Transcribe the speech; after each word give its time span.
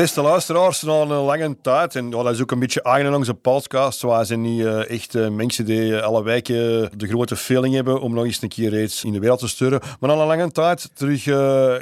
Beste 0.00 0.20
luisteraars, 0.20 0.82
na 0.82 1.00
een 1.00 1.08
lange 1.08 1.56
tijd, 1.62 1.94
en 1.96 2.10
ja, 2.10 2.22
dat 2.22 2.34
is 2.34 2.40
ook 2.40 2.50
een 2.50 2.58
beetje 2.58 2.82
eigen 2.82 3.14
onze 3.14 3.34
podcast, 3.34 4.02
wij 4.02 4.24
zijn 4.24 4.40
niet 4.40 4.60
uh, 4.60 4.90
echt 4.90 5.14
uh, 5.14 5.28
mensen 5.28 5.64
die 5.64 5.82
uh, 5.82 6.02
alle 6.02 6.22
wijken 6.22 6.90
de 6.98 7.06
grote 7.06 7.36
feeling 7.36 7.74
hebben 7.74 8.00
om 8.00 8.14
nog 8.14 8.24
eens 8.24 8.42
een 8.42 8.48
keer 8.48 8.82
iets 8.82 9.04
in 9.04 9.12
de 9.12 9.18
wereld 9.18 9.38
te 9.38 9.48
sturen. 9.48 9.80
Maar 10.00 10.10
na 10.10 10.22
een 10.22 10.26
lange 10.26 10.50
tijd 10.50 10.90
terug 10.94 11.24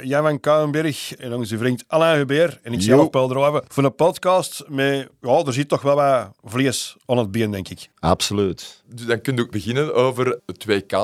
Jan 0.03 0.23
van 0.23 0.39
Kouwenberg 0.39 1.15
en 1.15 1.33
onze 1.33 1.57
vriend 1.57 1.83
Alain 1.87 2.17
Hubert 2.17 2.59
en 2.61 2.73
ik 2.73 2.81
zelf 2.81 3.09
Paul 3.09 3.27
Drouwen 3.27 3.63
voor 3.67 3.83
een 3.83 3.95
podcast 3.95 4.63
met, 4.67 5.09
ja, 5.21 5.43
er 5.45 5.53
zit 5.53 5.69
toch 5.69 5.81
wel 5.81 5.95
wat 5.95 6.29
vlees 6.43 6.95
aan 7.05 7.17
het 7.17 7.31
been, 7.31 7.51
denk 7.51 7.69
ik. 7.69 7.89
Absoluut. 7.99 8.83
Dus 8.93 9.05
dan 9.05 9.21
kun 9.21 9.35
je 9.35 9.41
ook 9.41 9.51
beginnen 9.51 9.93
over 9.93 10.39
het 10.45 10.65
2K 10.69 10.97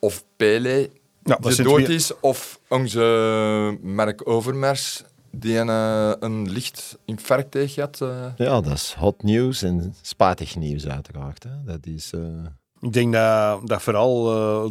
of 0.00 0.24
Pele 0.36 0.90
ja, 1.22 1.36
die 1.36 1.62
dood 1.62 1.88
is, 1.88 2.20
of 2.20 2.60
onze 2.68 3.78
Mark 3.82 4.28
Overmars 4.28 5.02
die 5.40 5.58
een, 5.58 5.68
uh, 5.68 6.12
een 6.18 6.50
licht 6.50 6.98
infarct 7.04 7.54
heeft 7.54 7.74
gehad. 7.74 8.00
Uh. 8.02 8.26
Ja, 8.36 8.60
dat 8.60 8.72
is 8.72 8.94
hot 8.98 9.22
nieuws 9.22 9.62
en 9.62 9.94
spatig 10.00 10.56
nieuws 10.56 10.86
uiteraard. 10.86 11.42
Hè. 11.42 11.62
Dat 11.64 11.86
is... 11.86 12.12
Uh... 12.14 12.22
Ik 12.80 12.92
denk 12.92 13.12
dat, 13.12 13.66
dat 13.66 13.82
vooral 13.82 14.24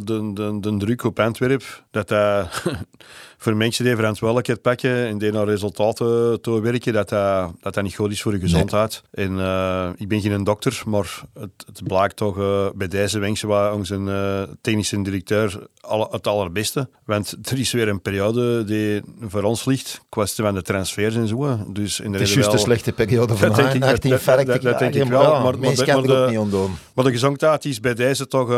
de, 0.04 0.32
de, 0.32 0.60
de 0.60 0.76
druk 0.76 1.04
op 1.04 1.20
Antwerpen, 1.20 1.66
dat 1.90 2.08
dat 2.08 2.62
voor 3.38 3.56
mensen 3.56 3.84
die 3.84 3.96
verantwoordelijkheid 3.96 4.62
pakken 4.62 5.06
en 5.06 5.18
die 5.18 5.32
naar 5.32 5.44
resultaten 5.44 6.40
toe 6.40 6.60
werken, 6.60 6.92
dat 6.92 7.08
dat, 7.08 7.52
dat, 7.60 7.74
dat 7.74 7.84
niet 7.84 7.94
goed 7.94 8.10
is 8.10 8.22
voor 8.22 8.32
je 8.32 8.40
gezondheid. 8.40 9.02
En 9.10 9.32
uh, 9.32 9.88
ik 9.96 10.08
ben 10.08 10.20
geen 10.20 10.44
dokter, 10.44 10.82
maar 10.86 11.20
het, 11.34 11.50
het 11.66 11.82
blijkt 11.84 12.16
toch 12.16 12.38
uh, 12.38 12.66
bij 12.74 12.88
deze 12.88 13.18
wensen 13.18 13.48
waar 13.48 13.74
onze 13.74 13.94
uh, 13.94 14.42
technische 14.60 15.02
directeur 15.02 15.68
alle, 15.80 16.08
het 16.10 16.26
allerbeste. 16.26 16.88
Want 17.04 17.36
er 17.42 17.58
is 17.58 17.72
weer 17.72 17.88
een 17.88 18.00
periode 18.00 18.64
die 18.64 19.02
voor 19.20 19.42
ons 19.42 19.64
ligt, 19.64 20.00
kwestie 20.08 20.44
van 20.44 20.54
de 20.54 20.62
transfers 20.62 21.14
en 21.14 21.28
zo. 21.28 21.58
Dus 21.68 22.00
in 22.00 22.12
de 22.12 22.18
het 22.18 22.28
is 22.28 22.34
juist 22.34 22.52
een 22.52 22.58
slechte 22.58 22.92
periode 22.92 23.36
van 23.36 23.52
denk 23.52 23.72
ik, 23.72 23.80
dat, 23.80 24.02
dat, 24.02 24.46
dat, 24.46 24.62
dat 24.62 24.78
denk 24.78 24.94
ik 24.94 25.08
wel. 25.08 25.22
Maar, 25.22 25.42
maar, 25.42 25.58
maar, 25.58 26.02
de, 26.02 26.46
de, 26.50 26.66
maar 26.94 27.04
de 27.04 27.10
gezondheid 27.10 27.64
is 27.64 27.80
bij 27.80 27.94
deze 27.94 28.26
toch, 28.26 28.48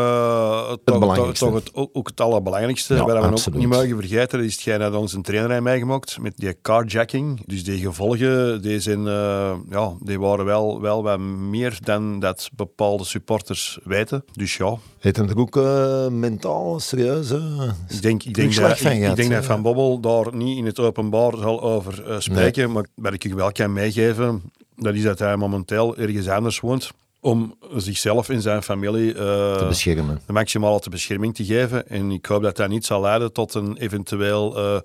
het, 0.70 0.80
toch, 0.84 1.14
toch, 1.14 1.34
toch 1.34 1.54
het, 1.54 1.70
ook, 1.72 1.90
ook, 1.92 2.08
het 2.08 2.20
allerbelangrijkste. 2.20 2.94
Ja, 2.94 3.04
waar 3.04 3.30
we 3.30 3.46
ook 3.46 3.54
niet 3.54 3.68
mogen 3.68 3.96
vergeten, 3.96 4.44
is 4.44 4.56
hetgeen 4.72 4.92
dat 4.92 5.00
onze 5.00 5.20
trainer 5.20 5.50
heeft 5.50 5.62
meegemaakt 5.62 6.18
met 6.20 6.32
die 6.36 6.60
carjacking. 6.62 7.42
Dus 7.46 7.64
die 7.64 7.80
gevolgen, 7.80 8.62
die, 8.62 8.80
zijn, 8.80 9.00
uh, 9.06 9.54
ja, 9.70 9.92
die 10.00 10.20
waren 10.20 10.44
wel, 10.44 10.80
wel 10.80 11.02
wat 11.02 11.18
meer 11.18 11.78
dan 11.82 12.20
dat 12.20 12.50
bepaalde 12.56 13.04
supporters 13.04 13.78
weten. 13.84 14.24
Dus 14.32 14.56
ja. 14.56 14.76
Heeft 14.98 15.16
hem 15.16 15.28
er 15.28 15.38
ook 15.38 15.56
uh, 15.56 16.08
mentaal 16.08 16.80
serieus 16.80 17.30
uh, 17.30 17.62
ik 17.88 18.02
denk, 18.02 18.22
ik 18.22 18.34
denk, 18.34 18.54
dat, 18.54 18.80
ik, 18.80 18.92
ik, 18.92 19.16
denk 19.16 19.30
dat 19.30 19.44
Van 19.44 19.62
Bobbel 19.62 20.00
daar 20.00 20.34
niet 20.34 20.58
in 20.58 20.66
het 20.66 20.78
openbaar 20.78 21.36
zal 21.36 21.62
over 21.62 22.22
spreken. 22.22 22.64
Nee. 22.64 22.74
Maar 22.74 22.86
wat 22.94 23.12
ik 23.12 23.22
je 23.22 23.34
wel 23.34 23.52
kan 23.52 23.72
meegeven, 23.72 24.42
dat 24.76 24.94
is 24.94 25.02
dat 25.02 25.18
hij 25.18 25.36
momenteel 25.36 25.96
ergens 25.96 26.28
anders 26.28 26.60
woont 26.60 26.90
om 27.20 27.58
zichzelf 27.76 28.28
en 28.28 28.42
zijn 28.42 28.62
familie 28.62 29.14
uh, 29.14 29.16
te 29.56 29.64
beschermen. 29.68 30.20
de 30.26 30.32
maximale 30.32 30.80
bescherming 30.90 31.34
te 31.34 31.44
geven. 31.44 31.88
En 31.88 32.10
ik 32.10 32.26
hoop 32.26 32.42
dat 32.42 32.56
dat 32.56 32.68
niet 32.68 32.86
zal 32.86 33.00
leiden 33.00 33.32
tot 33.32 33.54
een 33.54 33.76
eventueel 33.76 34.58
uh, 34.58 34.80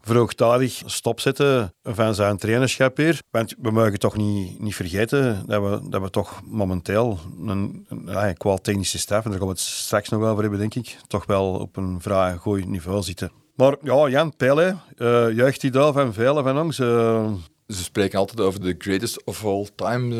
vroegtijdig 0.00 0.82
stopzetten 0.84 1.74
van 1.82 2.14
zijn 2.14 2.36
trainerschap 2.36 2.96
hier. 2.96 3.18
Want 3.30 3.54
we 3.58 3.70
mogen 3.70 3.98
toch 3.98 4.16
niet, 4.16 4.60
niet 4.60 4.74
vergeten 4.74 5.42
dat 5.46 5.62
we, 5.62 5.88
dat 5.88 6.02
we 6.02 6.10
toch 6.10 6.40
momenteel 6.44 7.18
een, 7.46 7.86
een, 7.88 8.36
qua 8.36 8.56
technische 8.56 8.98
staf, 8.98 9.24
en 9.24 9.30
daar 9.30 9.38
gaan 9.38 9.48
we 9.48 9.54
het 9.54 9.62
straks 9.62 10.08
nog 10.08 10.22
over 10.22 10.42
hebben, 10.42 10.60
denk 10.60 10.74
ik, 10.74 10.96
toch 11.06 11.26
wel 11.26 11.52
op 11.54 11.76
een 11.76 12.00
vrij 12.00 12.36
goed 12.36 12.66
niveau 12.66 13.02
zitten. 13.02 13.30
Maar 13.54 13.76
ja, 13.82 14.08
Jan 14.08 14.36
Pelle, 14.36 14.76
uh, 14.96 15.36
jeugdidool 15.36 15.92
van 15.92 16.12
velen 16.12 16.44
van 16.44 16.58
ons. 16.58 16.78
Uh, 16.78 17.30
ze 17.70 17.82
spreken 17.82 18.18
altijd 18.18 18.40
over 18.40 18.60
de 18.60 18.74
greatest 18.78 19.24
of 19.24 19.44
all 19.44 19.66
time. 19.74 20.14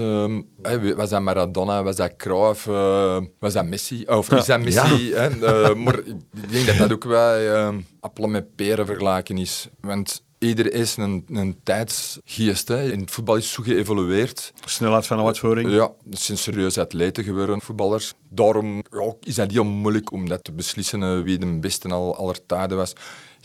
Uh, 0.63 0.95
was 0.95 1.11
dat 1.11 1.23
Maradona, 1.23 1.83
was 1.83 1.97
dat 1.97 2.17
Cruyff, 2.17 2.67
uh, 2.67 3.21
was 3.39 3.53
dat 3.53 3.67
Messi? 3.67 4.05
Of 4.07 4.33
is 4.33 4.47
dat 4.47 4.61
Messi? 4.61 5.09
Ja. 5.09 5.31
Uh, 5.31 5.75
maar 5.75 5.99
ik 5.99 6.51
denk 6.51 6.67
dat 6.67 6.77
dat 6.77 6.93
ook 6.93 7.05
wel 7.05 7.41
uh, 7.41 7.77
appelen 8.01 8.31
met 8.31 8.55
peren 8.55 8.87
vergelijken 8.87 9.39
is. 9.39 9.69
Want 9.81 10.23
ieder 10.39 10.73
is 10.73 10.97
een, 10.97 11.25
een 11.29 11.61
tijdsgeest. 11.63 12.69
Hè. 12.69 12.93
In 12.93 13.01
het 13.01 13.11
voetbal 13.11 13.37
is 13.37 13.53
zo 13.53 13.63
geëvolueerd. 13.63 14.53
Snelheid 14.65 15.07
van 15.07 15.27
uitvoering. 15.27 15.71
Ja, 15.71 15.93
het 16.11 16.19
zijn 16.19 16.39
serieuze 16.39 16.81
atleten 16.81 17.25
geworden, 17.25 17.61
voetballers. 17.61 18.15
Daarom 18.29 18.77
ja, 18.91 19.15
is 19.21 19.35
dat 19.35 19.51
heel 19.51 19.65
moeilijk 19.65 20.13
om 20.13 20.29
dat 20.29 20.45
te 20.45 20.53
beslissen 20.53 21.23
wie 21.23 21.39
de 21.39 21.59
beste 21.59 21.89
al 21.89 22.17
aller 22.17 22.47
tijden 22.47 22.77
was. 22.77 22.93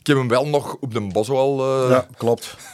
Ik 0.06 0.12
heb 0.12 0.20
hem 0.20 0.30
wel 0.30 0.48
nog 0.48 0.78
op 0.80 0.94
de 0.94 1.02
Boswell 1.02 1.58
uh, 1.58 1.90
ja, 1.90 2.08
klopt. 2.18 2.56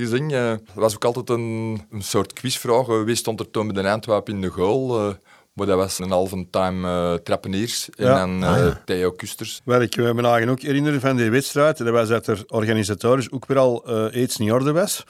gezien. 0.00 0.30
Uh, 0.30 0.48
dat 0.48 0.60
was 0.74 0.94
ook 0.94 1.04
altijd 1.04 1.28
een, 1.28 1.80
een 1.90 2.02
soort 2.02 2.32
quizvraag. 2.32 2.86
Wie 2.86 3.14
stond 3.14 3.40
er 3.40 3.50
toen 3.50 3.66
met 3.66 3.74
de 3.74 3.90
Antwerpen 3.90 4.34
in 4.34 4.40
de 4.40 4.48
goal? 4.48 5.14
Maar 5.52 5.66
dat 5.66 5.76
was 5.76 5.98
een 5.98 6.10
halve 6.10 6.46
time 6.50 6.88
uh, 6.88 7.14
Trappeniers 7.14 7.88
en 7.96 8.06
ja. 8.06 8.18
dan 8.18 8.42
uh, 8.42 8.66
ah, 8.66 8.76
Theo 8.84 9.10
Kusters. 9.10 9.60
Wat 9.64 9.80
ik 9.80 9.96
me 9.96 10.48
ook 10.50 10.60
herinner 10.60 11.00
van 11.00 11.16
die 11.16 11.30
wedstrijd, 11.30 11.78
dat 11.78 11.88
was 11.88 12.08
dat 12.08 12.26
er 12.26 12.44
organisatorisch 12.48 13.30
ook 13.30 13.46
weer 13.46 13.58
al 13.58 13.84
uh, 13.88 14.22
iets 14.22 14.36
in 14.36 14.52
orde 14.52 14.72
was. 14.72 15.04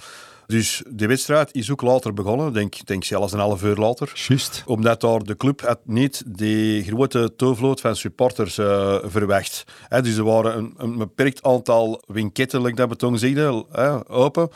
Dus 0.51 0.83
de 0.89 1.07
wedstrijd 1.07 1.55
is 1.55 1.71
ook 1.71 1.83
later 1.83 2.15
begonnen, 2.15 2.53
denk, 2.53 2.87
denk 2.87 3.05
zelfs 3.05 3.33
een 3.33 3.39
half 3.39 3.63
uur 3.63 3.77
later. 3.77 4.13
Juist. 4.29 4.63
Omdat 4.67 5.01
daar 5.01 5.23
de 5.23 5.37
club 5.37 5.61
had 5.61 5.79
niet 5.85 6.23
die 6.27 6.85
grote 6.85 7.33
toevloot 7.37 7.81
van 7.81 7.97
supporters 7.97 8.59
uh, 8.59 8.97
verwacht. 9.03 9.65
He, 9.89 10.03
dus 10.03 10.17
er 10.17 10.25
waren 10.25 10.59
een, 10.59 10.75
een 10.77 10.99
beperkt 10.99 11.43
aantal 11.43 12.03
winketten, 12.07 12.75
dat 12.75 12.89
beton 12.89 13.19
zeggen, 13.19 14.09
open. 14.09 14.49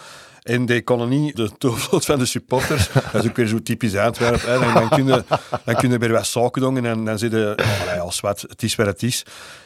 En 0.44 0.66
die 0.66 0.82
konden 0.82 1.08
niet 1.08 1.36
de 1.36 1.50
toevloot 1.58 2.04
van 2.04 2.18
de 2.18 2.24
supporters. 2.24 2.92
dat 3.12 3.22
is 3.22 3.28
ook 3.30 3.36
weer 3.36 3.46
zo 3.46 3.62
typisch 3.62 3.96
Antwerpen. 3.96 4.52
Hè. 4.52 4.58
Dan, 4.58 4.74
dan, 4.74 4.88
kunnen, 4.88 5.26
dan 5.64 5.74
kunnen 5.74 5.98
weer 5.98 6.12
wat 6.12 6.26
zaken 6.26 6.62
doen 6.62 6.86
en 6.86 7.04
dan 7.04 7.18
zitten 7.18 7.58
oh, 7.58 8.00
als 8.00 8.20
wat, 8.20 8.40
het 8.40 8.62
is 8.62 8.74
wat 8.74 8.86
het 8.86 9.02
is. 9.02 9.22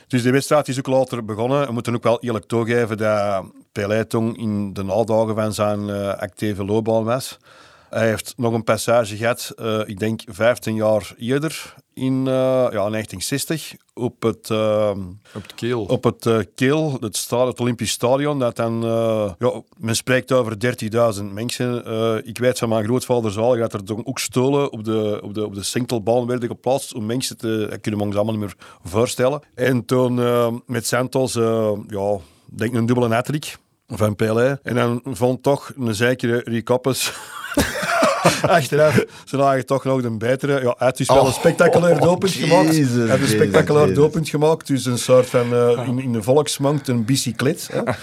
Dus 0.07 0.23
de 0.23 0.31
wedstrijd 0.31 0.69
is 0.69 0.79
ook 0.79 0.87
later 0.87 1.25
begonnen. 1.25 1.67
We 1.67 1.73
moeten 1.73 1.95
ook 1.95 2.03
wel 2.03 2.21
eerlijk 2.21 2.45
toegeven 2.45 2.97
dat 2.97 3.45
Pelé 3.73 4.05
in 4.33 4.73
de 4.73 4.83
nadagen 4.83 5.35
van 5.35 5.53
zijn 5.55 5.89
uh, 5.89 6.09
actieve 6.09 6.65
loopbaan 6.65 7.05
was. 7.05 7.39
Hij 7.91 8.09
heeft 8.09 8.35
nog 8.37 8.53
een 8.53 8.65
passage 8.65 9.17
gehad, 9.17 9.53
uh, 9.57 9.81
ik 9.87 9.99
denk 9.99 10.21
15 10.27 10.75
jaar 10.75 11.15
eerder, 11.19 11.75
in 11.95 12.19
uh, 12.19 12.25
ja, 12.71 12.91
1960, 12.91 13.75
op 13.95 14.23
het, 14.23 14.49
uh, 14.49 14.91
op 15.35 15.43
het 15.43 15.55
Keel. 15.55 15.83
Op 15.83 16.05
het 16.05 16.49
Keel, 16.55 16.97
het, 17.01 17.17
sta 17.17 17.47
het 17.47 17.61
Olympisch 17.61 17.91
Stadion. 17.91 18.39
Dat 18.39 18.57
dan, 18.57 18.81
ja, 19.39 19.63
men 19.77 19.97
spreekt 19.97 20.33
over 20.33 20.57
30.000 21.19 21.25
mensen. 21.33 22.27
ik 22.27 22.39
weet 22.39 22.59
van 22.59 22.69
mijn 22.69 22.85
grootvader 22.85 23.31
zal 23.31 23.57
dat 23.57 23.73
er 23.73 24.07
ook 24.07 24.19
stolen 24.19 24.73
op 24.73 24.85
de, 24.85 25.21
op 25.23 25.35
de, 25.35 25.45
op 25.45 25.55
de 25.55 25.63
Sinkelbaan 25.63 26.27
werden 26.27 26.49
geplaatst 26.49 26.95
om 26.95 27.07
mensen 27.07 27.37
te... 27.37 27.67
Dat 27.71 27.81
kunnen 27.81 28.01
we 28.01 28.07
ons 28.07 28.17
allemaal 28.17 28.35
niet 28.35 28.43
meer 28.43 28.67
voorstellen. 28.85 29.41
En 29.55 29.85
toen 29.85 30.15
met 30.67 30.87
Santos, 30.87 31.33
ja, 31.89 32.19
denk 32.45 32.75
een 32.75 32.87
dubbele 32.87 33.15
hattrick 33.15 33.57
van 33.87 34.17
Pelé. 34.17 34.59
En 34.63 34.75
dan 34.75 35.01
vond 35.05 35.43
toch 35.43 35.73
een 35.77 35.95
zekere 35.95 36.41
Ricoppes 36.45 37.13
Achteraf, 38.43 39.05
ze 39.25 39.37
lagen 39.37 39.67
toch 39.67 39.85
nog 39.85 40.03
een 40.03 40.19
betere. 40.19 40.61
Ja, 40.63 40.75
het 40.79 41.01
is 41.01 41.09
wel 41.09 41.21
een 41.21 41.27
oh. 41.27 41.33
spectaculair 41.33 41.95
oh, 41.95 42.03
doelpunt 42.03 42.33
gemaakt. 42.33 42.69
Hij 42.69 42.85
heeft 42.85 43.23
een 43.23 43.29
spectaculair 43.29 43.95
doelpunt 43.95 44.29
gemaakt. 44.29 44.67
Dus 44.67 44.85
een 44.85 44.99
soort 44.99 45.27
van, 45.27 45.53
uh, 45.53 45.87
in, 45.87 45.99
in 45.99 46.13
de 46.13 46.23
volksmond, 46.23 46.89
een 46.89 47.05
bicyclet. 47.05 47.69
Hè. 47.73 47.81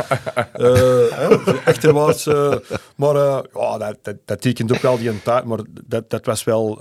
Uh, 0.58 1.66
achterwaarts. 1.66 2.28
Uh, 2.28 2.54
maar 2.96 3.16
ja, 3.54 3.78
dat, 3.78 3.98
dat, 4.02 4.16
dat 4.26 4.42
tekent 4.42 4.74
ook 4.74 4.82
wel 4.82 4.98
die 4.98 5.22
tijd. 5.24 5.46
Maar 5.46 5.60
dat, 5.86 6.10
dat 6.10 6.26
was 6.26 6.44
wel 6.44 6.80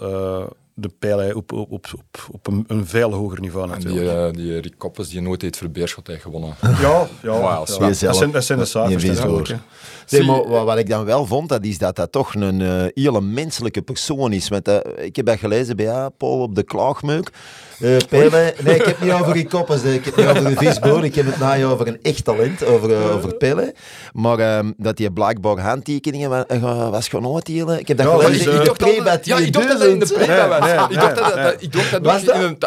de 0.75 0.91
pijl 0.99 1.37
op, 1.37 1.53
op, 1.53 1.71
op, 1.71 2.29
op 2.31 2.47
een, 2.47 2.65
een, 2.67 2.87
veel 2.87 3.13
hoger 3.13 3.41
niveau 3.41 3.69
natuurlijk. 3.69 4.07
En 4.07 4.33
die, 4.33 4.45
uh, 4.45 4.51
die 4.53 4.61
Rick 4.61 4.75
Koppes 4.79 5.09
die 5.09 5.21
nooit 5.21 5.43
heeft 5.43 5.57
verbeerschot 5.57 6.07
heeft 6.07 6.23
gewonnen. 6.23 6.55
Ja, 6.61 7.09
ja, 7.23 7.31
wow, 7.31 7.43
ja. 7.43 7.79
Dat, 7.79 7.97
zijn, 7.97 8.31
dat 8.31 8.45
zijn 8.45 8.59
de 8.59 8.65
cijfers. 8.65 9.55
Maar 10.11 10.65
wat 10.65 10.79
ik 10.79 10.89
dan 10.89 11.05
wel 11.05 11.27
vond, 11.27 11.49
dat 11.49 11.65
is 11.65 11.79
dat 11.79 11.97
dat 11.97 12.13
toch 12.13 12.35
een 12.35 12.61
uh, 12.61 12.85
hele 12.95 13.21
menselijke 13.21 13.83
persoon 13.83 14.33
is. 14.33 14.51
Met, 14.51 14.69
uh, 14.69 14.77
ik 14.97 15.17
heb 15.17 15.27
dat 15.27 15.39
gelezen 15.39 15.77
bij 15.77 15.85
ja, 15.85 16.09
Paul 16.09 16.41
op 16.41 16.55
de 16.55 16.63
klaagmeuk. 16.63 17.31
Uh, 17.79 17.97
Pele, 18.09 18.55
nee, 18.63 18.75
ik 18.75 18.85
heb 18.85 19.01
niet 19.01 19.13
over 19.13 19.33
die 19.33 19.47
koppers, 19.47 19.83
ik 19.83 20.05
heb 20.05 20.17
niet 20.17 20.27
over 20.27 20.45
de 20.45 20.57
visboon, 20.57 21.05
ik 21.05 21.15
heb 21.15 21.27
het 21.27 21.39
nou 21.39 21.65
over 21.65 21.87
een 21.87 21.99
echt 22.03 22.25
talent, 22.25 22.65
over, 22.65 22.91
uh, 22.91 23.15
over 23.15 23.35
Pele. 23.35 23.75
Maar 24.13 24.39
uh, 24.39 24.71
dat 24.77 24.99
hij 24.99 25.11
blijkbaar 25.11 25.59
handtekeningen 25.59 26.31
was, 26.31 26.45
uh, 26.53 26.91
was 26.91 27.09
gaan 27.09 27.37
Ik 27.79 27.89
heb 27.89 27.97
dat 27.97 28.07
ja, 28.07 28.19
gelezen 28.19 28.53
in 28.53 28.65
de 28.65 28.73
pre 28.73 29.21
Ja, 29.25 29.39
ik 29.39 29.53
dacht 29.53 29.69
dat 29.69 29.79
dat 29.79 29.89
in 29.89 29.99
de 29.99 30.07
pre 30.07 30.49
was. 30.49 30.71
Ik 31.59 31.73
dacht 31.73 31.91
dat 31.91 32.05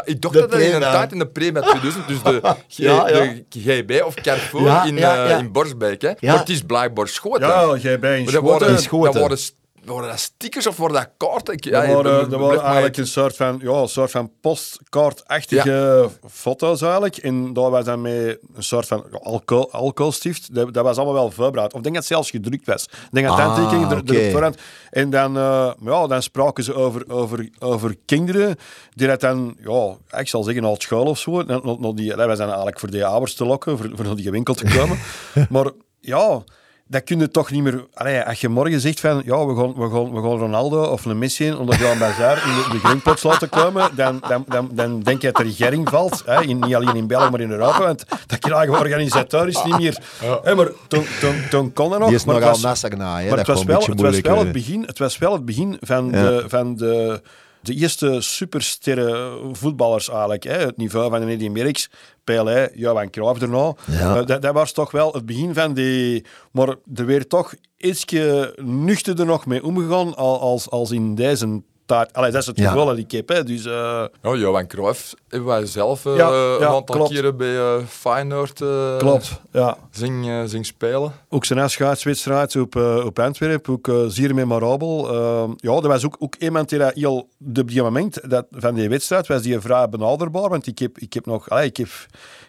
ik 0.05 0.21
dacht 0.21 0.33
dat 0.33 0.53
in 0.53 0.73
een 0.73 0.79
tijd 0.79 1.11
in 1.11 1.19
de 1.19 1.27
pre 1.27 1.51
2000, 1.51 2.07
dus 2.07 2.23
de, 2.23 2.41
de 2.75 3.43
GB 3.49 4.01
of 4.05 4.13
Carrefour 4.13 4.87
in, 4.87 4.97
in 5.39 5.51
Borsbeek. 5.51 6.01
Hè. 6.01 6.11
Maar 6.19 6.39
het 6.39 6.49
is 6.49 6.61
blijkbaar 6.61 7.07
schoten. 7.27 7.47
Ja, 7.47 7.97
GB 7.97 8.03
in 8.03 8.27
Schoten. 8.27 8.67
Dat 8.73 9.13
waren 9.19 9.37
waren 9.85 10.09
dat 10.09 10.19
stickers 10.19 10.67
of 10.67 10.77
waren 10.77 10.95
dat 10.95 11.09
kaarten? 11.17 11.53
Ik, 11.53 11.63
Dat 11.71 11.71
ja, 11.85 11.93
waren, 11.93 12.29
dat 12.29 12.39
waren 12.39 12.55
maar- 12.55 12.65
eigenlijk 12.65 12.97
een 12.97 13.07
soort 13.07 13.35
van, 13.35 13.59
ja, 13.61 13.71
een 13.71 13.87
soort 13.87 14.11
van 14.11 14.31
postkaartachtige 14.41 16.09
foto's 16.29 16.81
eigenlijk. 16.81 17.17
En 17.17 17.53
daar 17.53 17.69
was 17.69 17.85
dan 17.85 18.01
met 18.01 18.37
een 18.55 18.63
soort 18.63 18.87
van 18.87 19.05
alcohol, 19.21 19.71
alcoholstift. 19.71 20.55
Dat, 20.55 20.73
dat 20.73 20.83
was 20.83 20.97
allemaal 20.97 21.13
wel 21.15 21.31
voorbereid. 21.31 21.71
Of 21.71 21.77
ik 21.77 21.83
denk 21.83 21.95
dat 21.95 22.03
het 22.03 22.13
zelfs 22.13 22.29
gedrukt 22.29 22.65
was. 22.65 22.83
Ik 22.83 22.91
denk 23.11 23.27
dat 23.27 23.37
Ah, 23.37 23.45
handtekeningen 23.45 23.89
er, 23.91 24.01
oké. 24.01 24.25
op 24.25 24.31
voorhand. 24.31 24.57
En 24.89 25.09
dan, 25.09 25.37
eh, 25.37 25.71
ja, 25.83 26.07
dan 26.07 26.21
spraken 26.21 26.63
ze 26.63 26.73
over, 26.73 27.03
over, 27.09 27.49
over 27.59 27.95
kinderen 28.05 28.55
die 28.93 29.07
dat 29.07 29.19
dan, 29.21 29.55
ja, 29.63 29.95
ik 30.19 30.27
zal 30.27 30.43
zeggen, 30.43 30.63
al 30.63 30.75
school 30.79 31.05
of 31.05 31.19
zo. 31.19 31.43
Naar- 31.43 31.61
naar 31.79 31.93
die, 31.95 32.15
dat 32.15 32.27
was 32.27 32.37
dan 32.37 32.47
eigenlijk 32.47 32.79
voor 32.79 32.91
die 32.91 33.05
ouders 33.05 33.33
te 33.35 33.45
lokken, 33.45 33.77
voor, 33.77 33.89
voor 33.95 34.05
naar 34.05 34.15
die 34.15 34.31
winkel 34.31 34.53
te 34.53 34.65
komen. 34.77 34.97
maar 35.49 35.71
ja 35.99 36.43
dat 36.87 37.03
kun 37.03 37.19
je 37.19 37.31
toch 37.31 37.51
niet 37.51 37.63
meer... 37.63 37.85
Allee, 37.93 38.21
als 38.21 38.41
je 38.41 38.49
morgen 38.49 38.79
zegt 38.79 38.99
van, 38.99 39.21
ja, 39.25 39.45
we 39.45 39.55
gaan, 39.55 39.73
we 39.73 39.89
gaan, 39.89 40.13
we 40.13 40.21
gaan 40.21 40.37
Ronaldo 40.37 40.83
of 40.83 41.05
een 41.05 41.17
Messi 41.17 41.45
in 41.45 41.57
onder 41.57 41.79
Jan 41.79 41.97
Bazaar 41.97 42.37
in 42.47 42.79
de, 42.79 42.99
de 43.03 43.27
laten 43.27 43.49
komen, 43.49 43.89
dan, 43.95 44.21
dan, 44.27 44.45
dan, 44.47 44.69
dan 44.71 44.99
denk 44.99 45.21
je 45.21 45.31
dat 45.31 45.39
er 45.39 45.45
regering 45.45 45.89
valt. 45.89 46.23
Hè? 46.25 46.41
In, 46.41 46.59
niet 46.59 46.75
alleen 46.75 46.95
in 46.95 47.07
België, 47.07 47.29
maar 47.29 47.39
in 47.39 47.51
Europa. 47.51 47.79
Want 47.79 48.05
dat 48.27 48.39
krijgen 48.39 48.71
we 48.71 48.79
organisatorisch 48.79 49.63
niet 49.63 49.77
meer. 49.77 49.97
Hè, 50.43 50.55
maar 50.55 50.67
toen, 50.87 51.05
toen, 51.19 51.35
toen 51.49 51.73
kon 51.73 51.89
dat 51.89 51.99
nog. 51.99 52.07
Die 52.07 52.17
is 52.17 52.25
maar 52.25 52.35
het 52.35 52.43
nogal 52.43 52.61
was- 52.61 52.69
nasser 52.69 52.97
na, 52.97 53.19
hè. 53.19 53.27
maar 53.27 53.37
dat 53.37 53.47
het 53.47 53.55
was, 53.55 53.63
wel, 53.63 53.79
het, 53.79 53.87
was 53.87 54.01
wel 54.01 54.11
het, 54.11 54.25
moeilijk 54.25 54.51
begin, 54.51 54.83
het 54.85 54.99
was 54.99 55.17
wel 55.17 55.33
het 55.33 55.45
begin 55.45 55.77
van, 55.81 56.05
Ja. 56.11 56.11
de, 56.11 56.43
van 56.47 56.75
de, 56.75 57.21
de 57.67 57.73
eerste 57.73 58.21
supersterren 58.21 59.55
voetballers 59.55 60.09
eigenlijk. 60.09 60.43
Hè. 60.43 60.57
Het 60.57 60.77
niveau 60.77 61.09
van 61.09 61.27
Eddy 61.27 61.47
Merckx, 61.47 61.89
Pelé, 62.23 62.69
Johan 62.73 63.09
Cruijff 63.09 63.39
daarna. 63.39 63.73
Ja. 63.85 64.19
Eh, 64.19 64.25
dat, 64.25 64.41
dat 64.41 64.53
was 64.53 64.71
toch 64.71 64.91
wel 64.91 65.13
het 65.13 65.25
begin 65.25 65.53
van 65.53 65.73
die... 65.73 66.25
Maar 66.51 66.75
er 66.95 67.05
werd 67.05 67.29
toch 67.29 67.53
ietsje 67.77 68.53
nuchterder 68.61 69.25
nog 69.25 69.45
mee 69.45 69.63
omgegaan 69.63 70.15
al- 70.15 70.39
als, 70.39 70.69
als 70.69 70.91
in 70.91 71.15
deze 71.15 71.61
Allee, 71.91 72.31
dat 72.31 72.41
is 72.41 72.47
het 72.47 72.57
Ja. 72.57 72.93
ik 72.95 73.11
heb. 73.11 73.29
Hè. 73.29 73.43
Dus, 73.43 73.65
eh, 73.65 74.05
Ja, 74.21 74.35
Johan 74.35 74.67
Cruijff 74.67 75.13
hebben 75.29 75.47
wij 75.49 75.65
zelf 75.65 76.05
eh, 76.05 76.15
Ja, 76.15 76.27
een 76.29 76.59
ja, 76.59 76.65
aantal 76.67 76.95
klopt. 76.95 77.09
keren 77.11 77.37
bij 77.37 77.57
eh, 77.57 77.85
Feyenoord 77.87 78.61
eh, 78.61 78.97
klopt, 78.97 79.41
ja. 79.51 79.77
Zing, 79.91 80.49
zing 80.49 80.65
spelen. 80.65 81.11
Ook 81.29 81.45
zijn 81.45 81.59
afscheidswedstrijd 81.59 82.55
op, 82.55 82.75
op 83.05 83.19
Antwerpen, 83.19 83.73
ook 83.73 83.87
eh, 83.87 84.03
zeer 84.07 84.33
memorabel. 84.35 85.09
Eh, 85.09 85.49
ja, 85.55 85.71
er 85.75 85.87
was 85.87 86.05
ook, 86.05 86.15
ook 86.19 86.35
iemand 86.35 86.69
die 86.69 86.79
dat 86.79 86.93
heel, 86.93 87.29
op 87.55 87.67
die 87.69 87.81
moment 87.81 88.29
dat, 88.29 88.45
van 88.51 88.75
die 88.75 88.89
wedstrijd 88.89 89.27
was 89.27 89.41
die 89.41 89.59
vrij 89.59 89.89
benaderbaar, 89.89 90.49
want 90.49 90.67
ik 90.67 90.79
heb, 90.79 90.97
ik 90.97 91.13
heb 91.13 91.25
nog, 91.25 91.49
allee, 91.49 91.65
ik 91.65 91.77
heb, 91.77 91.87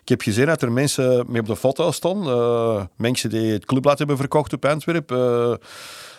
ik 0.03 0.09
heb 0.09 0.21
gezien 0.23 0.47
dat 0.47 0.63
er 0.63 0.73
mensen 0.73 1.25
mee 1.29 1.41
op 1.41 1.47
de 1.47 1.57
foto 1.57 1.91
stonden, 1.91 2.35
eh, 2.37 2.83
mensen 2.97 3.31
die 3.31 3.53
het 3.53 3.65
clubblad 3.65 3.99
hebben 3.99 4.17
verkocht 4.17 4.53
op 4.53 4.65
Antwerpen. 4.65 5.59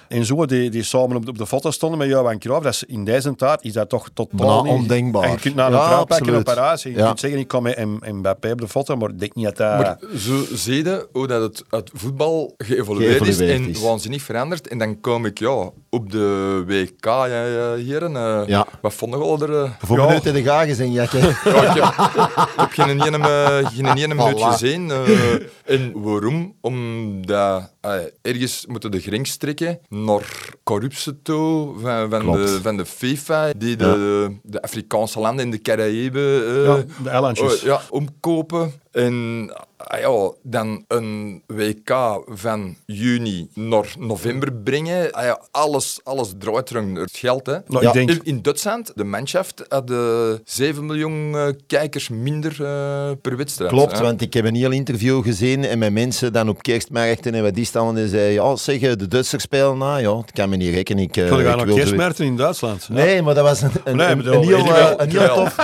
En 0.09 0.25
zo, 0.25 0.45
die, 0.45 0.69
die 0.69 0.83
samen 0.83 1.15
op 1.15 1.25
de, 1.25 1.31
op 1.31 1.37
de 1.37 1.45
foto 1.47 1.71
stonden 1.71 1.99
met 1.99 2.07
Johan 2.07 2.39
Cruijff. 2.39 2.63
Dat 2.63 2.73
is, 2.73 2.83
in 2.83 3.03
deze 3.05 3.35
tijd 3.35 3.63
is 3.63 3.73
dat 3.73 3.89
toch 3.89 4.09
totaal 4.13 4.63
niet... 4.63 4.71
ondenkbaar. 4.73 5.23
En 5.23 5.31
je 5.31 5.37
kunt 5.39 5.55
naar 5.55 5.67
een 5.67 5.77
Ja, 5.77 5.85
trouw 5.87 5.97
pakken 5.97 6.17
absoluut. 6.17 6.39
op 6.47 6.53
Parijs. 6.55 6.85
en 6.85 6.91
Je 6.91 6.97
Ja. 6.97 7.05
kunt 7.05 7.19
zeggen, 7.19 7.39
ik 7.39 7.47
kom 7.47 7.63
met 7.63 7.85
M- 7.85 8.15
Mbappé 8.15 8.51
op 8.51 8.61
de 8.61 8.67
foto, 8.67 8.95
maar 8.95 9.09
ik 9.09 9.19
denk 9.19 9.35
niet 9.35 9.45
dat 9.45 9.57
dat... 9.57 9.77
Maar 9.79 9.97
zo 10.17 10.43
zie 10.53 10.83
je 10.83 11.07
hoe 11.11 11.27
dat 11.27 11.41
het, 11.41 11.63
het 11.69 11.89
voetbal 11.93 12.53
geëvolueerd, 12.57 13.21
is 13.21 13.35
Geëvolueerd 13.37 13.61
en 13.65 13.69
is. 13.69 13.81
waanzinnig 13.81 14.21
veranderd. 14.21 14.67
En 14.67 14.77
dan 14.77 14.99
kom 14.99 15.25
ik 15.25 15.39
ja, 15.39 15.69
op 15.89 16.11
de 16.11 16.63
WK, 16.67 17.05
ja, 17.05 17.25
ja, 17.45 17.75
heren. 17.75 18.15
eh, 18.15 18.41
Ja. 18.47 18.67
Wat 18.81 18.93
vonden 18.93 19.19
we 19.19 19.45
er? 19.47 19.63
eh? 19.63 19.71
Voor 19.79 19.97
Ja. 19.97 20.05
minuten 20.05 20.33
de 20.33 20.43
gagen 20.43 20.75
zijn, 20.75 20.91
Jakke. 20.91 21.17
Ja, 21.17 21.63
ik 21.63 21.81
heb, 21.81 22.15
ik 22.47 22.53
heb 22.55 22.71
geen 22.71 23.01
ene, 23.01 23.17
eh, 23.17 23.69
geen 23.75 23.97
ene 23.97 24.13
minuut 24.15 24.41
gezien. 24.41 24.91
eh, 24.91 25.33
en 25.65 25.91
waarom? 26.01 26.55
Omdat 26.61 27.71
eh, 27.81 27.91
ergens 28.21 28.65
moeten 28.67 28.91
de 28.91 28.99
grens 28.99 29.37
trekken 29.37 29.79
naar 29.89 30.23
corruptie 30.63 31.21
toe 31.21 31.73
van, 31.79 32.09
van, 32.09 32.31
de, 32.31 32.59
van 32.61 32.77
de 32.77 32.85
FIFA, 32.85 33.51
die 33.57 33.75
de, 33.75 34.27
de 34.43 34.61
Afrikaanse 34.61 35.19
landen 35.19 35.45
in 35.45 35.51
de 35.51 35.61
Caraïbe 35.61 36.43
eh, 36.47 36.63
Ja, 36.63 37.03
de 37.03 37.09
eilandjes. 37.09 37.53
oh, 37.59 37.61
ja, 37.61 37.81
omkopen. 37.89 38.73
En 38.91 39.51
ah 39.87 39.99
ja, 39.99 40.31
dan 40.43 40.83
een 40.87 41.41
WK 41.47 42.21
van 42.25 42.75
juni 42.85 43.49
naar 43.53 43.93
november 43.99 44.53
brengen. 44.53 45.11
Ah 45.11 45.23
ja, 45.23 45.41
alles, 45.51 45.99
alles 46.03 46.33
draait 46.39 46.69
rond 46.69 46.97
het 46.97 47.17
geld. 47.17 47.45
Hè. 47.45 47.57
Nou, 47.67 47.83
Ja. 47.83 47.87
ik 47.87 47.93
denk... 47.93 48.09
In, 48.09 48.19
in 48.23 48.41
Duitsland, 48.41 48.91
de 48.95 49.03
Mannschaft, 49.03 49.63
hadden 49.67 50.41
7 50.45 50.85
miljoen 50.85 51.35
eh, 51.37 51.47
kijkers 51.67 52.09
minder 52.09 52.51
eh, 52.51 53.11
per 53.21 53.37
wedstrijd. 53.37 53.71
Klopt, 53.71 53.97
hè. 53.97 54.03
want 54.03 54.21
ik 54.21 54.33
heb 54.33 54.45
een 54.45 54.55
heel 54.55 54.71
interview 54.71 55.23
gezien 55.23 55.65
en 55.65 55.79
met 55.79 55.93
mensen 55.93 56.33
dan 56.33 56.49
op 56.49 56.61
kerstmarkten 56.63 57.33
en 57.33 57.43
wat 57.43 57.55
die 57.55 57.65
staan 57.65 57.97
en 57.97 58.09
zeiden, 58.09 58.33
ja, 58.33 58.55
zeg, 58.55 58.79
de 58.79 59.07
Duitsers 59.07 59.43
spelen 59.43 59.77
na, 59.77 59.97
ja, 59.97 60.03
dat 60.13 60.31
kan 60.33 60.49
me 60.49 60.55
niet 60.55 60.73
rekenen. 60.73 61.03
Ik, 61.03 61.17
eh, 61.17 61.27
Ga 61.27 61.35
je 61.35 61.41
ik 61.41 61.47
gaan 61.47 61.57
naar 61.57 61.65
wil 61.65 61.75
zo- 61.75 61.81
kerstmerken 61.81 62.25
in 62.25 62.37
Duitsland? 62.37 62.85
Ja. 62.89 62.93
Nee, 62.95 63.21
maar 63.21 63.33
dat 63.33 63.43
was 63.43 63.61
een, 63.61 63.71
een, 63.83 63.95
Nee, 63.95 64.07
een, 64.07 64.17
bedoel, 64.17 64.33
een 64.33 64.43
heel, 64.47 64.75
eh, 64.75 64.91
een 64.97 65.09
heel 65.09 65.33
tof... 65.33 65.57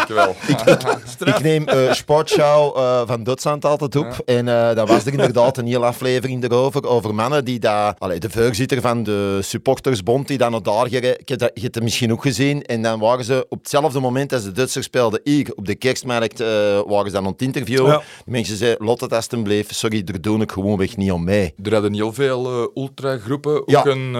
Ik 1.19 1.41
neem 1.41 1.67
eh 1.67 1.91
Sportschau 1.93 2.77
eh, 2.77 3.01
van 3.05 3.23
Duitsland 3.23 3.65
altijd 3.65 3.95
op. 3.95 4.04
En 4.25 4.47
eh 4.47 4.53
daar 4.75 4.85
was 4.85 5.05
er 5.05 5.11
inderdaad 5.11 5.57
een 5.57 5.65
hele 5.65 5.85
aflevering 5.85 6.43
erover. 6.43 6.83
Over 6.87 7.15
mannen 7.15 7.45
die 7.45 7.59
daar... 7.59 7.95
Allee, 7.97 8.19
de 8.19 8.29
voorzitter 8.29 8.81
van 8.81 9.03
de 9.03 9.39
supportersbond 9.41 10.27
die 10.27 10.37
dan 10.37 10.51
naar 10.51 10.63
daar 10.63 10.87
gereden. 10.87 11.19
Ik 11.19 11.29
heb 11.29 11.39
dat, 11.39 11.51
je 11.53 11.61
hebt 11.61 11.75
het 11.75 11.83
misschien 11.83 12.11
ook 12.11 12.21
gezien. 12.21 12.63
En 12.63 12.81
dan 12.81 12.99
waren 12.99 13.25
ze 13.25 13.45
op 13.49 13.57
hetzelfde 13.59 13.99
moment 13.99 14.33
als 14.33 14.43
de 14.43 14.51
Duitsers 14.51 14.85
speelden 14.85 15.19
hier 15.23 15.51
op 15.55 15.65
de 15.65 15.75
kerstmarkt, 15.75 16.39
eh, 16.39 16.47
waren 16.87 17.05
ze 17.05 17.11
dan 17.11 17.25
aan 17.25 17.31
het 17.31 17.41
interviewen. 17.41 17.91
Ja. 17.91 17.97
De 17.97 18.31
mensen 18.31 18.57
zeiden, 18.57 18.85
Lotte 18.85 19.07
alstublieft, 19.09 19.75
sorry, 19.75 20.03
daar 20.03 20.21
doe 20.21 20.41
ik 20.41 20.51
gewoonweg 20.51 20.97
niet 20.97 21.11
om 21.11 21.23
mee. 21.23 21.53
Er 21.63 21.73
hadden 21.73 21.93
heel 21.93 22.13
veel 22.13 22.45
eh 22.45 22.83
ultragroepen 22.83 23.53
ook 23.61 23.69
Ja. 23.69 23.85
een, 23.85 24.13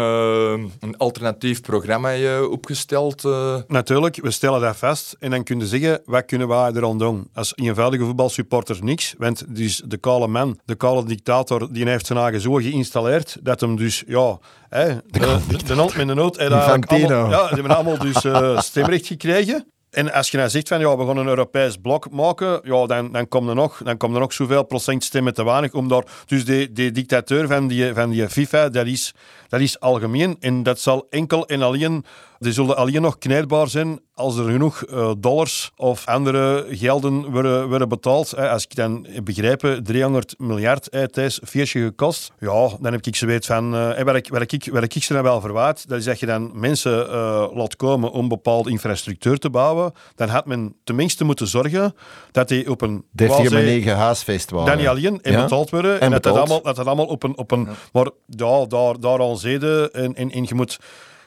een 0.80 0.98
alternatief 0.98 1.62
programma 1.62 2.14
eh, 2.14 2.52
opgesteld. 2.52 3.26
eh. 3.26 3.56
Natuurlijk, 3.68 4.20
we 4.22 4.32
stellen 4.32 4.62
dat 4.62 4.76
vast 4.78 5.16
en 5.20 5.30
dan 5.32 5.44
kun 5.44 5.60
je 5.60 5.68
zeggen, 5.68 6.02
wat 6.06 6.26
kunnen 6.26 6.48
wij 6.48 6.72
er 6.74 6.86
aan 6.86 6.98
doen? 6.98 7.28
Als 7.34 7.54
eenvoudige 7.56 8.04
voetbalsupporter 8.04 8.78
niks, 8.82 9.16
want 9.18 9.44
de 9.86 9.98
kale 9.98 10.27
man, 10.27 10.60
de 10.66 10.75
kale 10.75 11.06
dictator, 11.06 11.74
die 11.74 11.88
heeft 11.88 12.06
zijn 12.06 12.19
eigen 12.19 12.42
zo 12.42 12.54
geïnstalleerd, 12.54 13.38
dat 13.42 13.62
hem 13.62 13.75
dus, 13.75 14.04
ja, 14.07 14.39
hè, 14.69 14.95
de, 15.07 15.39
de, 15.48 15.63
de 15.63 15.74
hand 15.74 15.95
met 15.95 16.07
de 16.07 16.13
nood, 16.13 16.38
allemaal, 16.38 17.30
ja, 17.30 17.48
die 17.48 17.54
hebben 17.54 17.75
allemaal 17.75 17.98
dus 17.98 18.24
eh, 18.24 18.60
stemrecht 18.69 19.07
gekregen. 19.07 19.66
En 19.95 20.13
als 20.13 20.31
je 20.31 20.38
nou 20.38 20.50
zegt 20.50 20.68
van 20.68 20.80
ja, 20.80 20.98
we 20.98 21.06
gaan 21.06 21.18
een 21.18 21.27
Europees 21.27 21.77
blok 21.77 22.12
maken, 22.12 22.60
ja, 22.63 22.86
dan, 22.86 23.12
dan 23.12 23.27
komt 23.27 23.50
er 23.50 23.56
nog, 23.56 23.81
dan 23.83 23.98
komt 23.98 24.13
er 24.13 24.19
nog 24.19 24.33
zoveel 24.33 24.63
procent 24.63 25.04
stemmen 25.04 25.33
te 25.33 25.44
weinig. 25.44 25.74
Om 25.74 25.88
daar, 25.88 26.04
dus 26.25 26.45
die, 26.45 26.72
die 26.72 26.92
dictateur 26.92 27.48
van 27.48 27.68
die, 27.68 27.94
van 27.94 28.10
die 28.10 28.30
FIFA, 28.30 28.69
dat 28.69 28.86
is, 28.86 29.13
dat 29.48 29.60
is 29.60 29.80
algemeen. 29.80 30.38
En 30.39 30.63
dat 30.63 30.80
zal 30.80 31.07
enkel 31.10 31.48
en 31.48 31.62
alleen, 31.62 32.05
die 32.46 32.54
zullen 32.54 32.78
alleen 32.78 33.02
nog 33.02 33.18
kneedbaar 33.18 33.68
zijn 33.70 34.00
als 34.14 34.38
er 34.38 34.44
genoeg 34.44 34.84
eh, 34.84 35.12
dollars 35.18 35.72
of 35.75 36.06
andere 36.08 36.66
gelden 36.70 37.32
worden, 37.32 37.70
worden 37.70 37.90
betaald. 37.90 38.32
Hè. 38.32 38.50
Als 38.50 38.64
ik 38.64 38.75
dan 38.75 39.08
begrepen, 39.24 39.84
300 39.84 40.36
miljard 40.38 40.88
hè, 40.92 41.24
is 41.24 41.40
feestje 41.46 41.84
gekost. 41.84 42.32
Ja, 42.40 42.70
dan 42.80 42.92
heb 42.92 43.06
ik 43.06 43.16
zoiets 43.16 43.48
van, 43.48 43.75
eh, 43.75 44.00
en 44.00 44.06
wat 44.06 44.16
ik, 44.16 44.30
wat 44.30 44.42
ik, 44.42 44.52
ik 44.96 45.04
ze 45.04 45.14
dan 45.14 45.24
wel 45.24 45.42
verwaard, 45.42 45.90
dat 45.90 45.98
is 45.98 46.06
dat 46.06 46.20
je 46.20 46.25
dan 46.25 46.52
mensen 46.54 47.10
eh, 47.10 47.48
laat 47.54 47.75
komen 47.75 48.12
om 48.12 48.28
bepaalde 48.28 48.70
infrastructuur 48.70 49.38
te 49.38 49.50
bouwen. 49.50 49.92
Dan 50.16 50.28
had 50.30 50.46
men 50.46 50.75
tenminste 50.84 51.24
moeten 51.24 51.48
zorgen 51.48 51.96
dat 52.32 52.48
die 52.48 52.70
op 52.70 52.82
een... 52.82 53.06
Deftige 53.12 53.42
quasi- 53.42 53.56
met 53.56 53.66
negen 53.66 53.96
haasfeest 53.96 54.52
waren. 54.52 54.68
dan 54.68 54.78
niet 54.78 54.88
alleen 54.88 55.22
en 55.22 55.32
Ja. 55.32 55.42
betaald 55.42 55.70
worden. 55.70 55.94
En, 55.94 56.00
En 56.00 56.12
dat, 56.12 56.24
dat, 56.24 56.36
allemaal, 56.36 56.62
dat 56.62 56.75
dat 56.75 56.86
allemaal 56.86 57.06
op 57.06 57.24
een... 57.24 57.38
Op 57.38 57.52
een 57.52 57.68
Maar 57.94 58.10
ja, 58.28 58.66
daar, 58.66 59.00
daar 59.00 59.20
al 59.20 59.36
zeden 59.36 59.94
en, 59.94 60.16
en, 60.16 60.32
en 60.32 60.44
je 60.48 60.56
moet... 60.56 60.80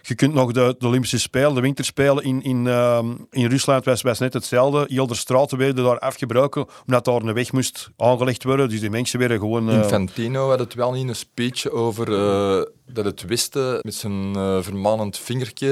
Je 0.08 0.14
kunt 0.14 0.34
nog 0.34 0.52
de, 0.52 0.74
de 0.78 0.86
Olympische 0.86 1.18
Spelen, 1.18 1.54
de 1.54 1.60
Winterspelen 1.60 2.24
in, 2.24 2.42
in, 2.42 2.66
ehm, 2.66 3.06
in 3.30 3.46
Rusland 3.46 3.84
was, 3.84 4.02
was 4.02 4.18
net 4.18 4.32
hetzelfde. 4.32 4.84
Heel 4.88 5.06
de 5.06 5.14
straten 5.14 5.58
werden 5.58 5.84
daar 5.84 5.98
afgebroken, 5.98 6.66
omdat 6.86 7.04
daar 7.04 7.22
een 7.22 7.34
weg 7.34 7.52
moest 7.52 7.90
aangelegd 7.96 8.44
worden. 8.44 8.68
Dus 8.68 8.80
die 8.80 8.90
mensen 8.90 9.18
werden 9.18 9.38
gewoon... 9.38 9.70
eh, 9.70 9.76
Infantino 9.76 10.48
had 10.48 10.58
het 10.58 10.74
wel 10.74 10.94
in 10.94 11.08
een 11.08 11.16
speech 11.16 11.70
over 11.70 12.12
eh, 12.12 12.62
dat 12.92 13.04
het 13.04 13.24
Westen 13.24 13.78
met 13.82 13.94
zijn 13.94 14.34
eh, 14.36 14.58
vermanend 14.62 15.18
vingertje... 15.18 15.68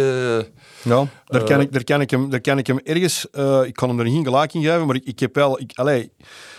Ja, 0.83 1.07
daar, 1.27 1.41
Eh, 1.41 1.47
kan 1.47 1.61
ik, 1.61 1.73
daar, 1.73 1.85
kan 1.85 2.01
ik 2.01 2.11
hem, 2.11 2.31
daar 2.31 2.41
kan 2.41 2.59
ik 2.59 2.67
hem 2.67 2.79
ergens... 2.85 3.27
eh, 3.31 3.61
ik 3.65 3.75
kan 3.75 3.89
hem 3.89 3.99
er 4.01 4.07
geen 4.07 4.25
gelijk 4.25 4.55
in 4.55 4.63
geven, 4.63 4.87
maar 4.87 4.97
ik, 4.97 5.05
ik 5.05 5.19
heb 5.21 5.35
wel... 5.35 5.61
Ik, 5.61 5.71
allee, 5.75 6.11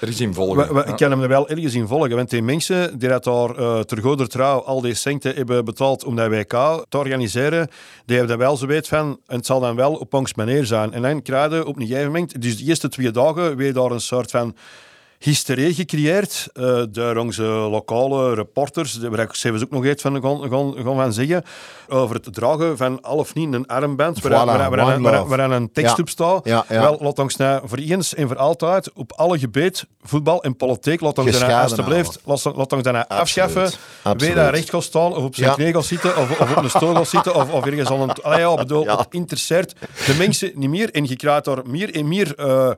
er 0.02 0.08
is 0.08 0.20
in 0.22 0.34
volgen. 0.34 0.68
we- 0.68 0.74
we- 0.74 0.80
Ja. 0.80 0.86
Ik 0.86 0.96
kan 0.96 1.12
hem 1.12 1.22
er 1.22 1.28
wel 1.28 1.50
ergens 1.50 1.74
in 1.74 1.88
volgen. 1.88 2.16
Want 2.16 2.30
die 2.30 2.42
mensen 2.42 3.00
die 3.00 3.10
dat 3.10 3.24
daar 3.24 3.50
eh 3.56 3.80
ter 3.80 4.02
goeder 4.02 4.28
trouw 4.30 4.60
al 4.64 4.82
die 4.82 4.94
centen 4.94 5.36
hebben 5.36 5.66
betaald 5.66 6.04
om 6.04 6.16
dat 6.16 6.30
WK 6.30 6.52
te 6.90 6.98
organiseren, 6.98 7.68
die 8.06 8.18
hebben 8.18 8.38
daar 8.38 8.48
wel 8.48 8.58
zo 8.58 8.66
weet 8.66 8.88
van, 8.88 9.20
en 9.28 9.36
het 9.36 9.46
zal 9.46 9.60
dan 9.60 9.76
wel 9.76 9.94
op 9.94 10.14
ons 10.14 10.34
manier 10.34 10.66
zijn. 10.66 10.94
En 10.94 11.02
dan 11.02 11.22
krijg 11.22 11.52
je 11.52 11.66
op 11.66 11.76
een 11.80 11.88
gegeven 11.88 12.06
moment, 12.06 12.42
dus 12.42 12.58
de 12.58 12.66
eerste 12.66 12.90
twee 12.90 13.12
dagen, 13.12 13.56
weer 13.56 13.74
daar 13.74 13.92
een 13.92 14.02
soort 14.02 14.32
van 14.32 14.56
hysterie 15.20 15.74
gecreëerd 15.74 16.48
uh, 16.54 16.84
door 16.90 17.16
onze 17.16 17.44
lokale 17.44 18.34
reporters, 18.34 18.98
waar 18.98 19.20
ik 19.20 19.34
zelfs 19.34 19.64
ook 19.64 19.72
nog 19.72 19.86
iets 19.86 20.02
van 20.02 20.22
gaan, 20.22 20.50
gaan, 20.50 20.74
gaan 20.76 20.96
van 20.96 21.14
zeggen, 21.14 21.44
over 21.88 22.16
het 22.16 22.34
dragen 22.34 22.78
van 22.78 23.02
al 23.02 23.18
of 23.18 23.34
niet 23.34 23.54
een 23.54 23.68
armband, 23.68 24.22
waar, 24.22 24.46
waar, 24.46 24.70
waar, 24.70 25.02
waar, 25.02 25.28
waar 25.28 25.52
een 25.52 25.72
tekst 25.72 26.00
op 26.00 26.10
staat. 26.10 26.46
Ja, 26.46 26.66
ja. 26.70 26.82
Wel, 26.82 26.98
laat 27.02 27.20
ons 27.20 27.36
nou 27.36 27.62
voor 27.66 27.78
eens 27.78 28.16
en 28.16 28.28
voor 28.28 28.38
altijd 28.38 28.92
op 28.94 29.14
alle 29.16 29.40
gebied, 29.40 29.86
voetbal 30.02 30.44
en 30.44 30.56
politiek, 30.56 31.02
laat 31.02 31.18
ons 31.18 31.40
daarna 31.40 31.62
alsjeblieft, 31.62 32.20
laat, 32.24 32.44
laat 32.56 32.74
ons 32.74 32.84
daarna 32.84 33.08
afschaffen. 33.08 33.72
Wie 34.18 34.34
daar 34.34 34.54
recht 34.54 34.70
gaat 34.70 34.84
staan, 34.84 35.16
of 35.16 35.24
op 35.24 35.36
zijn 35.36 35.54
knie 35.54 35.82
zitten, 35.82 36.18
of, 36.18 36.40
of 36.40 36.56
op 36.56 36.64
een 36.64 36.70
stoel 36.70 37.06
zitten, 37.06 37.36
of, 37.36 37.52
of 37.52 37.66
ergens 37.66 37.90
aan 37.90 38.02
een... 38.02 38.14
Allee, 38.22 38.40
ja, 38.40 38.56
bedoel, 38.56 38.88
het 38.88 39.08
interesseert 39.10 39.76
de 40.06 40.16
mensen 40.18 40.52
niet 40.56 40.70
meer 40.70 40.92
en 40.92 41.06
je 41.06 41.16
krijgt 41.16 41.46
daar 41.46 41.62
meer 41.66 41.96
en 41.96 42.08
meer... 42.08 42.34
Uh, 42.40 42.72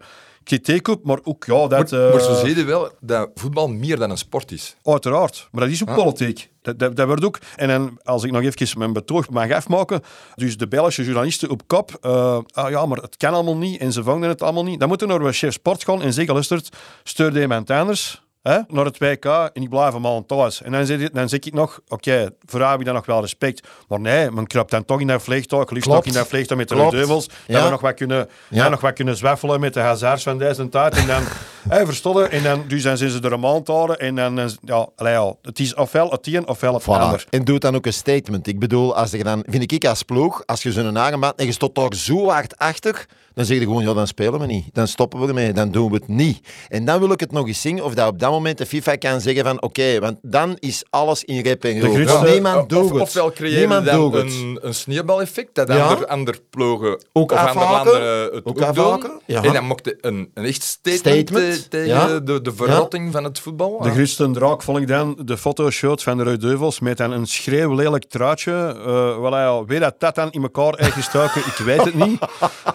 kritiek 0.50 1.04
maar 1.04 1.20
ook 1.24 1.46
ja, 1.46 1.68
dat... 1.68 1.92
Maar, 1.92 2.10
maar 2.10 2.22
zo 2.22 2.34
zie 2.34 2.56
je 2.56 2.64
wel 2.64 2.92
dat 3.00 3.30
voetbal 3.36 3.68
meer 3.68 3.98
dan 3.98 4.10
een 4.10 4.18
sport 4.18 4.52
is. 4.52 4.76
Uiteraard, 4.84 5.48
maar 5.52 5.62
dat 5.62 5.72
is 5.72 5.88
ook 5.88 5.96
politiek. 5.96 6.50
Dat, 6.62 6.80
dat, 6.80 6.96
dat, 6.96 7.08
wordt 7.08 7.24
ook... 7.24 7.40
En 7.56 7.68
dan, 7.68 8.00
als 8.04 8.24
ik 8.24 8.32
nog 8.32 8.42
even 8.42 8.80
mijn 8.80 8.94
betoog 8.94 9.30
mag 9.30 9.52
afmaken, 9.52 10.02
dus 10.36 10.58
de 10.58 10.68
Belgische 10.68 11.04
journalisten 11.04 11.50
op 11.50 11.62
kop, 11.68 11.98
uh, 12.02 12.40
ah 12.52 12.70
ja, 12.70 12.86
maar 12.86 12.98
het 12.98 13.18
kan 13.18 13.34
allemaal 13.34 13.58
niet 13.58 13.80
en 13.80 13.94
ze 13.94 14.04
vangen 14.04 14.30
het 14.30 14.42
allemaal 14.42 14.64
niet. 14.64 14.80
Dan 14.80 14.88
moeten 14.88 15.08
we 15.08 15.20
naar 15.20 15.34
chef 15.34 15.54
sport 15.54 15.84
gaan 15.84 16.02
en 16.02 16.14
zeggen, 16.14 16.34
luistert, 16.34 16.70
stuur 17.04 17.48
mijn 17.48 17.66
anders 17.66 18.22
hè, 18.42 18.60
naar 18.68 18.86
het 18.86 18.98
WK 18.98 19.26
en 19.26 19.62
ik 19.62 19.70
blijf 19.70 19.92
allemaal 19.92 20.26
thuis. 20.26 20.62
En 20.62 20.72
dan 20.72 20.86
zeg, 20.86 21.10
dan 21.10 21.30
zeg 21.30 21.40
ik 21.40 21.54
nog, 21.54 21.80
oké, 21.88 21.94
okay, 21.94 22.30
voor 22.46 22.62
heb 22.62 22.80
ik 22.80 22.86
dan 22.86 22.96
nog 22.96 23.06
wel 23.06 23.22
respect. 23.22 23.68
Maar 23.88 24.00
nee, 24.00 24.32
men 24.32 24.48
kruipt 24.48 24.72
dan 24.72 24.86
toch 24.86 25.00
in 25.00 25.08
dat 25.08 25.22
vliegtuig, 25.22 25.70
liefst 25.70 25.90
nog 25.90 26.06
in 26.06 26.14
dat 26.14 26.28
vliegtuig 26.28 26.60
met 26.60 26.70
de 26.70 26.76
duivels, 26.76 27.30
ja. 27.48 27.54
dat 27.54 27.64
we 27.64 27.70
nog 27.70 27.82
wat 27.82 27.94
kunnen, 27.94 28.30
ja. 28.48 28.70
nog 28.70 28.82
wat 28.82 28.94
kunnen 28.94 29.18
zwaffelen 29.18 29.60
met 29.60 29.74
de 29.74 29.80
hazards 29.80 30.24
van 30.24 30.38
deze 30.38 30.70
tijd. 30.70 30.98
En 30.98 31.08
dan, 31.08 31.24
hè, 31.70 31.86
verstollen, 31.86 32.32
en 32.32 32.44
dan, 32.44 32.64
dus 32.68 32.84
dan 32.84 32.98
zijn 32.98 33.10
ze 33.10 33.20
er 33.20 33.32
een 33.32 33.40
maand 33.40 33.68
houden 33.68 34.00
en 34.00 34.16
dan, 34.16 34.50
ja, 34.64 34.90
allee, 34.96 35.14
ja, 35.14 35.36
het 35.42 35.60
is 35.60 35.76
ofwel 35.76 36.10
het 36.10 36.28
een 36.28 36.48
ofwel 36.48 36.74
het 36.74 36.84
voilà. 36.84 36.86
ander. 36.86 37.26
En 37.30 37.44
doe 37.44 37.60
dan 37.60 37.76
ook 37.76 37.86
een 37.86 37.94
statement. 37.94 38.48
Ik 38.48 38.60
bedoel, 38.60 38.96
als 38.96 39.12
je 39.12 39.24
dan, 39.24 39.44
vind 39.48 39.72
ik 39.72 39.86
als 39.86 40.04
ploeg, 40.04 40.44
als 40.46 40.64
je 40.64 40.72
zo'n 40.72 40.98
aangemaakt 40.98 41.40
en 41.40 41.46
je 41.46 41.52
stond 41.52 41.76
daar 41.76 41.96
zo 41.96 42.28
hard 42.28 42.58
achter, 42.58 43.06
dan 43.34 43.46
zeg 43.46 43.58
je 43.58 43.64
gewoon, 43.64 43.84
ja, 43.84 43.94
dan 43.94 44.08
spelen 44.08 44.40
we 44.40 44.46
niet. 44.46 44.66
Dan 44.74 44.88
stoppen 44.88 45.20
we 45.20 45.28
ermee, 45.28 45.54
dan 45.54 45.72
doen 45.72 45.90
we 45.90 45.96
het 45.96 46.08
niet. 46.08 46.40
En 46.68 46.86
dan 46.86 47.00
wil 47.00 47.12
ik 47.12 47.20
het 47.20 47.32
nog 47.32 47.48
eens 47.48 47.62
zien 47.62 47.84
of 47.84 47.94
dat 47.94 48.08
op 48.08 48.20
dat 48.20 48.32
moment 48.32 48.58
de 48.58 48.66
FIFA 48.66 48.96
kan 48.96 49.22
zeggen 49.22 49.44
van, 49.44 49.56
oké, 49.56 49.66
okay, 49.66 50.00
want 50.00 50.18
dan 50.22 50.56
is 50.60 50.84
alles 50.90 51.24
in 51.24 51.42
rep 51.42 51.64
en 51.64 51.82
roer. 51.82 52.00
Ja, 52.00 52.24
niemand 52.24 52.70
doet 52.70 52.90
het. 52.90 53.02
Ofwel 53.02 53.32
creëren 53.32 53.86
dan 53.86 54.16
een, 54.16 54.60
een 54.62 54.74
sneeuwbaleffect, 54.74 55.56
dat 55.56 55.68
ja. 55.68 55.88
ander, 55.88 56.08
ander 56.08 56.40
plogen 56.50 57.04
ook 57.14 57.32
of 57.32 57.38
andere 57.38 57.72
landen 57.72 58.02
het 58.34 58.46
ook, 58.46 58.62
ook 58.62 59.02
doen. 59.02 59.22
Ja. 59.26 59.44
En 59.44 59.54
dan 59.54 59.66
mocht 59.66 59.86
je 59.86 59.98
een, 60.02 60.32
een 60.34 60.46
echt 60.46 60.64
statement, 60.64 61.28
statement. 61.28 61.59
Tegen 61.68 61.88
ja. 61.88 62.20
de, 62.20 62.42
de 62.42 62.54
verrotting 62.54 63.12
van 63.12 63.24
het 63.24 63.40
voetbal. 63.40 63.82
De 63.82 63.92
grootste 63.92 64.32
draak 64.32 64.64
vond 64.64 64.78
ik 64.78 64.88
dan 64.88 65.18
de 65.26 65.38
fotoshoot 65.38 66.04
van 66.04 66.18
de 66.18 66.24
Rode 66.24 66.38
Duivels 66.38 66.80
met 66.80 66.98
dan 66.98 67.12
een 67.12 67.28
schreeuwlelijk 67.28 68.06
truitje. 68.06 68.76
Uh, 68.78 68.86
wel, 69.20 69.38
ja, 69.38 69.66
weet 69.66 69.80
dat 69.80 69.96
dat 69.98 70.16
dan 70.16 70.32
in 70.32 70.42
elkaar 70.42 70.74
eigen 70.74 71.04
stuiken, 71.04 71.42
ik 71.42 71.58
weet 71.66 71.84
het 71.84 71.94
niet. 71.94 72.20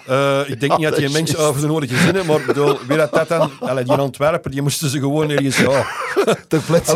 Uh, 0.09 0.49
ik 0.49 0.59
denk 0.59 0.77
niet 0.77 0.89
dat 0.89 0.95
die 0.95 1.09
mensen 1.09 1.39
over 1.39 1.61
de 1.61 1.67
nodige 1.67 1.97
zinnen, 1.97 2.25
maar 2.25 2.41
bedoel, 2.45 2.77
weer 2.87 2.97
dat 2.97 3.13
dat 3.13 3.27
dan, 3.27 3.51
allee, 3.59 3.83
die 3.83 3.93
Antwerpen, 3.93 4.51
die 4.51 4.61
moesten 4.61 4.89
ze 4.89 4.99
gewoon 4.99 5.29
ergens, 5.29 5.57
ja. 5.57 5.85
Ter 6.47 6.61
plekke 6.61 6.93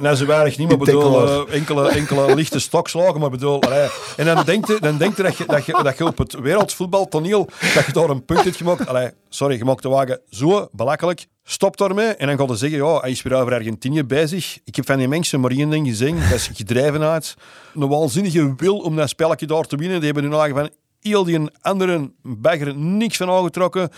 Nou, 0.00 0.16
ze 0.16 0.26
waren 0.26 0.52
niet, 0.56 0.68
maar 0.68 0.76
bedoel, 0.76 1.24
uh, 1.24 1.54
enkele, 1.54 1.88
enkele 1.88 2.34
lichte 2.34 2.58
stokslagen, 2.58 3.20
maar 3.20 3.30
bedoel, 3.30 3.62
allee. 3.62 3.88
En 4.16 4.26
dan 4.26 4.44
denkt 4.44 4.68
je, 4.68 4.76
dan 4.80 4.96
denkt 4.96 5.16
je 5.16 5.22
dat, 5.22 5.36
je, 5.36 5.44
dat, 5.46 5.64
je, 5.64 5.80
dat 5.82 5.98
je 5.98 6.06
op 6.06 6.18
het 6.18 6.40
wereldvoetbaltoneel, 6.40 7.48
dat 7.74 7.86
je 7.86 7.92
daar 7.92 8.10
een 8.10 8.24
punt 8.24 8.44
hebt 8.44 8.56
gemaakt. 8.56 8.86
Allee, 8.86 9.10
sorry, 9.28 9.56
je 9.56 9.64
maakt 9.64 9.82
de 9.82 9.88
wagen 9.88 10.20
zo 10.36 10.68
belachelijk. 10.72 11.26
Stop 11.44 11.76
daarmee. 11.76 12.06
En 12.06 12.26
dan 12.26 12.38
gaat 12.38 12.48
hij 12.48 12.56
zeggen, 12.56 12.78
ja, 12.78 13.00
hij 13.00 13.10
is 13.10 13.22
weer 13.22 13.34
over 13.34 13.52
Argentinië 13.52 14.04
bezig. 14.04 14.58
Ik 14.64 14.76
heb 14.76 14.86
van 14.86 14.98
die 14.98 15.08
mensen 15.08 15.40
maar 15.40 15.50
één 15.50 15.70
ding 15.70 15.86
gezien. 15.86 16.20
Dat 16.20 16.32
is 16.32 16.50
gedreven 16.54 17.02
uit. 17.02 17.36
Een 17.74 17.88
waanzinnige 17.88 18.54
wil 18.56 18.78
om 18.78 18.96
dat 18.96 19.08
spelletje 19.08 19.46
daar 19.46 19.64
te 19.64 19.76
winnen. 19.76 20.00
Die 20.00 20.12
hebben 20.12 20.30
nu 20.30 20.52
van, 20.54 20.70
heel 21.00 21.24
die 21.24 21.40
andere 21.60 22.10
bagger 22.22 22.76
niks 22.76 23.16
van 23.16 23.30
aangetrokken. 23.30 23.90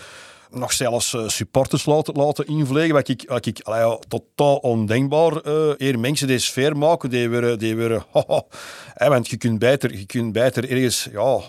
Nog 0.51 0.73
zelfs 0.73 1.13
uh, 1.13 1.27
supporters 1.27 1.85
laten, 1.85 2.13
laten 2.13 2.47
invliegen, 2.47 2.93
wat 2.93 3.07
ik, 3.07 3.23
wat 3.27 3.45
ik 3.45 3.59
allee, 3.63 3.97
totaal 4.07 4.55
ondenkbaar. 4.55 5.31
Uh, 5.47 5.73
eer 5.77 5.99
mensen 5.99 6.27
die 6.27 6.39
sfeer 6.39 6.77
maken, 6.77 7.09
die 7.09 7.29
weer, 7.29 7.57
die 7.57 7.75
weer 7.75 8.05
hè, 8.99 9.09
want 9.09 9.27
je 9.27 9.37
kunt 9.37 9.59
beter, 9.59 9.97
je 9.97 10.05
kunt 10.05 10.33
beter 10.33 10.69
ergens 10.69 11.07
ja, 11.11 11.39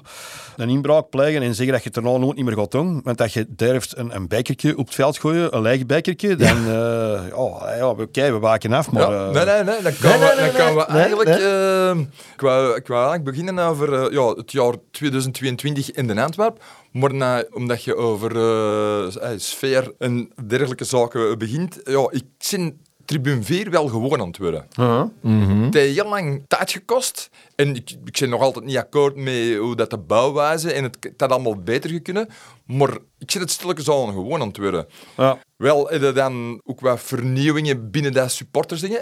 een 0.56 0.68
inbraak 0.68 1.08
plegen 1.10 1.42
en 1.42 1.54
zeggen 1.54 1.74
dat 1.74 1.82
je 1.82 1.88
het 1.88 1.96
er 1.96 2.02
nooit 2.02 2.36
niet 2.36 2.44
meer 2.44 2.56
gaat 2.56 2.70
doen. 2.70 3.00
Want 3.04 3.18
dat 3.18 3.32
je 3.32 3.46
durft 3.48 3.96
een, 3.96 4.14
een 4.14 4.28
bekertje 4.28 4.76
op 4.76 4.86
het 4.86 4.94
veld 4.94 5.18
gooien, 5.18 5.56
een 5.56 5.62
leeg 5.62 5.86
bekertje, 5.86 6.36
dan 6.36 6.64
ja. 6.64 7.22
Uh, 7.22 7.28
ja, 7.28 7.74
ja, 7.76 7.88
oké, 7.88 8.02
okay, 8.02 8.32
we 8.32 8.38
waken 8.38 8.72
af. 8.72 8.90
Maar, 8.90 9.12
ja, 9.12 9.30
nee, 9.30 9.44
nee, 9.44 9.62
nee, 9.64 9.82
dan 9.82 9.92
kan 10.00 10.10
nee, 10.10 10.28
we, 10.28 10.34
nee, 10.36 10.50
dan 10.50 10.60
kan 10.60 10.74
we 10.74 10.84
eigenlijk... 10.84 11.28
Uh, 11.28 11.90
ik, 12.34 12.40
wou, 12.40 12.76
ik 12.76 12.86
wou 12.86 13.08
eigenlijk 13.08 13.24
beginnen 13.24 13.64
over 13.64 13.92
uh, 13.92 14.12
ja, 14.12 14.28
het 14.34 14.52
jaar 14.52 14.74
2022 14.90 15.90
in 15.90 16.06
de 16.06 16.22
Antwerp. 16.22 16.62
Maar 16.92 17.14
na, 17.14 17.44
omdat 17.52 17.84
je 17.84 17.96
over 17.96 18.36
uh, 18.36 19.32
sfeer 19.36 19.94
en 19.98 20.32
dergelijke 20.46 20.84
zaken 20.84 21.38
begint, 21.38 21.80
ja, 21.84 22.08
ik 22.10 22.24
zin 22.38 22.80
tribune 23.10 23.42
4 23.42 23.70
wel 23.70 23.88
gewoon 23.88 24.20
aan 24.20 24.26
het 24.26 24.38
worden. 24.38 24.66
Uh 24.78 24.86
-huh. 24.86 25.04
mm 25.20 25.44
-hmm. 25.44 25.62
Het 25.62 25.74
heeft 25.74 25.94
heel 25.94 26.08
lang 26.08 26.44
tijd 26.46 26.70
gekost. 26.70 27.30
En 27.54 27.76
ik, 27.76 27.90
ik 28.04 28.18
ben 28.20 28.28
nog 28.28 28.40
altijd 28.40 28.64
niet 28.64 28.76
akkoord 28.76 29.16
met 29.16 29.56
hoe 29.56 29.76
dat 29.76 29.90
de 29.90 29.98
bouwwijze 29.98 30.72
en 30.72 30.82
het, 30.82 30.96
het 31.00 31.20
had 31.20 31.30
allemaal 31.30 31.56
beter 31.56 32.00
kunnen. 32.00 32.28
Maar 32.66 32.98
ik 33.18 33.30
zit 33.30 33.40
het 33.40 33.50
stilletjes 33.50 33.88
al 33.88 34.06
gewoon 34.06 34.40
aan 34.40 34.48
het 34.48 34.56
worden. 34.56 34.86
Ja. 35.16 35.38
Wel, 35.56 35.90
er 35.90 36.14
dan 36.14 36.60
ook 36.64 36.80
wat 36.80 37.00
vernieuwingen 37.00 37.90
binnen 37.90 38.12
dat 38.12 38.32
supportersdingen. 38.32 39.00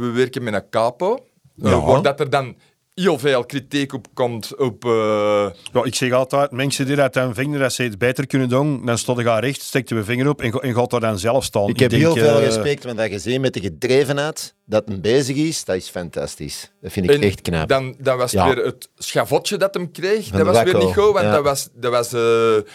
We 0.00 0.10
werken 0.14 0.42
met 0.42 0.54
een 0.54 0.68
capo. 0.70 1.18
Ja. 1.54 2.00
Dat 2.00 2.20
er 2.20 2.30
dan 2.30 2.56
heel 3.00 3.18
veel 3.18 3.44
kritiek 3.44 3.92
op 3.92 4.06
komt. 4.14 4.56
Op, 4.56 4.84
uh... 4.84 5.46
ja, 5.72 5.84
ik 5.84 5.94
zeg 5.94 6.12
altijd, 6.12 6.50
mensen 6.50 6.86
die 6.86 6.96
dat 6.96 7.12
dan 7.12 7.34
vinden 7.34 7.60
dat 7.60 7.72
ze 7.72 7.82
het 7.82 7.98
beter 7.98 8.26
kunnen 8.26 8.48
doen, 8.48 8.86
dan 8.86 8.98
stond 8.98 9.18
ik 9.18 9.26
recht, 9.26 9.62
steekt 9.62 9.88
je 9.88 10.04
vinger 10.04 10.28
op 10.28 10.42
en, 10.42 10.52
en 10.52 10.74
gaat 10.74 10.90
daar 10.90 11.00
dan 11.00 11.18
zelf 11.18 11.44
staan. 11.44 11.62
Ik, 11.62 11.68
ik 11.68 11.78
heb 11.78 11.90
denk, 11.90 12.02
heel 12.02 12.16
veel 12.16 12.40
uh... 12.40 12.44
respect 12.44 12.84
met 12.84 12.96
dat 12.96 13.08
gezien, 13.08 13.40
met 13.40 13.54
de 13.54 13.60
gedrevenheid 13.60 14.54
dat 14.68 14.82
hem 14.88 15.00
bezig 15.00 15.36
is, 15.36 15.64
dat 15.64 15.76
is 15.76 15.88
fantastisch. 15.88 16.72
Dat 16.80 16.92
vind 16.92 17.10
ik 17.10 17.16
en 17.16 17.22
echt 17.22 17.42
knap. 17.42 17.68
Dan, 17.68 17.94
dan 17.98 18.16
was 18.16 18.32
het 18.32 18.44
weer 18.44 18.64
het 18.64 18.88
schavotje 18.96 19.56
dat 19.56 19.74
hem 19.74 19.90
kreeg. 19.90 20.28
dat 20.28 20.46
was 20.46 20.62
weer 20.62 20.76
niet 20.76 20.94
goed, 20.94 21.12
want 21.12 21.20
ja. 21.20 21.30
dat 21.30 21.42
was... 21.42 21.68
Dat 21.72 21.90
was 21.90 22.12
uh, 22.12 22.20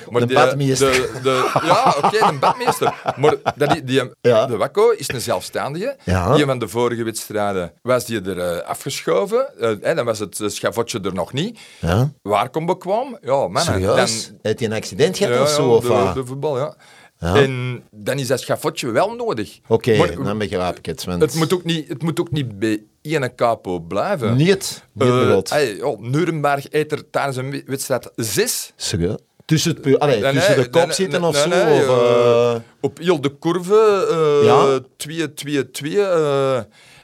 maar 0.09 0.27
de 0.27 0.33
badmeester. 0.33 0.91
De, 0.91 1.19
de, 1.23 1.59
ja, 1.63 1.93
oké, 1.97 2.05
okay, 2.05 2.31
de 2.31 2.37
badmeester. 2.39 3.13
Maar 3.17 3.35
dat, 3.55 3.69
die, 3.69 3.83
die, 3.83 4.11
ja. 4.21 4.45
de 4.45 4.57
Wakko 4.57 4.89
is 4.89 5.07
een 5.07 5.21
zelfstandige. 5.21 5.97
Die 6.35 6.45
van 6.45 6.59
de 6.59 6.67
vorige 6.67 7.03
wedstrijden 7.03 7.73
was 7.81 8.05
die 8.05 8.21
er 8.21 8.37
uh, 8.37 8.61
afgeschoven. 8.61 9.49
Uh, 9.59 9.95
dan 9.95 10.05
was 10.05 10.19
het 10.19 10.41
schavotje 10.45 10.99
er 10.99 11.13
nog 11.13 11.33
niet. 11.33 11.59
Ja. 11.79 12.11
Waar 12.21 12.49
bekwam? 12.65 13.17
Ja, 13.21 13.47
man. 13.47 13.61
Serieus? 13.61 14.27
Dan, 14.27 14.39
Heeft 14.41 14.59
hij 14.59 14.67
een 14.67 14.75
accident 14.75 15.17
gehad 15.17 15.41
of 15.41 15.49
zo? 15.49 15.69
Of 15.69 15.83
de, 15.83 16.11
de 16.13 16.25
voetbal, 16.25 16.57
ja. 16.57 16.75
Ja. 17.21 17.35
En 17.35 17.83
dan 17.91 18.19
is 18.19 18.27
dat 18.27 18.39
schafotje 18.39 18.91
wel 18.91 19.15
nodig. 19.15 19.59
Oké, 19.67 19.91
okay, 19.91 20.15
dan 20.15 20.37
begrijp 20.37 20.77
ik 20.77 20.85
het. 20.85 21.05
Het, 21.05 21.35
moet 21.35 21.53
ook 21.53 21.63
niet, 21.63 21.87
het 21.87 22.03
moet 22.03 22.19
ook 22.19 22.31
niet 22.31 22.59
bij 22.59 22.83
één 23.01 23.35
capo 23.35 23.79
blijven. 23.79 24.35
Niet, 24.35 24.83
niet 24.93 25.07
uh, 25.07 25.37
hey, 25.43 25.81
oh, 25.81 25.99
Nuremberg 25.99 26.65
eet 26.69 26.91
er 26.91 27.09
tijdens 27.09 27.37
een 27.37 27.63
wedstrijd 27.65 28.11
zes. 28.15 28.73
Serieus? 28.75 29.17
Tussen, 29.45 29.75
het, 29.81 29.99
allee, 29.99 30.21
nee, 30.21 30.33
tussen 30.33 30.55
de 30.55 30.69
kop 30.69 30.85
nee, 30.85 30.93
zitten 30.93 31.21
nee, 31.21 31.29
of 31.29 31.37
zo? 31.37 31.49
of, 31.49 31.87
uh... 31.87 32.55
Op 32.79 32.97
heel 32.97 33.21
de 33.21 33.37
curve, 33.39 34.07
uh, 34.41 34.45
ja? 34.45 34.79
2, 34.97 35.33
2, 35.33 35.71
2. 35.71 36.01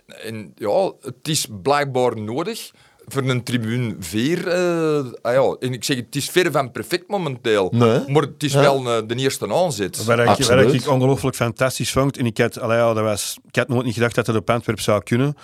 en 0.07 0.53
ja, 0.55 0.91
het 1.01 1.27
is 1.27 1.47
blijkbaar 1.61 2.17
nodig 2.21 2.71
voor 3.07 3.23
een 3.23 3.43
tribune 3.43 3.95
4, 3.99 4.47
uh, 4.47 5.11
ah 5.21 5.33
ja, 5.33 5.55
en 5.59 5.73
ik 5.73 5.83
zeg, 5.83 5.97
het 5.97 6.15
is 6.15 6.29
ver 6.29 6.51
van 6.51 6.71
perfect 6.71 7.07
momenteel, 7.07 7.69
nee. 7.71 8.01
maar 8.07 8.21
het 8.21 8.43
is 8.43 8.53
ja. 8.53 8.59
wel 8.59 8.83
uh, 8.83 9.07
de 9.07 9.15
eerste 9.15 9.53
aanzet. 9.53 10.05
Waar 10.05 10.19
ik, 10.39 10.45
waar 10.45 10.73
ik 10.73 10.87
ongelooflijk 10.87 11.35
fantastisch 11.35 11.91
vond, 11.91 12.17
en 12.17 12.25
ik 12.25 12.37
had, 12.37 12.59
allee, 12.59 12.77
ja, 12.77 12.93
dat 12.93 13.03
was, 13.03 13.37
ik 13.47 13.55
had 13.55 13.67
nooit 13.67 13.85
niet 13.85 13.93
gedacht 13.93 14.15
dat 14.15 14.27
het 14.27 14.35
op 14.35 14.49
Antwerp 14.49 14.79
zou 14.79 15.03
kunnen. 15.03 15.35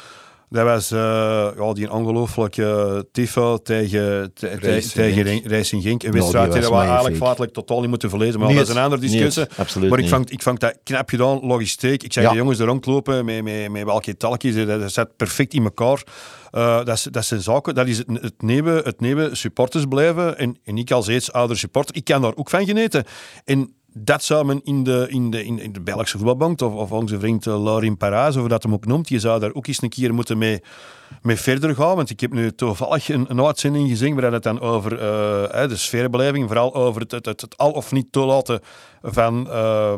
Dat 0.54 0.66
was 0.66 0.92
uh, 0.92 1.00
ja, 1.58 1.74
die 1.74 1.92
ongelooflijke 1.92 3.08
tifo 3.12 3.58
tegen, 3.58 4.32
te, 4.34 4.48
Racing, 4.48 4.92
tegen 4.92 5.50
Racing 5.50 5.84
Genk. 5.84 6.04
Een 6.04 6.12
wedstrijd 6.12 6.52
die 6.52 6.62
we 6.62 6.76
eigenlijk 6.76 7.16
feitelijk 7.16 7.54
totaal 7.54 7.80
niet 7.80 7.90
moeten 7.90 8.10
verlezen. 8.10 8.40
Maar 8.40 8.48
niet, 8.48 8.58
dat 8.58 8.68
is 8.68 8.76
een 8.76 8.82
andere 8.82 9.02
discussie. 9.02 9.46
Niet, 9.80 9.90
maar 9.90 10.00
ik 10.00 10.10
vond, 10.10 10.32
ik 10.32 10.42
vond 10.42 10.60
dat 10.60 10.78
knap 10.84 11.10
gedaan, 11.10 11.40
logistiek. 11.40 12.04
Ik 12.04 12.14
zag 12.14 12.24
ja. 12.24 12.30
de 12.30 12.36
jongens 12.36 12.60
er 12.60 12.66
rondlopen 12.66 13.26
met, 13.26 13.44
met, 13.44 13.72
met 13.72 13.84
welke 13.84 14.18
talkjes. 14.18 14.66
Dat 14.66 14.92
zat 14.92 15.16
perfect 15.16 15.54
in 15.54 15.64
elkaar. 15.64 16.04
Uh, 16.52 16.86
dat, 16.86 17.08
dat 17.12 17.26
zijn 17.26 17.42
zaken, 17.42 17.76
dat 17.76 17.88
is 17.88 17.98
het, 17.98 18.08
het, 18.22 18.42
nieuwe, 18.42 18.82
het 18.84 19.00
nieuwe 19.00 19.30
supporters 19.36 19.86
blijven. 19.86 20.38
En, 20.38 20.58
en 20.64 20.78
ik 20.78 20.92
als 20.92 21.10
iets 21.10 21.32
ouder 21.32 21.58
supporter, 21.58 21.96
ik 21.96 22.04
kan 22.04 22.22
daar 22.22 22.36
ook 22.36 22.50
van 22.50 22.66
genieten. 22.66 23.04
En 23.46 23.74
dat 23.94 24.24
zou 24.24 24.46
men 24.46 24.62
in 24.64 24.84
de, 24.84 25.06
in 25.10 25.32
de, 25.32 25.44
in, 25.44 25.74
de 25.74 25.82
Belgische 25.82 26.18
voetbalbank, 26.18 26.62
of, 26.62 26.74
of 26.74 26.92
onze 26.92 27.20
vriend 27.20 27.46
uh, 27.46 27.64
Laurin 27.64 27.98
Paras, 27.98 28.36
of 28.36 28.48
dat 28.48 28.64
hem 28.64 28.74
ook 28.74 28.86
noemt, 28.86 29.10
je 29.10 29.20
zou 29.20 29.40
daar 29.40 29.54
ook 29.54 29.68
eens 29.68 29.82
een 29.82 29.90
keer 29.90 30.14
moeten 30.14 30.38
mee, 30.38 30.62
mee 31.22 31.36
verder 31.36 31.76
gaan. 31.76 31.96
Want 31.96 32.10
ik 32.10 32.20
heb 32.20 32.34
nu 32.34 32.52
toevallig 32.52 33.10
een, 33.10 33.26
een 33.30 33.46
uitzending 33.46 33.90
gezien 33.90 34.16
waar 34.16 34.32
het 34.32 34.44
dan 34.44 34.62
over 34.62 34.92
uh, 34.92 35.68
de 35.68 35.76
sfeerbeleving, 35.76 36.48
vooral 36.48 36.76
over 36.76 37.02
het, 37.02 37.12
het, 37.12 37.26
het, 37.26 37.42
het, 37.42 37.58
al 37.58 37.72
of 37.72 37.92
niet 37.92 38.12
toelaten 38.12 38.60
van 39.02 39.48
uh, 39.50 39.94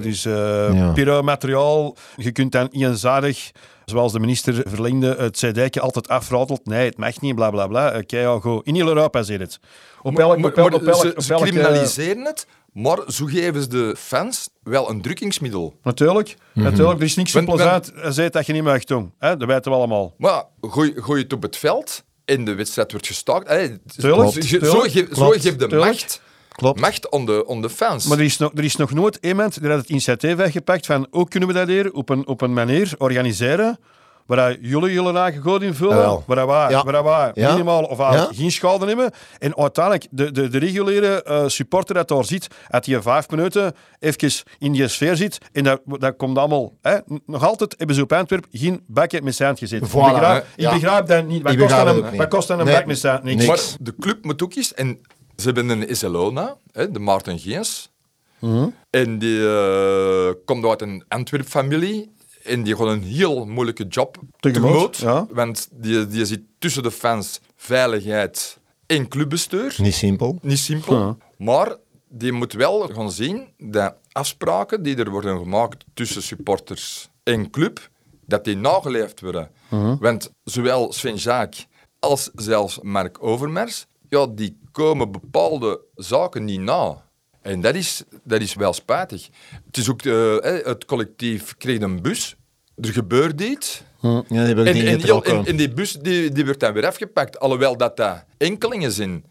dus, 0.00 0.22
ja. 0.22 0.92
pyromateriaal. 0.94 1.96
Je 2.16 2.32
kunt 2.32 2.52
dan 2.52 2.68
eenzijdig 2.70 3.50
zoals 3.84 4.12
de 4.12 4.20
minister 4.20 4.62
verlengde, 4.66 5.14
het 5.18 5.38
Zijdijkje 5.38 5.80
altijd 5.80 6.08
afratelt. 6.08 6.66
Nee, 6.66 6.84
het 6.84 6.96
mag 6.96 7.20
niet, 7.20 7.34
bla 7.34 7.50
bla 7.50 7.66
bla. 7.66 8.02
Kijk, 8.02 8.42
go. 8.42 8.60
In 8.64 8.74
heel 8.74 8.88
Europa 8.88 9.22
zit 9.22 9.40
het. 9.40 9.60
Op 10.02 10.18
elk, 10.18 10.44
op 10.44 10.56
elk, 10.56 10.74
op 10.74 10.86
elk, 10.86 10.96
ze, 10.96 11.14
ze 11.16 11.34
criminaliseren 11.34 12.24
het, 12.24 12.46
maar 12.72 12.98
zo 13.06 13.26
geven 13.26 13.62
ze 13.62 13.68
de 13.68 13.94
fans 13.98 14.48
wel 14.62 14.90
een 14.90 15.02
drukkingsmiddel. 15.02 15.74
Natuurlijk. 15.82 16.28
Mm 16.28 16.36
-hmm. 16.52 16.62
Natuurlijk. 16.62 16.98
Er 16.98 17.04
is 17.04 17.16
niks 17.16 17.30
zo 17.30 17.44
plezant 17.44 17.92
als 18.02 18.16
dat 18.16 18.46
je 18.46 18.52
niet 18.52 18.62
mag 18.62 18.84
doen. 18.84 19.12
Hè? 19.18 19.36
Dat 19.36 19.48
weten 19.48 19.70
we 19.70 19.76
allemaal. 19.76 20.14
Maar 20.18 20.44
gooi, 20.60 20.92
gooi 20.96 21.22
het 21.22 21.32
op 21.32 21.42
het 21.42 21.56
veld 21.56 22.04
en 22.24 22.44
de 22.44 22.54
wedstrijd 22.54 22.90
wordt 22.90 23.06
gestaakt. 23.06 23.48
Hey, 23.48 23.78
tuurlijk, 23.96 24.32
zo, 24.32 24.40
tuurlijk, 24.40 24.72
zo, 24.72 24.80
geef, 24.80 25.16
zo 25.16 25.28
geeft 25.28 25.42
de 25.42 25.66
tuurlijk. 25.66 25.84
macht... 25.84 26.20
Klopt. 26.48 26.80
macht 26.80 27.08
on 27.08 27.26
de, 27.26 27.58
de 27.60 27.70
fans. 27.70 28.06
Maar 28.06 28.18
er 28.18 28.24
is, 28.24 28.38
nog, 28.38 28.50
er 28.54 28.64
is 28.64 28.76
nog 28.76 28.92
nooit 28.92 29.18
iemand 29.20 29.60
die 29.60 29.70
had 29.70 29.78
het 29.78 29.88
initiatief 29.88 30.34
weggepakt 30.34 30.86
van 30.86 31.06
hoe 31.10 31.28
kunnen 31.28 31.48
we 31.48 31.54
dat 31.54 31.68
hier 31.68 31.92
op 31.92 32.08
een, 32.08 32.26
op 32.26 32.40
een 32.40 32.52
manier 32.52 32.94
organiseren 32.98 33.78
waar 34.26 34.56
jullie 34.60 34.92
jullie 34.92 35.18
eigen 35.18 35.42
goed 35.42 35.62
in 35.62 35.74
vullen, 35.74 35.96
ja, 35.96 36.18
waar 36.26 36.46
wij, 36.46 36.70
ja. 36.70 36.84
waar 36.84 37.04
wij 37.04 37.30
ja. 37.34 37.50
minimaal 37.50 37.84
of 37.84 37.98
ja. 37.98 38.28
geen 38.32 38.50
schade 38.50 38.86
nemen. 38.86 39.10
En 39.38 39.56
uiteindelijk, 39.56 40.06
de, 40.10 40.30
de, 40.30 40.48
de 40.48 40.58
reguliere 40.58 41.24
uh, 41.28 41.42
supporter 41.46 41.94
dat 41.94 42.08
daar 42.08 42.24
zit, 42.24 42.46
dat 42.68 42.86
hij 42.86 43.02
vijf 43.02 43.30
minuten 43.30 43.74
even 43.98 44.32
in 44.58 44.72
die 44.72 44.88
sfeer 44.88 45.16
zit, 45.16 45.38
en 45.52 45.64
dat, 45.64 45.80
dat 45.84 46.16
komt 46.16 46.38
allemaal... 46.38 46.72
Hè, 46.80 46.98
nog 47.26 47.44
altijd 47.44 47.74
hebben 47.78 47.96
ze 47.96 48.02
op 48.02 48.12
Antwerp 48.12 48.46
geen 48.52 48.84
bakje 48.86 49.22
met 49.22 49.34
zand 49.34 49.58
gezet. 49.58 49.88
Voilà, 49.88 49.92
ik, 49.92 50.12
begrijp, 50.12 50.44
ik 50.56 50.70
begrijp 50.70 51.06
dat 51.06 51.26
niet. 51.26 51.42
Wat 51.42 51.56
kost, 51.56 51.70
dan 51.70 51.88
een, 51.88 52.16
wat 52.16 52.28
kost 52.28 52.48
dan 52.48 52.58
een 52.58 52.64
nee. 52.64 52.74
bak 52.74 52.86
met 52.86 52.98
zand? 52.98 53.22
Niks. 53.22 53.46
Maar 53.46 53.60
de 53.80 53.94
club 54.00 54.24
moet 54.24 54.42
ook 54.42 54.54
eens... 54.54 54.74
En 54.74 55.00
ze 55.36 55.44
hebben 55.44 55.68
een 55.68 55.90
Iselona, 55.90 56.56
hè, 56.72 56.90
de 56.90 56.98
Maarten 56.98 57.38
Geens. 57.38 57.90
Mm 58.38 58.52
-hmm. 58.52 58.74
En 58.90 59.18
die 59.18 59.38
uh, 59.38 60.30
komt 60.44 60.64
uit 60.64 60.82
een 60.82 61.04
Antwerp-familie 61.08 62.12
en 62.42 62.62
die 62.62 62.76
gewoon 62.76 62.92
een 62.92 63.02
heel 63.02 63.46
moeilijke 63.46 63.86
job 63.86 64.18
tegemoet. 64.40 64.96
Ja. 64.96 65.26
Want 65.30 65.68
die, 65.72 66.06
die 66.06 66.24
zit 66.24 66.42
tussen 66.58 66.82
de 66.82 66.90
fans, 66.90 67.40
veiligheid 67.56 68.58
en 68.86 69.08
clubbestuur. 69.08 69.74
Niet 69.78 69.94
simpel. 69.94 70.38
Niet 70.42 70.58
simpel. 70.58 70.98
Ja. 70.98 71.16
Maar 71.38 71.76
die 72.08 72.32
moet 72.32 72.52
wel 72.52 72.88
gaan 72.88 73.10
zien 73.10 73.48
dat 73.58 73.94
afspraken 74.12 74.82
die 74.82 74.96
er 74.96 75.10
worden 75.10 75.38
gemaakt 75.38 75.84
tussen 75.94 76.22
supporters 76.22 77.10
en 77.22 77.50
club, 77.50 77.90
dat 78.26 78.44
die 78.44 78.56
nageleefd 78.56 79.20
worden. 79.20 79.50
Uh 79.70 79.80
-huh. 79.80 80.00
Want 80.00 80.30
zowel 80.44 80.92
Sven 80.92 81.16
Jaak 81.16 81.54
als 81.98 82.30
zelfs 82.34 82.78
Mark 82.82 83.22
Overmars, 83.22 83.86
ja, 84.08 84.26
die 84.26 84.58
komen 84.72 85.12
bepaalde 85.12 85.80
zaken 85.94 86.44
niet 86.44 86.60
na. 86.60 87.08
En 87.42 87.60
dat 87.60 87.74
is, 87.74 88.02
dat 88.24 88.40
is 88.40 88.54
wel 88.54 88.72
spijtig. 88.72 89.28
Het 89.66 89.76
is 89.76 89.90
ook, 89.90 90.04
uh, 90.04 90.36
het 90.42 90.84
collectief 90.84 91.56
kreeg 91.56 91.80
een 91.80 92.02
bus, 92.02 92.36
er 92.76 92.92
gebeurde 92.92 93.48
iets. 93.48 93.82
Ja, 94.00 94.22
die 94.28 94.42
en, 94.42 94.66
en, 94.66 95.00
en, 95.24 95.46
en, 95.46 95.56
die 95.56 95.72
bus 95.72 95.92
die, 95.92 96.30
die 96.30 96.44
werd 96.44 96.60
dan 96.60 96.72
weer 96.72 96.86
afgepakt, 96.86 97.40
alhoewel 97.40 97.76
dat 97.76 97.96
dat 97.96 98.24
enkelingen 98.36 98.92
zijn. 98.92 99.24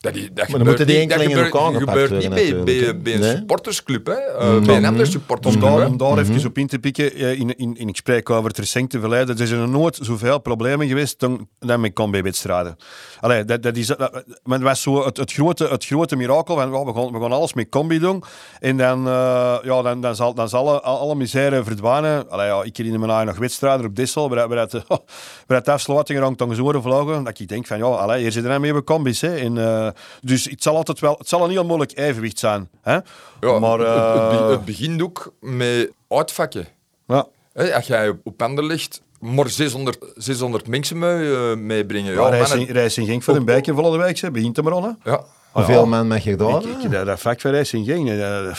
Dat, 0.00 0.14
dat 0.14 0.48
maar 0.48 0.58
dan 0.58 0.66
moeten 0.66 0.86
die 0.86 1.06
dat 1.06 1.20
gebeurt, 1.20 1.52
gebeurt 1.76 2.10
niet 2.10 2.28
bij, 2.28 2.64
bij, 2.64 3.00
bij 3.00 3.14
een 3.14 3.20
nee? 3.20 3.36
supportersclub, 3.36 4.06
hè. 4.06 4.12
Uh, 4.12 4.52
mm. 4.52 4.66
bij 4.66 4.76
een 4.76 4.84
andere 4.84 5.04
supportersclub. 5.04 5.70
Om 5.70 5.78
daar, 5.78 5.86
om 5.86 5.96
daar 5.96 6.08
mm 6.08 6.18
-hmm. 6.18 6.34
even 6.34 6.48
op 6.48 6.58
in 6.58 6.66
te 6.66 6.78
pikken, 6.78 7.14
in, 7.16 7.56
in, 7.56 7.76
in 7.76 7.88
ik 7.88 7.96
spreek 7.96 8.30
over 8.30 8.48
het 8.48 8.58
recente 8.58 9.00
verleden, 9.00 9.38
er 9.38 9.46
zijn 9.46 9.70
nooit 9.70 9.98
zoveel 10.02 10.38
problemen 10.38 10.88
geweest 10.88 11.20
dan, 11.20 11.48
dan 11.58 11.80
met 11.80 11.92
combi-wedstrijden. 11.92 12.76
Allee, 13.20 13.44
dat, 13.44 13.62
dat 13.62 13.76
is, 13.76 13.86
dat, 13.86 14.24
dat 14.42 14.60
was 14.60 14.82
zo 14.82 15.04
het, 15.04 15.16
het, 15.16 15.32
grote, 15.32 15.66
het 15.66 15.84
grote 15.84 16.16
mirakel 16.16 16.54
van, 16.54 16.70
we, 16.70 16.92
gaan, 16.92 17.12
we 17.12 17.20
gaan 17.20 17.32
alles 17.32 17.54
met 17.54 17.68
combi 17.68 17.98
doen 17.98 18.22
en 18.60 18.76
dan, 18.76 19.06
uh, 19.06 19.58
ja, 19.62 19.82
dan, 19.82 20.00
dan 20.00 20.16
zal, 20.16 20.34
dan 20.34 20.48
zal 20.48 20.68
alle, 20.68 20.80
alle 20.80 21.14
misère 21.14 21.64
verdwijnen. 21.64 22.30
Allee, 22.30 22.46
ja, 22.46 22.62
ik 22.62 22.76
herinner 22.76 23.00
me 23.00 23.06
nou 23.06 23.24
nog 23.24 23.38
wedstrijden 23.38 23.86
op 23.86 23.96
Dessel, 23.96 24.28
waar, 24.28 24.48
waar, 24.48 24.58
het, 24.58 24.72
waar 25.46 25.58
het 25.58 25.68
afsluiting 25.68 26.18
er 26.18 26.36
dan 26.36 26.54
zo'n 26.54 26.82
vlogen, 26.82 27.24
dat 27.24 27.38
ik 27.38 27.48
denk 27.48 27.66
van, 27.66 27.78
ja, 27.78 27.84
allee, 27.84 28.20
hier 28.20 28.32
zitten 28.32 28.52
we 28.52 28.58
mee 28.58 28.72
bij 28.72 28.82
combis, 28.82 29.20
hè. 29.20 29.36
En, 29.36 29.56
uh, 29.56 29.88
dus 30.20 30.44
het 30.44 30.62
zal 30.62 30.76
altijd 30.76 31.00
wel, 31.00 31.14
het 31.18 31.28
zal 31.28 31.44
een 31.44 31.50
heel 31.50 31.64
moeilijk 31.64 31.98
evenwicht 31.98 32.38
zijn. 32.38 32.68
Hè? 32.82 32.98
Ja, 33.40 33.58
maar, 33.58 33.78
het, 33.78 34.40
het, 34.40 34.50
het, 34.50 34.64
begint 34.64 35.02
ook 35.02 35.34
met 35.40 35.90
uitvakken. 36.08 36.66
Ja. 37.06 37.26
Hey, 37.52 37.74
als 37.74 37.86
jij 37.86 38.18
op 38.24 38.42
ander 38.42 38.64
ligt, 38.64 39.02
maar 39.20 39.48
600, 39.48 40.12
600 40.14 40.66
mensen 40.66 40.98
mee, 40.98 41.24
uh, 41.24 41.54
meebrengen. 41.54 42.12
Ja, 42.12 42.20
ja 42.20 42.28
reis, 42.28 42.52
in, 42.52 42.64
reis 42.64 42.98
in 42.98 43.06
Genk 43.06 43.22
voor 43.22 43.36
een 43.36 43.44
bijtje 43.44 43.74
volle 43.74 43.98
week, 43.98 44.32
begint 44.32 44.56
hem 44.56 44.64
maar 44.64 44.96
Ja. 45.04 45.24
Hoeveel 45.52 45.86
man 45.86 46.08
mag 46.08 46.24
je 46.24 46.36
daar? 46.36 46.62
Ik, 46.62 46.82
ik, 46.82 46.90
dat, 46.90 47.06
dat 47.06 47.20
vak 47.20 47.40
van 47.40 47.50
reis 47.50 47.72
in 47.72 47.84
Genk. 47.84 48.08
Uh, 48.08 48.52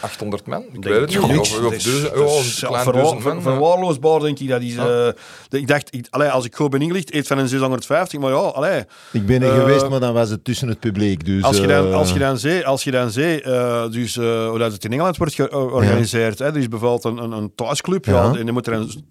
800 0.00 0.46
man? 0.46 0.64
Ik 0.72 0.84
weet 0.84 1.00
het 1.00 1.28
niet. 1.28 1.38
Of, 1.38 1.64
of 1.64 1.82
duizend, 1.82 2.14
oh, 2.68 2.80
verwa 2.80 3.20
ver, 3.20 3.42
verwaarloosbaar, 3.42 4.20
denk 4.20 4.38
ik. 4.38 4.48
Dat 4.48 4.62
is, 4.62 4.74
uh, 4.74 5.08
ik 5.50 5.68
dacht, 5.68 5.94
ik, 5.94 6.06
allee, 6.10 6.28
als 6.28 6.44
ik 6.44 6.56
goed 6.56 6.70
ben 6.70 6.82
ingelicht, 6.82 7.14
eet 7.14 7.26
van 7.26 7.38
een 7.38 7.48
650, 7.48 8.20
maar 8.20 8.30
ja, 8.30 8.36
allee. 8.36 8.84
Ik 9.12 9.26
ben 9.26 9.42
er 9.42 9.54
uh, 9.54 9.60
geweest, 9.60 9.88
maar 9.88 10.00
dan 10.00 10.14
was 10.14 10.30
het 10.30 10.44
tussen 10.44 10.68
het 10.68 10.80
publiek. 10.80 11.24
Dus, 11.24 11.42
als, 11.42 11.56
je 11.56 11.66
dan, 11.66 11.94
als 11.94 12.12
je 12.12 12.18
dan 12.18 12.38
zei, 12.38 12.62
als 12.62 12.84
je 12.84 12.90
dan 12.90 13.10
zei 13.10 13.40
dus, 13.90 14.14
hoe 14.14 14.58
dat 14.58 14.72
het 14.72 14.84
in 14.84 14.92
Engeland 14.92 15.16
wordt 15.16 15.34
georganiseerd, 15.34 16.38
ja. 16.38 16.44
hè, 16.44 16.52
dus 16.52 16.68
bijvoorbeeld 16.68 17.04
een, 17.04 17.16
een, 17.16 17.32
een 17.32 17.52
thuisclub, 17.54 18.04
ja. 18.04 18.12
ja, 18.12 18.38
en 18.38 18.44
dan 18.44 18.54
moet 18.54 18.66
er 18.66 18.72
een 18.72 19.04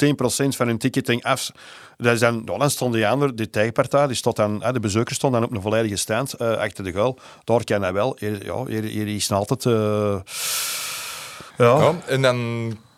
10% 0.54 0.56
van 0.56 0.68
hun 0.68 0.78
ticketing 0.78 1.24
af 1.24 1.52
dat 1.98 2.14
is 2.14 2.20
dan, 2.20 2.46
dan 2.46 2.70
stond 2.70 2.94
die 2.94 3.08
andere, 3.08 3.34
de 3.34 3.50
tegenpartij, 3.50 4.08
die 4.08 4.16
stond 4.16 4.36
dan, 4.36 4.64
de 4.72 4.80
bezoeker 4.80 5.16
stond 5.16 5.34
dan 5.34 5.44
op 5.44 5.52
een 5.52 5.62
volledige 5.62 5.96
stand 5.96 6.42
uh, 6.42 6.52
achter 6.52 6.84
de 6.84 6.92
goal. 6.92 7.20
Daar 7.44 7.64
kan 7.64 7.82
hij 7.82 7.94
wel. 7.94 8.16
Hier, 8.20 8.46
ja, 8.46 8.66
hier, 8.66 8.84
hier 8.84 9.08
is 9.08 9.32
altijd... 9.32 9.66
Uh, 9.66 10.20
ja. 11.58 11.80
ja. 11.80 11.96
En 12.06 12.22
dan 12.22 12.38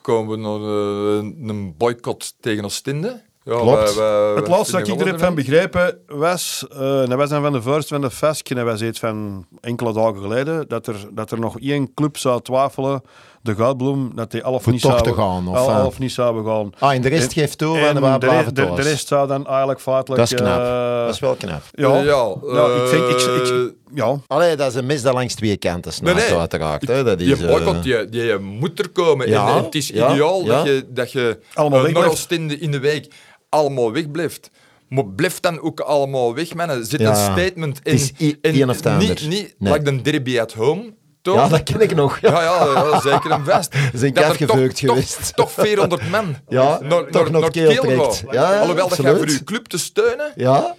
komen 0.02 0.30
we 0.30 0.38
naar 0.38 0.60
uh, 0.60 1.50
een 1.50 1.74
boycott 1.78 2.36
tegen 2.40 2.66
Oostende. 2.66 3.22
Ja, 3.44 3.60
Klopt. 3.60 3.96
Wij, 3.96 4.06
wij, 4.06 4.36
het 4.36 4.48
laatste 4.48 4.78
dat 4.78 4.88
ik 4.88 5.00
er 5.00 5.08
heb 5.08 5.20
van 5.20 5.36
begrepen 5.36 6.00
was, 6.08 6.66
uh, 6.72 6.80
dat 6.80 7.14
was 7.14 7.30
dan 7.30 7.42
van 7.42 7.52
de 7.52 7.62
First 7.62 7.88
van 7.88 8.02
de 8.02 8.12
Fesk, 8.12 8.56
dat 8.56 8.66
was 8.66 8.82
iets 8.82 9.00
van 9.00 9.46
enkele 9.62 9.94
dagen 9.94 10.22
geleden, 10.22 10.68
dat 10.68 10.88
er, 10.88 10.96
dat 11.12 11.32
er 11.32 11.40
nog 11.40 11.60
één 11.60 11.94
club 11.94 12.18
zou 12.18 12.42
twijfelen 12.42 13.02
de 13.42 13.56
Goudbloem, 13.56 14.12
dat 14.16 14.32
die 14.32 14.42
half 14.42 14.68
niet 14.68 14.82
zou 14.82 15.14
gaan. 15.14 15.48
Of, 15.48 15.58
al, 15.58 15.70
half 15.70 16.00
niet 16.00 16.12
zouden 16.12 16.46
gaan. 16.46 16.72
Ah, 16.80 16.94
en 16.94 17.02
de 17.02 17.10
rest 17.10 17.34
geeft 17.34 17.58
toe 17.58 17.78
en, 17.78 18.04
en 18.04 18.20
de, 18.20 18.28
de, 18.28 18.54
de, 18.54 18.74
de, 18.76 18.82
rest 18.82 19.08
zou 19.08 19.28
dan 19.28 19.48
eigenlijk 19.48 19.80
feitelijk... 19.80 20.22
Dat 20.22 20.32
is 20.32 20.38
knap. 20.38 20.60
Uh, 20.60 21.06
dat 21.06 21.14
is 21.14 21.20
wel 21.20 21.36
knap. 21.36 21.62
Ja, 21.72 22.00
uh, 22.00 22.06
ja, 22.06 22.36
uh, 22.44 22.84
ik 22.84 22.88
vind... 22.88 23.10
Ik, 23.10 23.48
ik, 23.48 23.74
ja. 23.94 24.20
Allee, 24.28 24.56
dat 24.56 24.68
is 24.68 24.76
een 24.76 24.86
mis 24.86 25.02
dat 25.02 25.14
langs 25.14 25.34
twee 25.34 25.58
kanten 25.58 25.94
snapt, 25.94 26.18
nee, 26.18 26.30
nee. 26.30 26.38
uiteraard. 26.40 26.88
Hè. 26.88 27.04
Dat 27.04 27.20
is, 27.20 27.28
je 27.28 27.48
boycott, 27.48 27.84
je, 27.84 28.08
je 28.12 28.38
moet 28.42 28.80
er 28.80 28.90
komen. 28.90 29.30
Ja, 29.30 29.58
en 29.58 29.64
het 29.64 29.76
is 29.76 29.88
ja, 29.88 30.12
ideaal 30.12 30.44
ja. 30.44 30.56
dat 30.56 30.66
je, 30.66 30.86
dat 30.90 31.12
je 31.12 31.40
allemaal 31.54 31.88
uh, 31.88 31.94
nog 31.94 32.26
in, 32.28 32.62
in 32.62 32.72
de 32.72 32.80
week 32.80 33.14
allemaal 33.50 33.92
wegblijft. 33.92 34.50
Maar 34.90 35.06
blijf 35.06 35.40
dan 35.40 35.62
ook 35.62 35.80
allemaal 35.80 36.36
weg, 36.36 36.54
man. 36.54 36.86
Zit 36.86 37.02
een 37.02 37.16
statement 37.16 37.80
in. 37.84 37.92
Het 37.92 38.16
is 38.42 38.64
of 38.64 38.98
Niet, 38.98 39.28
niet 39.28 39.56
nee. 39.58 39.74
like 39.74 39.84
de 39.84 40.02
derby 40.02 40.40
at 40.40 40.54
home 40.54 40.94
toch? 41.22 41.36
Ja, 41.36 41.48
dat 41.48 41.64
ken 41.64 41.82
ik 41.82 41.96
nog. 41.96 42.20
Ja, 42.20 42.42
ja, 42.42 42.66
ja 42.66 43.00
zeker 43.00 43.32
een 43.32 43.46
vest. 43.46 43.76
Zijn 43.94 44.14
dat 44.14 44.24
afgeveukt 44.24 44.80
geweest. 44.80 45.36
Toch, 45.36 45.52
toch 45.56 45.66
400 45.66 46.10
man 46.10 46.36
ja, 46.48 46.80
naar, 46.82 47.06
toch 47.06 47.30
nog 47.30 47.50
keel 47.50 47.82
trekt. 47.82 48.24
Ja, 48.32 48.60
Alhoewel 48.60 48.88
dat 48.88 48.98
je 48.98 49.16
voor 49.16 49.30
je 49.30 49.44
club 49.44 49.66
te 49.66 49.78
steunen... 49.78 50.32
Ja, 50.36 50.76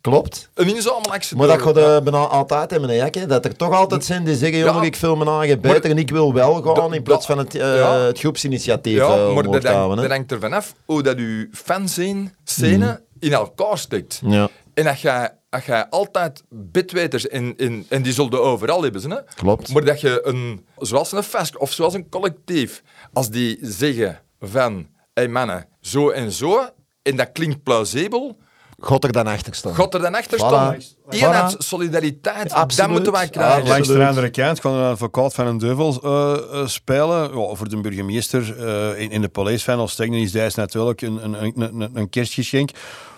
klopt. 0.00 0.50
Een 0.54 0.74
inzamelactie. 0.74 1.36
Maar 1.36 1.46
dat 1.46 1.62
gaat 1.62 1.78
uh, 1.78 2.00
bijna 2.00 2.18
altijd 2.18 2.70
hebben, 2.70 2.90
hè, 2.90 2.96
Jack, 2.96 3.28
dat 3.28 3.44
er 3.44 3.56
toch 3.56 3.72
altijd 3.72 4.04
zijn 4.04 4.24
die 4.24 4.36
zeggen, 4.36 4.58
jongen, 4.58 4.82
ik 4.82 4.96
vul 4.96 5.16
me 5.16 5.30
aan 5.30 5.60
beter 5.60 5.90
en 5.90 5.98
ik 5.98 6.10
wil 6.10 6.32
wel 6.32 6.62
gaan, 6.62 6.94
in 6.94 7.02
plaats 7.02 7.26
van 7.26 7.38
het, 7.38 7.54
uh, 7.54 7.78
ja. 7.78 7.98
het 7.98 8.18
groepsinitiatief 8.18 8.96
Ja, 8.96 9.16
uh, 9.16 9.34
maar 9.34 9.42
dat, 9.42 9.64
hangt, 10.10 10.30
er 10.30 10.40
vanaf 10.40 10.74
hoe 10.84 11.02
dat 11.02 11.18
je 11.18 11.48
fanzine, 11.52 12.30
scène, 12.44 12.86
mm. 12.86 12.98
in 13.18 13.32
elkaar 13.32 13.78
steekt. 13.78 14.20
Ja. 14.24 14.48
En 14.74 14.84
dat 14.84 15.00
je 15.00 15.30
als 15.54 15.64
je 15.64 15.90
altijd 15.90 16.42
bitweters 16.48 17.26
in, 17.26 17.54
in, 17.56 17.86
en 17.88 18.02
die 18.02 18.12
zullen 18.12 18.42
overal 18.42 18.82
hebben, 18.82 19.00
ze, 19.00 19.08
hè? 19.08 19.34
Klopt. 19.34 19.72
maar 19.72 19.84
dat 19.84 20.00
je 20.00 20.20
een, 20.24 20.66
zoals 20.78 21.12
een 21.12 21.22
fest 21.22 21.56
of 21.56 21.72
zoals 21.72 21.94
een 21.94 22.08
collectief, 22.08 22.82
als 23.12 23.30
die 23.30 23.58
zeggen 23.60 24.20
van, 24.40 24.72
hé 24.74 24.84
hey 25.12 25.28
mannen, 25.28 25.66
zo 25.80 26.10
en 26.10 26.32
zo, 26.32 26.68
en 27.02 27.16
dat 27.16 27.32
klinkt 27.32 27.62
plausibel, 27.62 28.36
God 28.78 29.04
er 29.04 29.12
dan 29.12 29.26
achter 29.26 29.54
staan. 29.54 29.74
God 29.74 29.94
er 29.94 30.00
dan 30.00 30.14
achter 30.14 30.38
Voilà. 30.38 30.46
staan. 30.46 30.76
Eenheid, 31.08 31.54
Voilà. 31.54 31.58
solidariteit, 31.58 32.52
Absoluut. 32.52 32.76
dat 32.76 32.88
moeten 32.88 33.12
wij 33.12 33.22
Ja, 33.24 33.28
krijgen. 33.30 33.68
Langs 33.68 33.88
de 33.88 34.06
andere 34.06 34.30
kant 34.30 34.60
kan 34.60 34.74
een 34.74 34.90
advocaat 34.90 35.34
van 35.34 35.46
een 35.46 35.58
duivel 35.58 36.00
eh, 36.02 36.60
eh, 36.60 36.66
spelen. 36.66 37.38
Ja, 37.40 37.54
voor 37.54 37.68
de 37.68 37.80
burgemeester 37.80 38.66
eh, 38.66 39.00
in, 39.02 39.10
in 39.10 39.20
de 39.20 39.28
police 39.28 39.64
van 39.64 39.80
Oostende 39.80 40.20
is 40.20 40.32
dat 40.32 40.56
natuurlijk 40.56 41.00
een, 41.02 41.24
een, 41.24 41.52
een, 41.62 41.90
een 41.94 42.08
kerstgeschenk. 42.08 42.70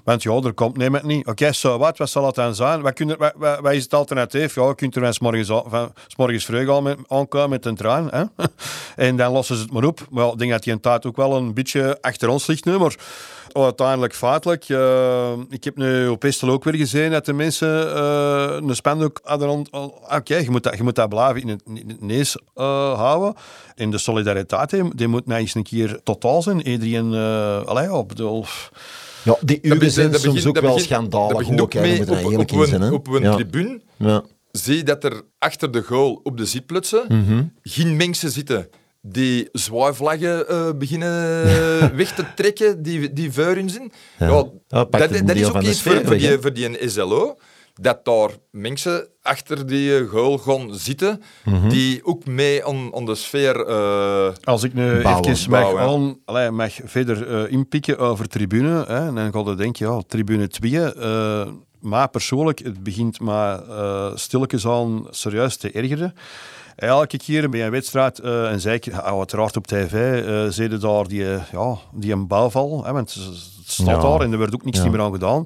Want 0.07 0.23
ja, 0.23 0.41
er 0.41 0.53
komt 0.53 0.77
neem 0.77 0.95
het 0.95 1.03
niet. 1.03 1.27
Oké, 1.27 1.53
zo 1.53 1.79
wat, 1.79 1.99
wat 1.99 2.11
zal 2.11 2.27
het 2.27 2.35
dan 2.35 2.55
zijn? 2.55 2.81
Wat, 2.81 2.99
wat, 3.19 3.61
wat, 3.61 3.73
is 3.73 3.83
het 3.83 3.95
alternatief? 3.95 4.55
Ja, 4.55 4.67
je 4.67 4.75
kunt 4.75 4.95
er 4.95 5.01
wel 5.01 5.13
's 5.13 5.19
morgens, 5.19 5.49
van, 5.49 5.93
vroeg 6.17 6.69
al 6.69 6.83
met, 6.83 6.99
aankomen 7.09 7.51
met 7.51 7.67
een 7.67 7.75
trein. 7.75 8.09
Hè? 8.11 8.25
en 9.07 9.17
dan 9.17 9.33
lossen 9.33 9.57
ze 9.57 9.63
het 9.63 9.73
maar 9.73 9.85
op. 9.85 10.01
Maar 10.11 10.27
ik 10.33 10.39
denk 10.39 10.51
dat 10.51 10.63
die 10.63 10.73
een 10.73 10.81
ook 11.07 11.17
wel 11.17 11.37
een 11.37 11.55
beetje 11.55 11.99
achter 12.01 12.29
ons 12.29 12.47
ligt 12.47 12.65
nu. 12.65 12.79
Maar 12.79 12.95
uiteindelijk 13.53 14.15
feitelijk. 14.15 14.69
eh, 14.69 15.33
ik 15.49 15.65
heb 15.65 15.77
nu 15.77 16.09
op 16.09 16.25
Estel 16.25 16.49
ook 16.51 16.65
weer 16.65 16.75
gezien 16.75 17.11
dat 17.11 17.25
de 17.25 17.33
mensen 17.33 17.95
eh, 17.97 18.57
een 18.69 18.77
spandoek 18.77 19.21
hadden. 19.23 19.67
al- 19.71 19.99
Oké, 20.11 20.37
je, 20.37 20.51
moet 20.51 20.63
dat, 20.63 20.77
je 20.77 20.83
moet 20.83 20.95
dat 20.95 21.09
blijven 21.09 21.41
in 21.43 21.49
het, 21.49 21.63
in 21.65 21.97
neus 22.01 22.37
eh, 22.55 22.99
houden. 22.99 23.35
En 23.75 23.91
de 23.91 23.99
solidariteit, 23.99 24.71
die, 24.71 25.09
moet 25.09 25.27
nou 25.27 25.41
eens 25.41 25.55
een 25.55 25.63
keer 25.63 26.01
totaal 26.03 26.43
zijn. 26.43 26.69
Iedereen, 26.69 27.13
uh, 27.13 27.61
ja, 27.85 27.99
ik 28.01 28.07
bedoel... 28.07 28.45
Ja, 29.27 29.37
die 29.41 29.57
Dat 29.57 29.65
uren 29.65 29.79
be- 29.79 29.91
zijn 29.91 30.11
dat 30.11 30.21
soms 30.21 30.35
begint- 30.35 30.49
ook 30.49 30.55
dat 30.55 30.63
wel 30.63 30.73
begint- 30.75 30.91
dat 30.91 30.99
schandalig. 31.11 31.39
begint 31.39 31.61
ook, 31.61 31.75
mee 31.75 31.97
moet 31.99 32.09
op, 32.11 32.53
op 32.53 32.65
zijn. 32.67 32.83
een, 32.83 32.93
op 32.93 33.07
een 33.09 33.23
ja. 33.23 33.35
tribune. 33.35 33.81
Ja. 33.97 34.23
Zie 34.53 34.77
je 34.77 34.83
dat 34.83 35.05
er 35.05 35.23
achter 35.39 35.71
de 35.71 35.83
goal 35.83 36.21
op 36.23 36.37
de 36.37 36.45
zitplutsen 36.45 37.05
Mhm. 37.09 37.43
geen 37.63 37.97
mensen 37.97 38.31
zitten 38.31 38.69
die 39.03 39.49
zwaaivlaggen 39.53 40.49
eh, 40.49 40.71
beginnen 40.79 41.13
weg 41.97 42.15
te 42.15 42.25
trekken, 42.37 42.83
die, 42.83 43.13
die 43.13 43.33
vuur 43.33 43.57
in 43.59 43.71
zijn. 43.71 43.93
Ja. 44.19 44.27
Dat, 44.29 44.51
dat 44.69 45.11
is 45.37 45.45
ook 45.47 45.63
iets 45.63 45.83
voor, 45.83 46.01
voor, 46.05 46.17
die, 46.19 46.39
voor 46.41 46.53
die 46.53 46.89
SLO, 46.89 47.37
dat 47.81 48.05
daar 48.05 48.31
mensen 48.51 49.07
achter 49.23 49.67
die 49.67 49.97
eh, 49.99 50.09
goal 50.09 50.39
gaan 50.39 50.75
zitten, 50.75 51.23
Mhm. 51.45 51.69
die 51.69 52.05
ook 52.05 52.25
mee 52.27 52.65
aan, 52.67 52.95
aan 52.95 53.05
de 53.05 53.15
sfeer... 53.15 53.67
eh, 53.67 54.29
Als 54.45 54.63
ik 54.63 54.75
nu 54.75 55.03
Bouwen. 55.03 55.31
even 55.31 55.51
mag, 55.51 55.61
Bouwen. 55.61 55.83
aan, 55.83 56.19
allee, 56.25 56.51
mag 56.51 56.73
verder 56.85 57.29
eh, 57.45 57.53
inpikken 57.53 57.99
over 57.99 58.29
tribune, 58.29 58.85
hè, 58.87 59.07
en 59.07 59.15
dan 59.15 59.33
ga 59.33 59.51
je 59.51 59.55
denken, 59.57 59.87
ja, 59.93 60.03
tribune 60.07 60.49
2, 60.49 60.93
eh, 60.93 61.47
maar 61.81 62.09
persoonlijk, 62.09 62.59
het 62.59 62.83
begint 62.83 63.21
maar 63.21 63.61
stilletjes 64.15 64.67
aan 64.67 65.07
serieus 65.11 65.57
te 65.57 65.71
ergeren. 65.71 66.15
Elke 66.77 67.17
keer 67.17 67.49
bij 67.51 67.65
een 67.65 67.71
wedstrijd, 67.71 68.19
eh, 68.19 68.51
en 68.51 68.61
zeker 68.61 69.03
uiteraard 69.03 69.57
op 69.57 69.67
tv, 69.67 70.23
zie 70.53 70.71
je 70.71 70.77
daar 70.77 71.09
die, 71.09 71.25
ja, 71.53 71.77
die 71.95 72.13
een 72.13 72.27
bouwval, 72.27 72.85
hè, 72.85 72.93
want 72.93 73.15
het 73.15 73.73
staat 73.73 73.87
Ja. 74.03 74.09
daar 74.11 74.21
en 74.21 74.33
er 74.33 74.39
wordt 74.39 74.55
ook 74.55 74.65
niks 74.65 74.79
Ja. 74.83 74.89
meer 74.91 75.01
aan 75.01 75.13
gedaan. 75.13 75.45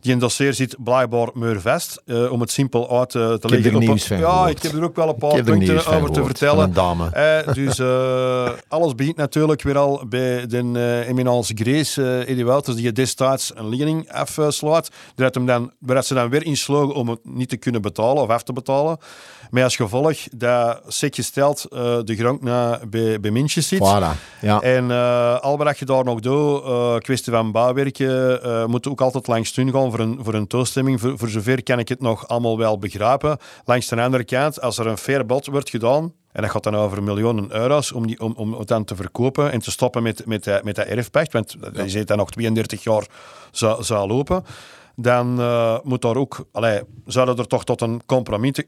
Die 0.00 0.16
dossier 0.16 0.54
zit 0.54 0.76
blijkbaar 0.84 1.28
muurvest, 1.34 2.02
eh 2.06 2.32
om 2.32 2.40
het 2.40 2.50
simpel 2.50 2.98
uit 2.98 3.14
eh, 3.14 3.32
te 3.32 3.48
leggen. 3.48 3.74
op 3.74 3.82
een- 3.82 4.18
ja, 4.18 4.30
gehoord. 4.30 4.50
ik 4.50 4.62
heb 4.62 4.72
er 4.72 4.82
ook 4.84 4.96
wel 4.96 5.08
een 5.08 5.14
paar 5.16 5.42
punten 5.42 5.74
over 5.76 5.84
te 5.86 6.12
gehoord, 6.14 6.26
vertellen. 6.26 6.72
dame. 6.72 7.08
Eh, 7.10 7.52
dus 7.54 7.80
alles 8.68 8.94
begint 8.94 9.16
natuurlijk 9.16 9.62
weer 9.62 9.78
al 9.78 10.02
bij 10.08 10.46
de 10.46 11.04
eminence 11.08 11.52
Grace, 11.56 12.24
Eddie 12.26 12.44
Wouters, 12.44 12.76
die 12.76 12.92
destijds 12.92 13.52
een 13.54 13.68
lening 13.68 14.12
afsluit. 14.12 14.90
Dat 15.14 15.34
hem 15.34 15.46
dan, 15.46 15.72
waar 15.78 16.04
ze 16.04 16.14
dan 16.14 16.28
weer 16.30 16.44
inslogen 16.44 16.94
om 16.94 17.08
het 17.08 17.20
niet 17.22 17.48
te 17.48 17.56
kunnen 17.56 17.82
betalen 17.82 18.22
of 18.22 18.28
af 18.28 18.42
te 18.42 18.52
betalen. 18.52 18.98
Met 19.50 19.64
als 19.64 19.76
gevolg 19.76 20.16
dat 20.36 20.80
zeg 20.88 21.14
gesteld 21.14 21.66
de 22.04 22.16
grond 22.18 22.42
naar 22.42 22.80
bij, 22.88 23.20
bij 23.20 23.30
Mintjes 23.30 23.68
zit. 23.68 23.78
Voilà. 23.80 24.40
Ja. 24.40 24.60
En 24.60 24.90
al 25.40 25.58
wat 25.58 25.78
je 25.78 25.84
daar 25.84 26.04
nog 26.04 26.20
doet, 26.20 26.62
kwestie 27.02 27.32
van 27.32 27.52
bouwwerken, 27.52 28.42
eh 28.42 28.64
moet 28.66 28.88
ook 28.88 29.00
altijd 29.00 29.26
langs 29.26 29.52
toen 29.52 29.70
gaan 29.72 29.89
voor 29.90 30.00
een, 30.00 30.18
voor 30.22 30.34
een 30.34 30.46
toestemming. 30.46 31.00
Voor, 31.00 31.18
voor 31.18 31.28
zover 31.28 31.62
kan 31.62 31.78
ik 31.78 31.88
het 31.88 32.00
nog 32.00 32.28
allemaal 32.28 32.58
wel 32.58 32.78
begrijpen. 32.78 33.38
Langs 33.64 33.88
de 33.88 34.02
andere 34.02 34.24
kant, 34.24 34.60
als 34.60 34.78
er 34.78 34.86
een 34.86 34.98
fair 34.98 35.26
bod 35.26 35.46
wordt 35.46 35.70
gedaan, 35.70 36.12
en 36.32 36.42
dat 36.42 36.50
gaat 36.50 36.62
dan 36.62 36.76
over 36.76 37.02
miljoenen 37.02 37.52
euro's 37.54 37.92
om, 37.92 38.06
die, 38.06 38.20
om, 38.20 38.32
om 38.36 38.52
het 38.58 38.68
dan 38.68 38.84
te 38.84 38.96
verkopen 38.96 39.52
en 39.52 39.60
te 39.60 39.70
stoppen 39.70 40.02
met, 40.02 40.26
met, 40.26 40.44
dat- 40.44 40.64
met 40.64 40.74
dat 40.74 40.86
erfpacht, 40.86 41.32
want 41.32 41.56
je 41.74 41.88
ziet 41.88 42.06
dat 42.06 42.16
nog 42.16 42.30
32 42.30 42.82
jaar 42.84 43.06
zou, 43.50 43.82
zou 43.82 44.08
lopen, 44.08 44.44
dan 45.02 45.40
eh, 45.40 45.78
moet 45.82 46.02
daar 46.02 46.16
ook, 46.16 46.44
allee, 46.52 46.80
zouden 47.06 47.36
er 47.36 47.46
toch 47.46 47.64
tot 47.64 47.80
een 47.80 48.02
compromis 48.06 48.62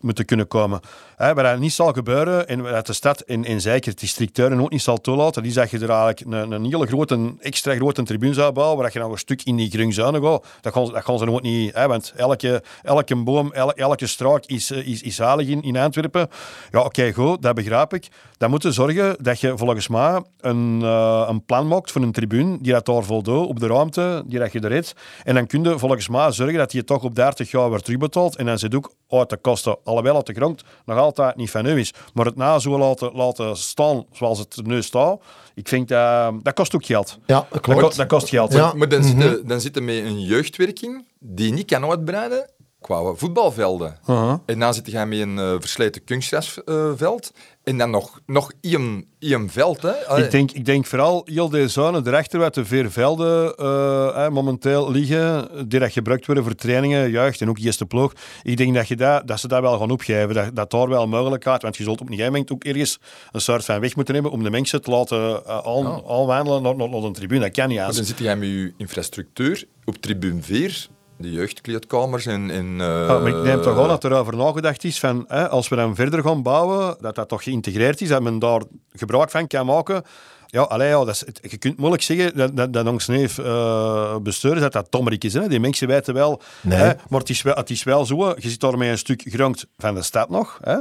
moeten 0.00 0.24
kunnen 0.24 0.48
komen. 0.48 0.80
Hè, 1.16 1.34
waar 1.34 1.44
dat 1.44 1.58
niet 1.58 1.72
zal 1.72 1.92
gebeuren 1.92 2.48
en 2.48 2.62
waar 2.62 2.82
de 2.82 2.92
stad 2.92 3.20
en, 3.20 3.44
en 3.44 3.60
zeker 3.60 3.90
het 3.90 4.00
district 4.00 4.34
Tuinen 4.34 4.60
ook 4.60 4.70
niet 4.70 4.82
zal 4.82 5.00
toelaten, 5.00 5.42
die 5.42 5.52
dat 5.52 5.70
je 5.70 5.78
er 5.78 5.90
eigenlijk 5.90 6.20
een, 6.20 6.50
een 6.52 6.64
hele 6.64 6.86
grote, 6.86 7.34
extra 7.40 7.74
grote 7.74 8.02
tribune 8.02 8.34
zou 8.34 8.52
bouwen, 8.52 8.78
waar 8.78 8.90
je 8.92 8.98
nog 8.98 9.12
een 9.12 9.18
stuk 9.18 9.42
in 9.42 9.56
die 9.56 9.70
groenzuinen 9.70 10.22
gaat. 10.22 10.46
Dat 10.60 10.72
gaan, 10.72 10.84
dat 10.84 11.04
gaan 11.04 11.18
ze 11.18 11.30
ook 11.30 11.42
niet, 11.42 11.72
want 11.72 12.12
elke, 12.16 12.62
elke 12.82 13.16
boom, 13.16 13.52
el- 13.52 13.72
elke 13.72 14.06
straat 14.06 14.48
is, 14.48 14.70
eh, 14.70 14.86
is, 14.86 15.02
is 15.02 15.18
heilig 15.18 15.46
in, 15.46 15.62
in 15.62 15.76
Antwerpen. 15.76 16.28
Ja, 16.70 16.80
oké, 16.80 17.12
goed, 17.12 17.42
dat 17.42 17.54
begrijp 17.54 17.94
ik. 17.94 18.08
Dan 18.38 18.50
moeten 18.50 18.72
zorgen 18.72 19.16
dat 19.20 19.40
je 19.40 19.56
volgens 19.56 19.88
mij 19.88 20.22
een, 20.40 20.80
eh, 20.82 21.24
een 21.28 21.44
plan 21.44 21.68
maakt 21.68 21.92
voor 21.92 22.02
een 22.02 22.12
tribune 22.12 22.58
die 22.60 22.72
dat 22.72 22.86
daar 22.86 23.02
voldoet 23.02 23.46
op 23.46 23.60
de 23.60 23.66
ruimte 23.66 24.22
die 24.26 24.38
dat 24.38 24.52
je 24.52 24.60
er 24.60 24.72
hebt. 24.72 24.94
En 25.24 25.34
dan 25.34 25.46
kun 25.46 25.59
volgens 25.66 26.08
mij 26.08 26.32
zorgen 26.32 26.58
dat 26.58 26.72
je 26.72 26.84
toch 26.84 27.02
op 27.02 27.14
30 27.14 27.50
jaar 27.50 27.68
wordt 27.68 27.84
terugbetaald. 27.84 28.36
En 28.36 28.46
dan 28.46 28.58
zit 28.58 28.74
ook 28.74 28.92
uit 29.08 29.30
de 29.30 29.36
kosten, 29.36 29.76
alhoewel 29.84 30.14
dat 30.14 30.26
de 30.26 30.32
grond 30.34 30.62
nog 30.84 30.98
altijd 30.98 31.36
niet 31.36 31.50
van 31.50 31.66
u 31.66 31.78
is. 31.78 31.92
Maar 32.14 32.24
het 32.26 32.36
na 32.36 32.58
zo 32.58 32.78
laten, 32.78 33.10
laten 33.14 33.56
staan 33.56 34.04
zoals 34.12 34.38
het 34.38 34.56
er 34.56 34.62
nu 34.66 34.82
staat, 34.82 35.20
ik 35.54 35.68
vind 35.68 35.88
dat, 35.88 36.34
dat 36.44 36.54
kost 36.54 36.74
ook 36.74 36.84
geld. 36.86 37.18
ja, 37.26 37.46
Dat, 37.50 37.60
klopt. 37.60 37.80
kost- 37.80 37.96
dat 37.96 38.06
kost 38.06 38.28
geld. 38.28 38.52
Ja. 38.52 38.72
Maar 38.76 38.88
dan, 38.88 39.04
zitten, 39.04 39.46
dan 39.46 39.60
zitten 39.60 39.84
met 39.84 39.94
een 39.96 40.20
jeugdwerking 40.20 41.06
die 41.18 41.52
niet 41.52 41.66
kan 41.66 41.84
uitbreiden 41.90 42.50
qua 42.80 43.14
voetbalvelden. 43.14 43.98
Uh-huh. 44.06 44.34
En 44.46 44.58
dan 44.58 44.74
zit 44.74 44.90
je 44.90 45.04
met 45.06 45.18
een 45.18 45.38
eh, 45.38 45.54
versleten 45.58 46.04
kunstgrasveld. 46.04 47.32
en 47.64 47.78
dan 47.78 47.90
nog, 47.90 48.20
nog 48.26 48.52
één, 48.60 49.04
één 49.18 49.50
veld. 49.50 49.82
Hè. 49.82 50.18
Ik 50.24 50.30
denk, 50.30 50.50
ik 50.52 50.64
denk 50.64 50.86
vooral 50.86 51.22
heel 51.24 51.48
deze 51.48 51.68
zone 51.68 52.02
erachter 52.04 52.38
wat 52.38 52.54
de 52.54 52.64
vier 52.64 52.90
velden 52.90 53.54
eh, 53.56 54.28
momenteel 54.28 54.90
liggen, 54.90 55.48
die 55.68 55.78
dat 55.80 55.92
gebruikt 55.92 56.26
worden 56.26 56.44
voor 56.44 56.54
trainingen, 56.54 57.10
jeugd 57.10 57.40
en 57.40 57.48
ook 57.48 57.58
eerste 57.58 57.86
ploeg. 57.86 58.12
Ik 58.42 58.56
denk 58.56 58.74
dat, 58.74 58.88
je 58.88 58.96
dat, 58.96 59.26
dat 59.26 59.40
ze 59.40 59.48
dat 59.48 59.60
wel 59.60 59.78
gaan 59.78 59.90
opgeven, 59.90 60.34
dat, 60.34 60.56
dat 60.56 60.70
daar 60.70 60.88
wel 60.88 61.08
mogelijkheid, 61.08 61.62
want 61.62 61.76
je 61.76 61.82
zult 61.82 62.00
op 62.00 62.06
een 62.06 62.12
gegeven 62.14 62.32
moment 62.32 62.52
ook 62.52 62.64
ergens 62.64 62.98
een 63.32 63.40
soort 63.40 63.64
van 63.64 63.80
weg 63.80 63.96
moeten 63.96 64.14
hebben 64.14 64.32
om 64.32 64.42
de 64.42 64.50
mensen 64.50 64.82
te 64.82 64.90
laten 64.90 65.18
uh, 65.18 65.36
aan, 65.46 65.82
Ja. 65.82 66.00
aanwandelen 66.08 66.62
naar, 66.62 66.76
naar, 66.76 66.88
naar 66.88 67.02
een 67.02 67.12
tribune. 67.12 67.40
Dat 67.40 67.50
kan 67.50 67.68
niet 67.68 67.76
maar 67.78 67.86
dan 67.86 67.96
aan. 67.98 68.04
zit 68.04 68.18
je 68.18 68.34
met 68.36 68.48
je 68.48 68.72
infrastructuur 68.76 69.64
op 69.84 69.96
tribune 69.96 70.42
4, 70.42 70.88
de 71.20 71.30
jeugdkleedkamers 71.30 72.26
en... 72.26 72.50
en 72.50 72.80
eh, 72.80 73.06
Ja, 73.06 73.18
maar 73.18 73.28
ik 73.28 73.42
neem 73.42 73.62
toch 73.62 73.78
aan 73.78 73.88
dat 73.88 74.04
er 74.04 74.12
over 74.12 74.36
nagedacht 74.36 74.84
is 74.84 74.98
van, 74.98 75.24
hè, 75.28 75.48
als 75.48 75.68
we 75.68 75.76
dan 75.76 75.94
verder 75.94 76.22
gaan 76.22 76.42
bouwen, 76.42 76.96
dat 77.00 77.14
dat 77.14 77.28
toch 77.28 77.42
geïntegreerd 77.42 78.00
is, 78.00 78.08
dat 78.08 78.22
men 78.22 78.38
daar 78.38 78.62
gebruik 78.92 79.30
van 79.30 79.46
kan 79.46 79.66
maken. 79.66 80.02
Ja, 80.46 80.62
allee, 80.62 80.88
ja, 80.88 81.04
dat 81.04 81.08
is, 81.08 81.24
je 81.50 81.56
kunt 81.56 81.76
moeilijk 81.76 82.02
zeggen 82.02 82.36
dat, 82.36 82.56
dat, 82.56 82.72
dat 82.72 82.86
ons 82.86 83.06
neef 83.06 83.38
uh, 83.38 84.16
bestuurder 84.16 84.60
dat 84.60 84.72
dat 84.72 84.90
tommerik 84.90 85.24
is. 85.24 85.34
Hè. 85.34 85.48
Die 85.48 85.60
mensen 85.60 85.88
weten 85.88 86.14
wel, 86.14 86.42
Nee. 86.60 86.78
hè, 86.78 86.92
maar 87.08 87.20
het 87.20 87.30
is, 87.30 87.42
wel, 87.42 87.54
het 87.54 87.70
is 87.70 87.82
wel 87.82 88.04
zo, 88.06 88.28
je 88.28 88.50
zit 88.50 88.60
daar 88.60 88.78
met 88.78 88.88
een 88.88 88.98
stuk 88.98 89.22
grond 89.28 89.64
van 89.78 89.94
de 89.94 90.02
stad 90.02 90.30
nog. 90.30 90.58
Hè. 90.62 90.76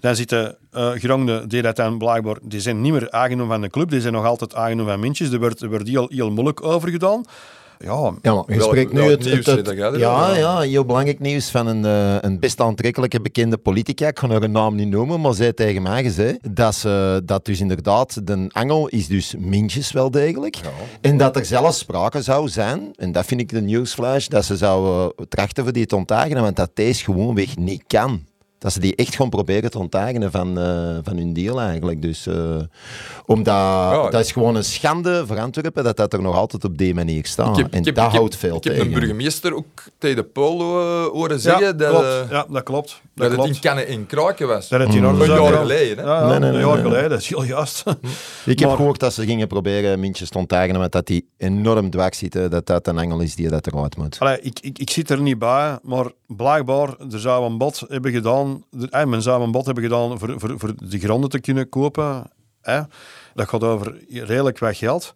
Dan 0.00 0.16
zitten 0.16 0.56
uh, 0.72 0.90
gronden 0.90 1.48
die 1.48 1.62
dat 1.62 1.76
dan 1.76 1.98
blijkbaar, 1.98 2.36
die 2.42 2.60
zijn 2.60 2.80
niet 2.80 2.92
meer 2.92 3.08
eigendom 3.08 3.48
van 3.48 3.60
de 3.60 3.70
club, 3.70 3.90
die 3.90 4.00
zijn 4.00 4.12
nog 4.12 4.24
altijd 4.24 4.52
eigendom 4.52 4.86
van 4.86 5.00
Mintjes. 5.00 5.30
Er 5.30 5.38
wordt, 5.38 5.60
er 5.60 5.68
wordt 5.68 5.88
heel, 5.88 6.08
heel 6.10 6.30
moeilijk 6.30 6.62
over 6.62 6.88
gedaan. 6.88 7.24
Ja, 7.84 8.12
Ja, 8.22 8.34
maar 8.34 8.44
je 8.46 8.62
spreekt 8.62 8.92
nu 8.92 9.00
het, 9.10 9.24
nieuws 9.24 9.46
het, 9.46 9.66
het- 9.66 9.66
ja, 10.00 10.36
ja, 10.36 10.60
heel 10.60 10.84
belangrijk 10.84 11.18
nieuws 11.20 11.50
van 11.50 11.66
een, 11.66 11.84
eh, 11.84 12.16
een 12.20 12.38
best 12.40 12.60
aantrekkelijke 12.60 13.20
bekende 13.20 13.56
politica. 13.56 14.06
Ik 14.06 14.18
ga 14.18 14.28
haar 14.28 14.50
naam 14.50 14.74
niet 14.74 14.88
noemen, 14.88 15.20
maar 15.20 15.34
zij 15.34 15.52
tegen 15.52 15.82
mij 15.82 16.02
gezegd 16.02 16.56
dat, 16.56 16.74
ze, 16.74 17.22
dat 17.24 17.44
dus 17.44 17.60
inderdaad 17.60 18.26
de 18.26 18.46
angel 18.52 18.88
is 18.88 19.06
dus 19.06 19.34
mintjes 19.38 19.92
wel 19.92 20.10
degelijk. 20.10 20.56
En 21.00 21.16
dat 21.16 21.36
er 21.36 21.44
zelfs 21.44 21.78
sprake 21.78 22.22
zou 22.22 22.48
zijn, 22.48 22.90
en 22.96 23.12
dat 23.12 23.24
vind 23.26 23.40
ik 23.40 23.48
de 23.48 23.60
newsflash, 23.60 24.26
dat 24.26 24.44
ze 24.44 24.56
zou 24.56 25.10
eh, 25.16 25.24
trachten 25.28 25.64
voor 25.64 25.72
die 25.72 25.86
te 25.86 25.96
want 26.42 26.56
dat 26.56 26.70
deze 26.74 27.04
gewoonweg 27.04 27.56
niet 27.56 27.82
kan. 27.86 28.26
Dat 28.58 28.72
ze 28.72 28.80
die 28.80 28.94
echt 28.96 29.14
gaan 29.16 29.28
proberen 29.30 29.70
te 29.70 29.78
onteigenen 29.78 30.30
van, 30.30 30.58
eh, 30.58 30.98
van 31.02 31.16
hun 31.16 31.32
deal 31.32 31.60
eigenlijk. 31.60 32.02
Dus, 32.02 32.26
eh, 32.26 32.56
omdat, 33.26 34.12
dat 34.12 34.20
is 34.24 34.32
gewoon 34.32 34.54
een 34.56 34.64
schande 34.64 35.26
voor 35.26 35.38
Antwerpen 35.40 35.84
dat 35.84 35.96
dat 35.96 36.12
er 36.12 36.22
nog 36.22 36.36
altijd 36.36 36.64
op 36.64 36.78
die 36.78 36.94
manier 36.94 37.26
staat. 37.26 37.58
Ik 37.58 37.62
heb- 37.62 37.72
en 37.72 37.78
ik 37.78 37.84
heb- 37.84 37.94
dat 37.94 38.04
ik 38.04 38.10
heb- 38.10 38.20
houdt 38.20 38.36
veel 38.36 38.56
Ik 38.56 38.64
heb 38.64 38.72
tegen. 38.74 38.88
een 38.88 38.98
burgemeester 38.98 39.54
ook 39.54 39.66
tegen 39.98 40.16
de 40.16 40.22
Polo 40.24 40.80
eh, 40.80 41.06
horen 41.12 41.40
zeggen 41.40 41.64
ja, 41.66 41.72
dat, 41.72 41.88
klopt. 41.90 42.30
ja, 42.30 42.46
dat 42.50 42.62
klopt. 42.62 43.00
Dat, 43.14 43.30
dat 43.30 43.38
het 43.46 43.54
in 43.54 43.60
Kannen 43.60 43.88
in 43.88 44.06
Kraken 44.06 44.48
was. 44.48 44.68
Dat 44.68 44.80
het 44.80 44.94
in 44.94 45.06
orde 45.06 45.24
Een 45.24 45.42
jaar 45.42 45.52
geleden, 45.52 46.04
hè? 46.04 46.10
Ja, 46.10 46.18
ja, 46.20 46.26
Nee, 46.28 46.38
nee, 46.38 46.50
nee, 46.50 46.60
een 46.60 46.66
jaar 46.66 46.74
nee. 46.76 46.84
geleden, 46.84 47.10
dat 47.10 47.20
is 47.20 47.28
heel 47.28 47.44
juist. 47.44 47.84
Ik 48.44 48.58
heb 48.58 48.68
Maar- 48.68 48.76
gehoord 48.76 49.00
dat 49.00 49.12
ze 49.12 49.24
gingen 49.24 49.46
proberen 49.48 50.00
mintjes 50.00 50.28
te 50.28 50.38
onteigenen, 50.38 50.80
want 50.80 50.92
dat 50.92 51.06
die 51.06 51.28
enorm 51.36 51.90
dwars 51.90 52.18
zitten, 52.18 52.50
dat 52.50 52.66
dat 52.66 52.86
een 52.86 52.98
angel 52.98 53.20
is 53.20 53.34
die 53.34 53.48
dat 53.48 53.66
eruit 53.66 53.96
moet. 53.96 54.16
Allee, 54.18 54.40
ik, 54.40 54.58
ik, 54.60 54.78
ik 54.78 54.90
zit 54.90 55.10
er 55.10 55.20
niet 55.20 55.38
bij, 55.38 55.78
maar 55.82 56.06
blijkbaar, 56.26 56.88
er 57.12 57.20
zou 57.20 57.44
een 57.50 57.58
bod 57.58 57.82
hebben 57.88 58.12
gedaan, 58.12 58.47
er- 58.80 58.88
eh, 58.90 59.06
men 59.06 59.22
zou 59.22 59.42
een 59.42 59.50
bod 59.50 59.66
hebben 59.66 59.84
gedaan 59.84 60.18
voor, 60.18 60.40
voor, 60.40 60.58
voor 60.58 60.72
de 60.76 60.98
gronden 60.98 61.30
te 61.30 61.40
kunnen 61.40 61.68
kopen. 61.68 62.30
Hè. 62.60 62.80
Dat 63.34 63.48
gaat 63.48 63.64
over 63.64 63.98
redelijk 64.08 64.58
wat 64.58 64.76
geld. 64.76 65.14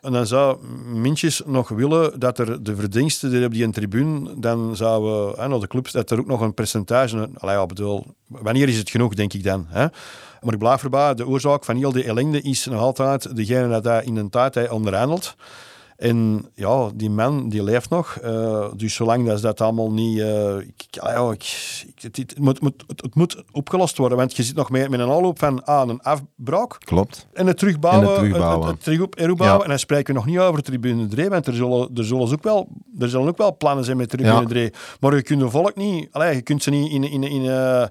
En 0.00 0.12
dan 0.12 0.26
zou 0.26 0.66
Mintjes 0.94 1.42
nog 1.46 1.68
willen 1.68 2.20
dat 2.20 2.38
er 2.38 2.62
de 2.62 2.76
verdiensten 2.76 3.30
die 3.30 3.44
op 3.44 3.52
die 3.52 3.70
tribune, 3.70 4.40
dan 4.40 4.76
zouden 4.76 5.40
hè, 5.40 5.48
naar 5.48 5.60
de 5.60 5.66
clubs, 5.66 5.92
dat 5.92 6.10
er 6.10 6.18
ook 6.18 6.26
nog 6.26 6.40
een 6.40 6.54
percentage... 6.54 7.30
Allee, 7.38 7.66
bedoel, 7.66 8.04
wanneer 8.26 8.68
is 8.68 8.76
het 8.78 8.90
genoeg, 8.90 9.14
denk 9.14 9.32
ik 9.32 9.44
dan? 9.44 9.66
Maar 10.40 10.52
ik 10.52 10.58
blijf 10.58 10.82
erbij, 10.82 11.14
de 11.14 11.26
oorzaak 11.26 11.64
van 11.64 11.76
heel 11.76 11.92
die 11.92 12.04
ellende 12.04 12.40
is 12.40 12.66
nog 12.66 12.80
altijd 12.80 13.36
degene 13.36 13.68
dat 13.68 13.84
hij 13.84 14.04
in 14.04 14.16
een 14.16 14.30
tijd 14.30 14.70
onderhandelt. 14.70 15.36
En 15.96 16.48
ja, 16.54 16.90
die 16.94 17.10
man 17.10 17.48
die 17.48 17.62
leeft 17.62 17.90
nog. 17.90 18.18
Uh, 18.24 18.66
dus 18.76 18.94
zolang 18.94 19.26
dat 19.26 19.40
dat 19.40 19.60
allemaal 19.60 19.92
niet. 19.92 20.18
Uh, 20.18 20.56
ik, 20.58 20.86
ja, 20.90 21.30
ik, 21.30 21.46
het, 22.00 22.16
het, 22.16 22.38
moet, 22.38 22.60
moet, 22.60 22.84
het, 22.86 23.02
het, 23.02 23.14
moet 23.14 23.42
opgelost 23.52 23.96
worden. 23.96 24.18
Want 24.18 24.36
je 24.36 24.42
zit 24.42 24.56
nog 24.56 24.70
met, 24.70 24.88
met 24.90 25.00
een 25.00 25.10
aanloop 25.10 25.38
van 25.38 25.64
ah, 25.64 25.88
een 25.88 26.02
afbraak. 26.02 26.76
Klopt. 26.78 27.26
En 27.32 27.46
het 27.46 27.58
terugbouwen. 27.58 28.02
En 28.02 28.12
het 28.12 28.20
terugbouwen. 28.20 28.66
Het, 28.66 28.82
terug. 28.82 29.38
Ja. 29.38 29.60
En 29.60 29.68
dan 29.68 29.78
spreken 29.78 30.06
we 30.06 30.20
nog 30.20 30.26
niet 30.26 30.38
over 30.38 30.62
tribune 30.62 31.06
3. 31.06 31.28
Want 31.28 31.46
er 31.46 31.54
zullen, 31.54 31.90
er 31.94 32.04
zullen, 32.04 32.32
ook, 32.32 32.42
wel, 32.42 32.68
er 32.98 33.08
zullen 33.08 33.28
ook 33.28 33.38
wel 33.38 33.56
plannen 33.56 33.84
zijn 33.84 33.96
met 33.96 34.08
tribune 34.08 34.40
ja. 34.40 34.46
3. 34.46 34.72
Maar 35.00 35.14
je 35.14 35.22
kunt 35.22 35.40
de 35.40 35.50
volk 35.50 35.76
niet. 35.76 36.08
Allee, 36.12 36.34
je 36.34 36.42
kunt 36.42 36.62
ze 36.62 36.70
niet 36.70 36.92
in. 36.92 37.04
in, 37.04 37.22
in 37.22 37.44
uh, 37.44 37.84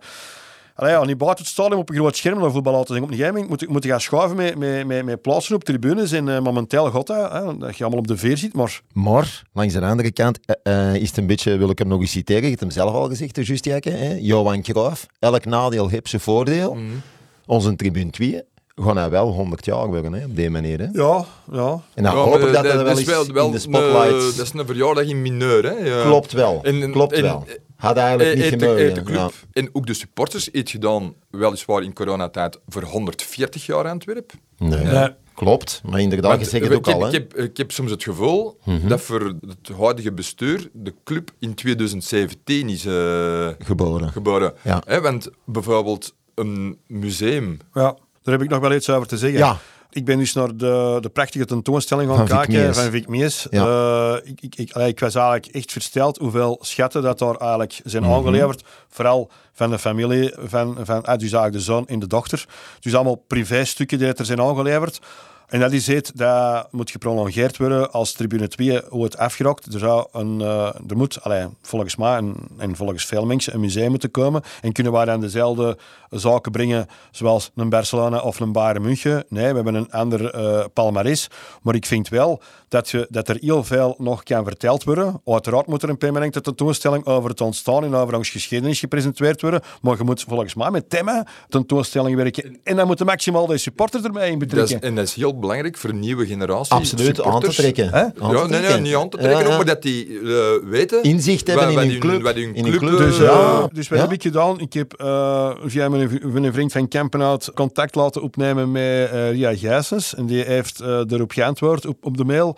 Allee, 0.76 0.92
ja, 0.92 1.04
niet 1.06 1.18
buiten 1.18 1.44
het 1.44 1.54
stadion 1.54 1.80
op 1.80 1.90
een 1.90 1.96
groot 1.96 2.16
scherm 2.16 2.40
naar 2.40 2.52
voetbal 2.52 2.74
laten 2.74 2.94
zien. 2.94 3.04
Op 3.04 3.10
een 3.10 3.16
gegeven 3.16 3.40
moment 3.40 3.62
moet, 3.62 3.70
moet 3.70 3.84
je 3.84 3.90
gaan 3.90 4.02
schuiven 4.02 4.38
met, 4.38 4.58
met, 4.58 4.88
met, 4.88 5.06
met 5.06 5.22
plaatsen 5.22 5.56
op 5.56 5.64
tribunes. 5.64 6.12
En 6.12 6.28
uh, 6.28 6.40
momenteel 6.40 6.90
god 6.90 7.08
dat, 7.08 7.32
hè, 7.32 7.58
dat 7.58 7.78
je 7.78 7.84
allemaal 7.84 8.00
op 8.00 8.08
de 8.08 8.18
veer 8.18 8.38
zit. 8.38 8.54
Maar, 8.54 8.82
maar 8.94 9.44
langs 9.54 9.74
de 9.74 9.82
andere 9.82 10.12
kant 10.12 10.40
uh, 10.64 10.96
is 10.96 11.08
het 11.08 11.18
een 11.18 11.28
beetje, 11.28 11.58
wil 11.58 11.70
ik 11.70 11.80
hem 11.80 11.88
nog 11.88 12.00
eens 12.00 12.12
citeren, 12.12 12.42
je 12.42 12.48
hebt 12.48 12.60
hem 12.60 12.72
zelf 12.72 12.94
al 12.94 13.08
gezegd, 13.08 13.46
juist 13.46 13.66
hè? 13.66 14.18
Johan 14.20 14.62
Cruijff, 14.62 15.06
elk 15.20 15.46
nadeel 15.46 15.88
heeft 15.88 16.10
zijn 16.10 16.22
voordeel. 16.22 16.74
Mm. 16.74 17.02
Onze 17.46 17.76
tribune 17.76 18.10
2 18.10 18.42
gaan 18.76 18.98
hij 18.98 19.10
wel 19.10 19.28
100 19.28 19.66
jaar 19.66 19.88
worden, 19.88 20.14
hè, 20.14 20.26
op 20.26 20.36
die 20.36 20.50
manier. 20.50 20.80
Hè? 20.80 20.88
Ja, 20.92 21.26
ja. 21.52 21.82
En 21.94 22.04
dan 22.04 22.16
ja, 22.16 22.24
hoop 22.24 22.36
ik 22.40 22.54
dat 22.54 22.64
dat, 22.64 22.64
wel 22.64 22.88
eens 22.88 23.04
wel, 23.04 23.46
in 23.46 23.52
de 23.52 23.60
spotlights... 23.60 24.26
Een, 24.32 24.38
dat 24.38 24.46
is 24.46 24.54
een 24.54 24.66
verjaardag 24.66 25.06
in 25.06 25.22
mineur, 25.22 25.64
hè. 25.64 25.72
Ja. 25.72 26.04
Klopt 26.04 26.32
wel, 26.32 26.60
en, 26.64 26.92
klopt 26.92 27.14
en, 27.14 27.22
wel. 27.22 27.46
Had 27.84 27.98
eigenlijk 27.98 28.36
niet 28.36 28.62
gemogen. 28.62 28.94
De 28.94 29.04
club 29.04 29.18
ja. 29.18 29.30
En 29.52 29.70
ook 29.74 29.86
de 29.86 29.94
supporters 29.94 30.50
heeft 30.52 30.70
gedaan, 30.70 31.14
weliswaar 31.30 31.84
in 31.84 31.94
coronatijd, 31.94 32.60
voor 32.68 32.84
140 32.84 33.66
jaar 33.66 33.88
Antwerp. 33.88 34.32
Nee. 34.58 34.84
nee. 34.84 35.10
Klopt, 35.34 35.82
maar 35.86 36.00
inderdaad, 36.00 36.40
je 36.40 36.46
zegt 36.46 36.64
het 36.64 36.74
ook 36.74 36.88
ik, 36.88 36.94
al. 36.94 37.08
Ik 37.08 37.12
heb, 37.12 37.36
ik 37.36 37.58
heb 37.58 37.72
soms 37.72 37.92
het 37.92 38.04
gevoel 38.04 38.60
mm 38.64 38.80
-hmm. 38.80 38.90
dat 38.90 39.02
voor 39.02 39.36
het 39.48 39.78
huidige 39.78 40.12
bestuur 40.12 40.70
de 40.74 40.94
club 41.04 41.32
in 41.40 41.54
2017 41.54 42.70
is 42.70 42.86
uh, 42.86 43.48
geboren. 43.60 44.12
geboren. 44.12 44.54
Ja. 44.62 44.82
He, 44.86 45.02
want 45.02 45.30
bijvoorbeeld 45.46 46.14
een 46.36 46.78
museum... 46.88 47.58
Ja, 47.74 47.96
daar 48.22 48.34
heb 48.34 48.42
ik 48.42 48.50
nog 48.50 48.60
wel 48.60 48.74
iets 48.74 48.90
over 48.90 49.08
te 49.08 49.18
zeggen. 49.18 49.40
Ja. 49.40 49.58
Ik 49.94 50.06
ben 50.06 50.18
dus 50.18 50.34
naar 50.34 50.58
de, 50.58 50.98
de 51.02 51.10
prachtige 51.10 51.46
tentoonstelling 51.46 52.10
gaan 52.10 52.28
van 52.28 52.38
kijken 52.38 52.76
van 52.76 52.92
Vic 52.92 53.08
Mees. 53.08 53.48
Ja. 53.50 53.66
Uh, 53.66 54.16
ik, 54.24 54.42
ik, 54.42 54.56
ik, 54.56 54.76
ik, 54.76 55.00
was 55.00 55.16
eigenlijk 55.16 55.46
echt 55.46 55.72
versteld 55.72 56.18
hoeveel 56.18 56.58
schatten 56.62 57.02
dat 57.02 57.20
daar 57.20 57.36
eigenlijk 57.36 57.80
zijn 57.84 58.04
mm 58.04 58.10
-hmm. 58.10 58.18
aangeleverd. 58.18 58.64
Vooral 58.90 59.32
van 59.54 59.70
de 59.70 59.80
familie, 59.80 60.34
van, 60.38 60.78
van 60.84 61.04
ah, 61.04 61.18
dus 61.18 61.32
eigenlijk 61.32 61.54
de 61.54 61.60
zoon 61.60 61.88
en 61.88 62.00
de 62.00 62.08
dochter. 62.08 62.46
Dus 62.80 62.96
allemaal 62.96 63.24
privéstukken 63.28 63.98
die 63.98 64.14
er 64.14 64.26
zijn 64.26 64.42
aangeleverd. 64.42 65.00
En 65.54 65.60
dat 65.60 65.72
is 65.72 65.88
het, 65.88 66.12
dat 66.16 66.68
moet 66.72 66.92
geprolongeerd 66.92 67.58
worden 67.58 67.92
als 67.92 68.12
tribune 68.12 68.48
2 68.48 68.82
wordt 68.90 69.18
afgerokt. 69.18 69.74
Er, 69.74 69.80
zou 69.80 70.08
een, 70.12 70.40
uh, 70.40 70.66
er 70.90 70.98
moet, 70.98 71.24
allee, 71.24 71.48
volgens 71.62 71.96
mij 71.96 72.16
en, 72.16 72.36
en, 72.58 72.76
volgens 72.76 73.06
veel 73.06 73.26
mensen, 73.26 73.54
een 73.54 73.60
museum 73.60 73.90
moeten 73.90 74.12
komen. 74.12 74.42
En 74.62 74.72
kunnen 74.72 74.94
wij 74.94 75.06
dan 75.06 75.20
dezelfde 75.20 75.78
zaken 76.10 76.52
brengen 76.52 76.88
zoals 77.12 77.52
een 77.56 77.70
Barcelona 77.70 78.20
of 78.20 78.40
een 78.40 78.52
Bayern 78.52 78.82
München? 78.82 79.26
Nee, 79.28 79.50
we 79.50 79.56
hebben 79.56 79.76
een 79.76 79.92
ander 79.92 80.36
uh, 80.36 80.66
palmares. 80.74 81.28
Maar 81.62 81.76
ik 81.76 81.86
vind 81.86 82.10
wel 82.10 82.42
dat, 82.74 82.90
je, 82.90 83.08
dat 83.10 83.30
er 83.30 83.38
heel 83.40 83.64
veel 83.64 83.96
nog 83.98 84.24
kan 84.24 84.44
verteld 84.44 84.84
worden. 84.84 85.22
Uiteraard 85.26 85.68
moet 85.68 85.84
er 85.84 85.90
een 85.90 85.98
permanente 85.98 86.42
tentoonstelling 86.42 87.06
over 87.06 87.30
het 87.30 87.42
ontstaan 87.42 87.84
en 87.84 87.96
over 87.96 88.16
onze 88.16 88.32
geschiedenis 88.32 88.80
gepresenteerd 88.80 89.42
worden. 89.42 89.62
Maar 89.82 89.98
je 89.98 90.04
moet 90.04 90.26
volgens 90.28 90.54
mij 90.54 90.72
met 90.72 90.90
thema 90.90 91.28
tentoonstelling 91.50 92.16
werken. 92.16 92.60
En 92.64 92.76
dan 92.76 92.88
moeten 92.88 93.06
maximaal 93.06 93.46
de 93.46 93.58
supporters 93.58 94.04
erbij 94.04 94.30
in 94.30 94.40
betrekken. 94.40 94.74
Dat 94.74 94.84
is, 94.84 94.90
en 94.90 94.96
dat 94.96 95.08
is 95.08 95.14
heel 95.14 95.40
belangrijk 95.40 95.78
voor 95.78 95.90
een 95.90 96.00
nieuwe 96.00 96.26
generatie. 96.26 96.74
Absoluut, 96.74 97.24
aan 97.24 97.40
te 97.40 97.50
trekken. 97.50 97.90
Hè? 97.90 98.02
Aan 98.02 98.14
ja, 98.36 98.46
nee, 98.46 98.62
nee, 98.62 98.80
niet 98.80 98.96
aan 98.96 99.10
te 99.10 99.18
trekken, 99.18 99.44
ja, 99.44 99.50
ja. 99.50 99.56
maar 99.56 99.66
dat 99.66 99.82
die 99.82 100.08
uh, 100.08 100.40
weten... 100.64 101.04
Inzicht 101.04 101.48
hebben 101.48 101.74
wat, 101.74 101.84
in 101.84 101.90
hun 101.90 102.00
club. 102.00 102.22
Wat 102.22 102.36
hun 102.36 102.56
in 102.56 102.64
club, 102.64 102.78
club 102.78 102.98
dus, 102.98 103.20
uh, 103.20 103.66
dus 103.72 103.88
wat 103.88 104.00
heb 104.00 104.12
ik 104.12 104.22
gedaan? 104.22 104.60
Ik 104.60 104.74
heb 104.74 105.02
uh, 105.02 105.52
via 105.66 105.90
mijn, 105.90 106.20
mijn 106.24 106.54
vriend 106.54 106.72
van 106.72 106.88
Kempenhout 106.88 107.52
contact 107.54 107.96
laten 107.96 108.22
opnemen 108.22 108.72
met 108.72 109.10
Ria 109.12 109.56
Gijsens. 109.56 110.16
En 110.16 110.26
die 110.26 110.44
heeft 110.44 110.80
erop 110.80 111.32
geantwoord 111.32 111.86
op, 111.86 112.06
op 112.06 112.18
de 112.18 112.24
mail. 112.24 112.58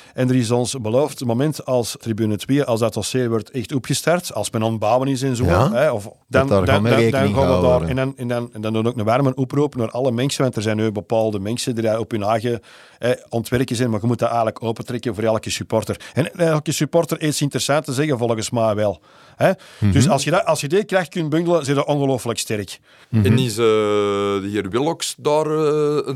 En 0.13 0.29
er 0.29 0.35
is 0.35 0.51
ons 0.51 0.75
beloofd, 0.81 1.19
het 1.19 1.27
moment 1.27 1.65
als 1.65 1.95
Tribune 1.99 2.35
2, 2.35 2.63
als 2.63 2.79
dat 2.79 2.93
dossier 2.93 3.29
wordt 3.29 3.51
echt 3.51 3.73
opgestart, 3.73 4.33
als 4.33 4.51
men 4.51 4.63
aan 4.63 4.69
het 4.71 4.79
bouwen 4.79 5.07
is 5.07 5.21
en 5.21 5.35
zo, 5.35 5.45
ja, 5.45 5.71
hè, 5.71 5.91
of, 5.91 6.03
dan, 6.03 6.47
dan, 6.47 6.65
dan, 6.65 6.83
dan, 6.83 7.11
dan 7.11 7.33
gaan 7.33 7.55
we 7.55 7.67
daar... 7.67 7.81
En 7.81 7.95
dan, 7.95 8.13
en, 8.17 8.27
dan, 8.27 8.49
en 8.53 8.61
dan 8.61 8.73
doen 8.73 8.83
we 8.83 8.89
ook 8.89 8.97
een 8.97 9.05
warme 9.05 9.35
oproep 9.35 9.75
naar 9.75 9.91
alle 9.91 10.11
mensen, 10.11 10.43
want 10.43 10.55
er 10.55 10.61
zijn 10.61 10.77
nu 10.77 10.91
bepaalde 10.91 11.39
mensen 11.39 11.75
die 11.75 11.83
daar 11.83 11.99
op 11.99 12.11
hun 12.11 12.23
eigen 12.23 12.61
eh, 12.99 13.11
ontwerken 13.29 13.75
zijn, 13.75 13.89
maar 13.89 14.01
je 14.01 14.07
moet 14.07 14.19
dat 14.19 14.27
eigenlijk 14.27 14.63
opentrekken 14.63 15.15
voor 15.15 15.23
elke 15.23 15.49
supporter. 15.49 15.99
En 16.13 16.35
elke 16.35 16.71
supporter 16.71 17.17
heeft 17.17 17.31
iets 17.31 17.41
interessants 17.41 17.87
te 17.87 17.93
zeggen, 17.93 18.17
volgens 18.17 18.49
mij 18.49 18.75
wel. 18.75 19.01
Hè? 19.35 19.47
Mm 19.49 19.55
-hmm. 19.79 19.91
Dus 19.91 20.09
als 20.09 20.23
je, 20.23 20.31
dat, 20.31 20.45
als 20.45 20.61
je 20.61 20.67
die 20.67 20.83
kracht 20.83 21.09
kunt 21.09 21.29
bundelen, 21.29 21.65
zit 21.65 21.75
je 21.75 21.85
ongelooflijk 21.85 22.39
sterk. 22.39 22.79
Mm 23.09 23.23
-hmm. 23.23 23.31
En 23.31 23.39
is 23.39 23.51
uh, 23.51 23.55
de 23.55 24.47
heer 24.51 24.69
Willocks 24.69 25.15
daar 25.17 25.45
uh, 25.45 25.57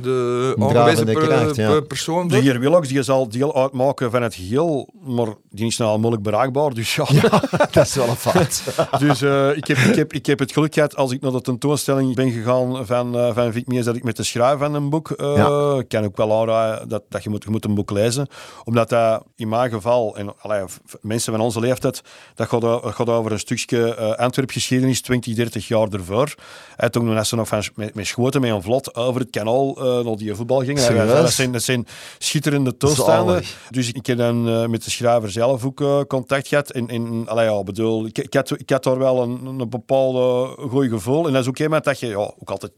de 0.01 0.55
aangewezen 0.59 1.05
per, 1.05 1.13
kracht, 1.13 1.55
ja. 1.55 1.79
persoon? 1.79 2.27
De 2.27 2.37
heer 2.37 2.59
Willocks 2.59 2.87
die 2.87 3.03
zal 3.03 3.29
deel 3.29 3.55
uitmaken 3.55 3.84
van 3.93 4.21
het 4.21 4.35
geheel, 4.35 4.89
maar 5.01 5.27
die 5.49 5.65
is 5.65 5.77
nou 5.77 5.99
moeilijk 5.99 6.23
bereikbaar, 6.23 6.73
dus 6.73 6.95
ja. 6.95 7.05
ja 7.09 7.29
dat 7.71 7.85
is 7.85 7.95
wel 7.95 8.07
een 8.07 8.15
fout. 8.15 8.63
dus 8.99 9.21
uh, 9.21 9.57
ik, 9.57 9.67
heb, 9.67 9.77
ik, 9.77 9.95
heb, 9.95 10.13
ik 10.13 10.25
heb 10.25 10.39
het 10.39 10.51
geluk 10.51 10.73
gehad, 10.73 10.95
als 10.95 11.11
ik 11.11 11.21
naar 11.21 11.31
de 11.31 11.41
tentoonstelling 11.41 12.15
ben 12.15 12.31
gegaan 12.31 12.85
van, 12.85 13.15
uh, 13.15 13.33
van 13.33 13.51
Vic 13.51 13.67
Mees, 13.67 13.85
dat 13.85 13.95
ik 13.95 14.03
met 14.03 14.15
de 14.15 14.23
schrijver 14.23 14.59
van 14.59 14.73
een 14.73 14.89
boek 14.89 15.09
uh, 15.17 15.35
ja. 15.35 15.83
kan 15.87 16.03
ook 16.03 16.17
wel 16.17 16.39
aanraden 16.39 16.89
dat, 16.89 17.03
dat 17.09 17.23
je, 17.23 17.29
moet, 17.29 17.43
je 17.43 17.49
moet 17.49 17.65
een 17.65 17.75
boek 17.75 17.91
lezen. 17.91 18.27
Omdat 18.63 18.89
dat 18.89 19.23
in 19.35 19.49
mijn 19.49 19.69
geval, 19.69 20.17
en 20.17 20.33
allee, 20.39 20.63
mensen 21.01 21.33
van 21.33 21.41
onze 21.41 21.59
leeftijd, 21.59 22.01
dat 22.35 22.47
gaat, 22.47 22.95
gaat 22.95 23.09
over 23.09 23.31
een 23.31 23.39
stukje 23.39 23.97
uh, 23.99 24.11
Antwerp-geschiedenis, 24.11 25.01
20, 25.01 25.35
30 25.35 25.67
jaar 25.67 25.87
ervoor. 25.89 26.35
En 26.75 26.91
toen 26.91 27.25
ze 27.25 27.35
nog 27.35 27.47
van, 27.47 27.63
met, 27.75 27.95
met 27.95 28.07
schoten 28.07 28.41
met 28.41 28.49
een 28.49 28.61
vlot 28.61 28.95
over 28.95 29.21
het 29.21 29.29
kanaal 29.29 29.73
naar 30.03 30.15
die 30.15 30.35
voetbal 30.35 30.59
gingen. 30.63 30.87
En, 30.87 31.07
dat, 31.07 31.31
zijn, 31.31 31.51
dat 31.51 31.63
zijn 31.63 31.87
schitterende 32.17 32.77
toestanden. 32.77 33.43
Dus 33.75 33.91
ik 33.91 34.05
heb 34.05 34.17
dan 34.17 34.47
uh, 34.47 34.65
met 34.65 34.83
de 34.83 34.91
schrijver 34.91 35.31
zelf 35.31 35.65
ook 35.65 35.81
uh, 35.81 36.01
contact 36.07 36.47
gehad. 36.47 36.69
En, 36.69 36.87
en 36.87 37.25
ja, 37.35 37.63
bedoel, 37.63 38.05
ik, 38.05 38.17
ik, 38.17 38.33
had, 38.33 38.59
ik 38.59 38.69
had 38.69 38.83
daar 38.83 38.97
wel 38.97 39.21
een, 39.21 39.45
een 39.45 39.69
bepaalde 39.69 40.55
goed 40.69 40.89
gevoel. 40.89 41.27
En 41.27 41.33
dat 41.33 41.41
is 41.41 41.47
ook 41.47 41.59
iemand 41.59 41.83
dat 41.83 41.99
je, 41.99 42.07
ja, 42.07 42.15
ook 42.15 42.49
altijd, 42.49 42.71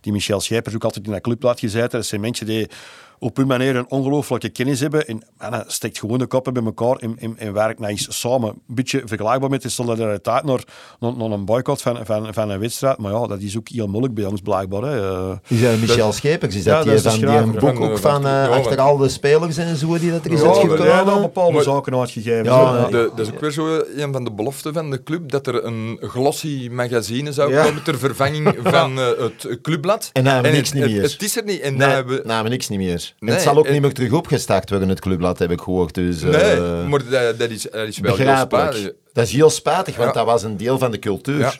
die 0.00 0.12
Michel 0.12 0.40
Schijpers 0.40 0.74
ook 0.74 0.84
altijd 0.84 1.06
in 1.06 1.12
dat 1.12 1.20
club 1.20 1.42
laat 1.42 1.60
gezeten. 1.60 1.90
Dat 1.90 2.06
zijn 2.06 2.20
mensen 2.20 2.46
die 2.46 2.68
op 3.18 3.36
hun 3.36 3.46
manier 3.46 3.76
een 3.76 3.90
ongelooflijke 3.90 4.48
kennis 4.48 4.80
hebben. 4.80 5.06
En, 5.06 5.22
en 5.38 5.50
dan 5.50 5.64
steekt 5.66 5.98
gewoon 5.98 6.18
de 6.18 6.26
koppen 6.26 6.52
bij 6.52 6.62
elkaar 6.64 6.96
en, 6.96 7.16
en, 7.18 7.38
en 7.38 7.52
werkt 7.52 7.78
nou 7.78 7.90
eens 7.90 8.20
samen. 8.20 8.48
Een 8.48 8.74
beetje 8.74 9.02
vergelijkbaar 9.04 9.50
met 9.50 9.62
de 9.62 9.68
solidariteit 9.68 10.44
naar, 10.44 10.62
naar, 11.00 11.16
naar 11.16 11.30
een 11.30 11.44
boycott 11.44 11.82
van, 11.82 12.06
van, 12.06 12.34
van 12.34 12.50
een 12.50 12.60
wedstrijd. 12.60 12.98
Maar 12.98 13.12
ja, 13.12 13.26
dat 13.26 13.40
is 13.40 13.56
ook 13.56 13.68
heel 13.68 13.86
moeilijk 13.86 14.14
bij 14.14 14.24
ons 14.24 14.40
blijkbaar. 14.40 14.82
Hè. 14.82 14.96
Uh, 14.96 15.36
is 15.46 15.60
dat 15.60 15.78
Michel 15.78 16.12
Schepers? 16.12 16.54
Is 16.54 16.64
dat, 16.64 16.74
ja, 16.74 16.82
die, 16.82 17.02
dat 17.02 17.12
is 17.12 17.18
van 17.18 17.28
die 17.28 17.38
een 17.38 17.52
boek 17.52 17.76
van, 17.76 17.90
ook 17.90 17.98
van, 17.98 18.26
uh, 18.26 18.30
ja, 18.30 18.46
achter 18.46 18.80
al 18.80 18.96
de 18.96 19.08
spelers 19.08 19.56
en 19.56 19.76
zo 19.76 19.98
die 19.98 20.10
dat 20.10 20.24
er 20.24 20.32
is 20.32 20.40
ja, 20.40 20.46
uitgekomen? 20.46 20.86
Ja, 20.86 21.04
dan 21.04 21.20
bepaalde 21.20 21.54
maar, 21.54 21.62
zaken 21.62 21.98
uitgegeven. 21.98 22.44
Ja, 22.44 22.88
dat 22.90 23.18
is 23.18 23.28
ook 23.28 23.40
weer 23.40 23.50
zo 23.50 23.82
een 23.96 24.12
van 24.12 24.24
de 24.24 24.32
beloften 24.32 24.72
van 24.72 24.90
de 24.90 25.02
club, 25.02 25.30
dat 25.30 25.46
er 25.46 25.64
een 25.64 25.98
glossy 26.00 26.68
magazine 26.72 27.32
zou 27.32 27.52
ja. 27.52 27.64
komen 27.64 27.82
ter 27.82 27.98
vervanging 27.98 28.56
van 28.62 28.98
uh, 28.98 29.06
het 29.24 29.58
clubblad. 29.62 30.10
En 30.12 30.24
nou, 30.24 30.50
niks 30.50 30.72
niet 30.72 30.84
meer. 30.84 31.02
Het, 31.02 31.12
het, 31.12 31.22
is 31.22 31.36
er 31.36 31.44
niet. 31.44 31.60
En 31.60 31.76
nee, 31.76 31.88
hebben... 31.88 32.20
nou, 32.24 32.48
niks 32.48 32.68
niet 32.68 32.78
meer. 32.78 33.07
Nee, 33.18 33.34
het 33.34 33.42
zal 33.42 33.56
ook 33.56 33.70
niet 33.70 33.80
meer 33.80 33.94
terug 33.94 34.12
opgestart 34.12 34.70
worden, 34.70 34.88
het 34.88 35.00
clubblad, 35.00 35.38
heb 35.38 35.50
ik 35.50 35.60
gehoord. 35.60 35.94
Dus, 35.94 36.22
nee, 36.22 36.56
uh, 36.56 36.86
maar 36.86 37.10
dat, 37.10 37.38
dat, 37.38 37.50
is, 37.50 37.62
dat 37.62 37.88
is 37.88 37.98
wel 37.98 38.16
heel 38.16 38.36
spijtig. 38.36 38.92
Dat 39.12 39.26
is 39.26 39.32
heel 39.32 39.50
spijtig, 39.50 39.96
want 39.96 40.08
ja. 40.08 40.14
dat 40.14 40.26
was 40.26 40.42
een 40.42 40.56
deel 40.56 40.78
van 40.78 40.90
de 40.90 40.98
cultuur. 40.98 41.38
Ja. 41.38 41.52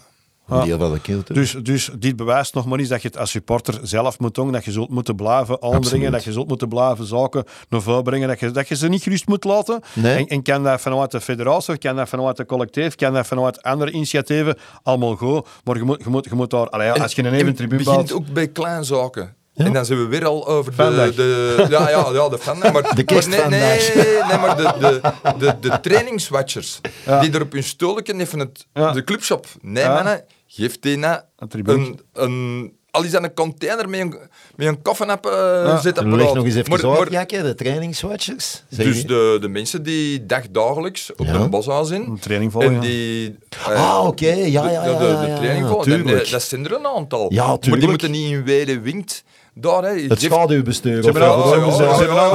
Een 0.49 0.65
deel 0.65 0.79
van 0.79 0.93
de 0.93 1.01
cultuur. 1.01 1.37
Dus, 1.37 1.57
dus 1.63 1.91
dit 1.99 2.17
bewijst 2.17 2.55
nog 2.55 2.67
maar 2.67 2.79
eens 2.79 2.89
dat 2.89 3.03
je 3.03 3.09
het 3.09 3.19
als 3.19 3.31
supporter 3.31 3.81
zelf 3.83 4.19
moet 4.19 4.35
doen, 4.35 4.53
dat 4.53 4.65
je 4.65 4.71
zult 4.71 4.89
moeten 4.89 5.17
blijven 5.17 5.63
aandringen, 5.63 6.13
dat 6.13 6.25
je 6.25 6.33
zult 6.33 6.49
moeten 6.49 6.69
blijven 6.69 7.07
zaken 7.07 7.45
naar 7.69 7.83
voren 7.83 8.03
brengen, 8.03 8.29
dat 8.29 8.41
je, 8.41 8.51
dat 8.51 8.69
je 8.69 8.77
ze 8.77 8.89
niet 8.89 9.03
gerust 9.03 9.27
moet 9.27 9.45
laten. 9.45 9.81
Nee. 9.93 10.17
En, 10.17 10.27
en 10.27 10.43
kan 10.43 10.65
dat 10.65 10.81
vanuit 10.81 11.11
de 11.11 11.21
federatie, 11.21 11.79
kan 11.79 11.97
dat 11.97 12.09
vanuit 12.09 12.37
de 12.37 12.47
collectief, 12.47 12.95
kan 12.95 13.13
dat 13.13 13.27
vanuit 13.27 13.63
andere 13.63 13.91
initiatieven, 13.91 14.57
allemaal 14.83 15.17
goed. 15.17 15.47
Maar 15.65 15.77
je 15.77 15.83
moet, 15.83 16.03
je 16.05 16.11
moet, 16.11 16.25
je 16.25 16.35
moet 16.35 16.51
daar, 16.51 16.69
allee, 16.69 16.91
als 16.91 17.15
je 17.15 17.25
een 17.25 17.35
even 17.35 17.55
tribune. 17.55 17.83
Het 17.83 17.91
begint 17.91 18.13
ook 18.13 18.33
bij 18.33 18.49
kleinzaken. 18.49 19.37
Ja. 19.59 19.65
En 19.65 19.73
dan 19.73 19.85
zijn 19.85 19.99
we 19.99 20.07
weer 20.07 20.27
al 20.27 20.47
over 20.47 20.77
de, 20.77 21.13
de, 21.17 21.67
ja, 21.71 21.89
ja, 21.91 22.11
ja, 22.13 22.29
de 22.29 22.39
fan. 22.39 22.59
Maar, 22.59 22.73
de 22.95 23.05
maar 23.15 23.29
nee, 23.29 23.41
nee, 23.41 24.05
nee, 24.29 24.39
maar 24.39 24.57
de, 24.57 24.73
de, 24.79 25.01
de, 25.39 25.57
de 25.61 25.81
trainingswatchers, 25.81 26.81
ja. 27.07 27.21
die 27.21 27.33
er 27.33 27.43
op 27.43 27.53
hun 27.53 27.63
stoelken 27.65 28.21
even 28.21 28.39
het, 28.39 28.67
ja. 28.75 28.93
de 28.93 29.05
clubshop. 29.05 29.47
Nee, 29.61 29.83
ja. 29.85 29.95
mannen, 29.95 30.25
geef 30.47 30.79
die 30.81 30.97
nou 30.97 31.21
een, 31.49 32.01
een 32.13 32.77
al 32.91 33.05
is 33.05 33.11
dat 33.11 33.23
een 33.23 33.35
container 33.35 33.89
met 33.89 34.01
een, 34.01 34.15
met 34.57 34.67
een 34.67 34.83
koffieapp 34.83 35.27
uh, 35.27 35.33
Ja. 35.33 35.81
zitten 35.81 36.17
Leg 36.17 36.33
nog 36.35 36.45
eens 36.45 36.55
even 36.55 36.71
Maar- 36.71 36.87
maar- 36.99 37.11
Jakke, 37.13 37.43
de 37.43 37.55
trainingswatchers. 37.55 38.63
Zeg 38.69 38.87
Dus 38.87 39.07
de, 39.07 39.39
de 39.41 39.49
mensen 39.49 39.83
die 39.83 40.27
dagdagelijks 40.27 41.13
op 41.17 41.27
Ja. 41.27 41.39
de 41.39 41.49
boshuis 41.49 41.89
zijn. 41.89 42.07
Een 42.07 42.19
training 42.19 42.53
volgen. 42.53 42.75
En 42.75 42.81
die... 42.81 43.37
eh, 43.69 43.99
Ah, 43.99 44.07
oké, 44.07 44.27
ja, 44.33 44.45
ja, 44.47 44.71
ja. 44.71 44.83
de, 44.85 44.91
de, 44.91 44.99
de 44.99 45.05
ja, 45.05 45.27
ja, 45.27 45.37
training 45.37 45.65
ja, 45.67 45.73
volgen. 45.73 45.93
En, 45.93 46.21
eh, 46.21 46.31
dat 46.31 46.43
zijn 46.43 46.65
er 46.65 46.73
een 46.75 46.87
aantal. 46.87 47.33
Ja, 47.33 47.47
Maar 47.47 47.79
die 47.79 47.89
moeten 47.89 48.11
niet 48.11 48.31
in 48.31 48.45
Wede 48.45 48.81
winkt 48.81 49.25
daar. 49.61 49.83
Hè. 49.83 50.01
Het 50.09 50.21
schaduwbestuur. 50.23 50.97
Ze 51.03 51.11
hebben 51.11 51.23
nou- 51.23 51.39
wel 51.39 51.47
stullen 51.73 51.73
ge- 51.73 51.83
ze 51.83 51.89
hebben 51.89 52.17
nou 52.17 52.31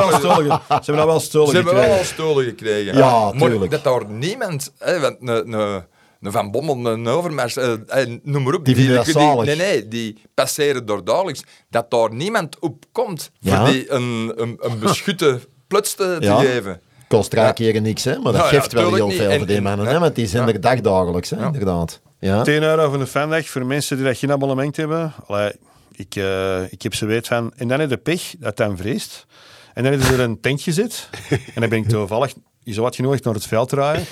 wel 1.08 1.18
gekregen. 1.48 1.98
al 1.98 2.04
stolen 2.04 2.44
gekregen. 2.46 2.98
Ja, 2.98 3.32
maar 3.34 3.50
tuurlijk. 3.50 3.72
dat 3.72 3.84
daar 3.84 4.06
niemand, 4.10 4.72
hè, 4.80 5.00
want 5.00 5.18
een, 5.22 5.54
een, 5.54 5.84
een 6.22 6.32
Van 6.32 6.52
Bommel, 6.52 6.86
een 6.92 7.08
Overmars, 7.08 7.58
eh, 7.58 7.74
eh, 7.88 8.20
noem 8.24 8.44
maar 8.44 8.54
op. 8.54 8.66
Die 8.66 8.94
dat 8.94 9.06
zalig. 9.06 9.46
nee, 9.46 9.56
nee, 9.56 9.88
die 9.88 10.22
passeren 10.34 10.86
door 10.86 11.04
dagelijks. 11.04 11.44
Dat 11.70 11.92
daar 11.92 12.14
niemand 12.14 12.60
op 12.60 12.84
komt 12.92 13.32
Ja. 13.40 13.58
voor 13.66 13.74
die 13.74 13.92
een, 13.92 14.34
een, 14.36 14.58
een 14.60 14.80
beschutte 14.80 15.40
plots 15.68 15.96
te, 15.96 16.18
Ja. 16.20 16.40
geven. 16.40 16.82
Kost 17.08 17.30
drie 17.30 17.54
keer 17.54 17.82
niks, 17.82 18.04
hè? 18.04 18.12
maar 18.14 18.32
dat 18.32 18.42
Nou 18.42 18.54
ja, 18.54 18.60
geeft 18.60 18.74
wel 18.74 18.94
heel 18.94 19.08
niet. 19.08 19.18
veel 19.18 19.30
En- 19.30 19.38
voor 19.38 19.48
die 19.48 19.56
en- 19.58 19.64
mannen, 19.64 19.86
ja. 19.86 19.92
hè? 19.92 20.00
want 20.00 20.16
die 20.16 20.28
zijn 20.28 20.48
Ja. 20.48 20.54
er 20.54 20.62
dagdagelijks, 20.62 21.30
hè? 21.30 21.38
Ja. 21.40 21.46
inderdaad. 21.46 22.02
Ja. 22.20 22.42
10 22.44 22.64
euro 22.64 22.90
voor 22.90 23.00
een 23.00 23.08
fandag 23.08 23.48
voor 23.48 23.66
mensen 23.66 23.98
die 23.98 24.06
dat 24.06 24.18
geen 24.18 24.32
abonnement 24.32 24.76
hebben. 24.78 25.14
Allee, 25.28 25.52
ik, 25.96 26.16
eh, 26.16 26.72
ik 26.72 26.82
heb 26.82 26.94
ze 26.94 27.06
weet 27.06 27.28
van. 27.28 27.54
En 27.56 27.68
dan 27.68 27.80
heb 27.80 27.90
je 27.90 27.98
pech 27.98 28.34
dat 28.40 28.58
dan 28.58 28.78
vreest. 28.78 29.26
En 29.74 29.84
dan 29.84 29.92
heb 29.92 30.02
je 30.02 30.14
er 30.14 30.20
een 30.20 30.40
tentje 30.40 30.72
zit. 30.72 31.10
En 31.30 31.62
dan 31.62 31.70
ben 31.70 31.80
ik 31.80 31.88
toevallig 31.88 32.34
zo 32.66 32.82
wat 32.82 32.96
genodigd 32.96 33.24
naar 33.24 33.34
het 33.34 33.48
veld 33.48 33.70
te 33.70 33.76
rijden. 33.76 34.06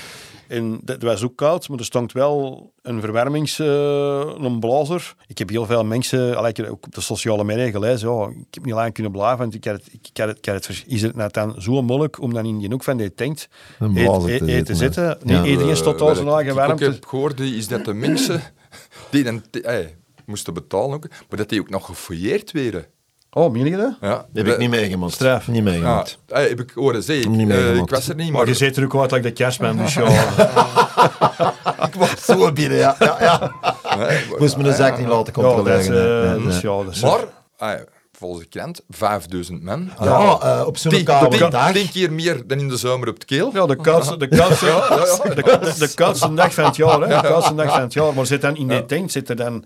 En 0.48 0.80
dat 0.84 1.02
was 1.02 1.24
ook 1.24 1.36
koud, 1.36 1.70
maar 1.70 1.80
er 1.80 1.86
stond 1.86 2.12
wel 2.12 2.72
een 2.82 3.02
verwarmings... 3.02 3.60
eh, 3.60 4.34
een 4.38 4.60
blazer. 4.60 5.13
Ik 5.28 5.38
heb 5.38 5.50
heel 5.50 5.65
veel 5.65 5.84
mensen, 5.86 6.38
allee, 6.38 6.50
ik 6.50 6.58
heb 6.58 6.67
ook 6.70 6.86
op 6.86 6.96
de 6.96 7.02
sociale 7.02 7.44
media 7.44 7.70
gelezen, 7.70 8.10
ja, 8.12 8.28
ik 8.28 8.54
heb 8.54 8.65
niet 8.65 8.74
lang 8.74 8.94
kunnen 8.94 9.12
blijven, 9.12 9.38
want 9.38 9.54
ik 9.54 9.65
had 9.65 9.74
het, 9.76 9.88
ik 10.02 10.17
had 10.17 10.28
het, 10.28 10.38
ik 10.38 10.46
had 10.46 10.65
het 10.67 10.84
is 10.88 11.02
het 11.02 11.15
nou 11.15 11.30
dan 11.32 11.56
zo 11.62 11.82
moeilijk 11.82 12.22
om 12.22 12.34
dan 12.34 12.46
in 12.46 12.58
die 12.60 12.70
hoek 12.70 12.84
van 12.84 12.98
die 12.98 13.13
tent 13.13 13.48
Een 13.80 13.98
eet- 13.98 14.04
blazer 14.06 14.30
eet- 14.32 14.38
te 14.39 14.46
eten 14.54 14.76
zitten, 14.76 15.06
zitten? 15.10 15.34
Ja. 15.34 15.41
Niet 15.41 15.52
iedereen 15.52 15.76
stond 15.78 16.00
daar 16.00 16.08
Eh, 16.08 16.13
zijn 16.13 16.26
wat 16.28 16.36
eigen 16.36 16.54
ik 16.54 16.60
ook 16.62 16.67
warmte. 16.67 16.84
heb 16.86 17.06
gehoord, 17.06 17.39
is 17.39 17.67
dat 17.67 17.86
de 17.86 17.94
mensen 17.94 18.41
die 19.10 19.24
dan 19.24 19.41
te- 19.50 19.62
eh, 19.62 19.86
moesten 20.26 20.54
betalen, 20.54 20.94
ook, 20.96 21.08
maar 21.30 21.38
dat 21.38 21.50
die 21.50 21.60
ook 21.60 21.70
nog 21.70 21.86
gefouilleerd 21.86 22.52
werden. 22.52 22.86
Oh, 23.34 23.52
meen 23.52 23.66
je 23.66 23.78
dat? 23.78 23.94
Ja. 24.02 24.10
Dat 24.10 24.26
heb 24.34 24.48
ik 24.48 24.58
niet 24.58 24.70
meegemaakt. 24.70 25.14
Straf. 25.14 25.48
Niet 25.48 25.58
Ja, 25.58 25.64
meegemaakt. 25.64 26.18
eh, 26.28 26.48
heb 26.48 26.60
ik 26.60 26.72
horen 26.76 27.04
zeggen. 27.04 27.32
Niet 27.32 27.40
Ik, 27.42 27.50
eh, 27.50 27.56
meegemaakt. 27.56 27.90
ik 27.90 27.96
was 27.96 28.08
er 28.10 28.16
niet, 28.16 28.30
Maar 28.32 28.38
maar... 28.40 28.48
je 28.48 28.54
zit 28.54 28.78
er 28.78 28.84
ook 28.84 28.96
uit 28.96 29.12
like 29.12 29.28
de 29.28 29.34
kerstman, 29.34 29.78
dus 29.78 29.94
ja. 29.94 30.08
Ik 31.88 31.94
was 31.94 32.26
zo 32.26 32.52
binnen, 32.52 32.78
ja. 32.78 32.96
ja, 33.00 33.18
ja. 33.20 33.52
Nee, 33.98 34.18
Ik 34.18 34.40
moest 34.40 34.58
me 34.58 34.64
de 34.64 34.74
zaak 34.74 34.98
niet 34.98 35.08
laten 35.08 35.34
ja, 35.42 35.42
dat 35.42 35.68
is, 35.68 35.88
controleren. 35.88 36.38
eh, 36.40 36.44
dus 36.46 36.62
ja, 36.62 36.84
dat 36.84 36.94
is- 36.96 37.02
Maar, 37.02 37.84
volgens 38.18 38.42
de 38.44 38.50
krant, 38.50 38.82
5000 38.90 39.64
man. 39.64 39.90
Ja, 40.02 40.38
eh, 40.42 40.64
op 40.66 40.78
zo'n 40.78 40.92
Tien, 40.92 41.04
koude 41.04 41.50
dag. 41.50 41.72
tien 41.72 41.90
keer 41.92 42.12
meer 42.14 42.48
dan 42.48 42.60
in 42.60 42.68
de 42.70 42.78
zomer 42.78 43.08
op 43.08 43.14
het 43.14 43.26
keel. 43.26 43.50
Ja, 43.54 43.66
de 43.66 43.76
koudste, 43.76 44.18
de 44.18 44.28
koudste, 44.28 44.66
de, 45.36 45.74
de 45.80 45.92
koudste 45.96 46.34
dag 46.34 46.54
van 46.54 46.66
het 46.66 46.76
jaar, 46.76 47.02
hè. 47.02 47.22
De 47.22 47.28
koudste 47.28 47.56
dag 47.56 47.72
van 47.72 47.82
het 47.82 47.94
jaar. 47.94 48.14
Maar 48.14 48.26
zit 48.26 48.42
dan 48.42 48.56
in 48.56 48.68
die 48.68 48.86
tent, 48.86 49.12
zit 49.12 49.30
er 49.30 49.36
dan, 49.36 49.66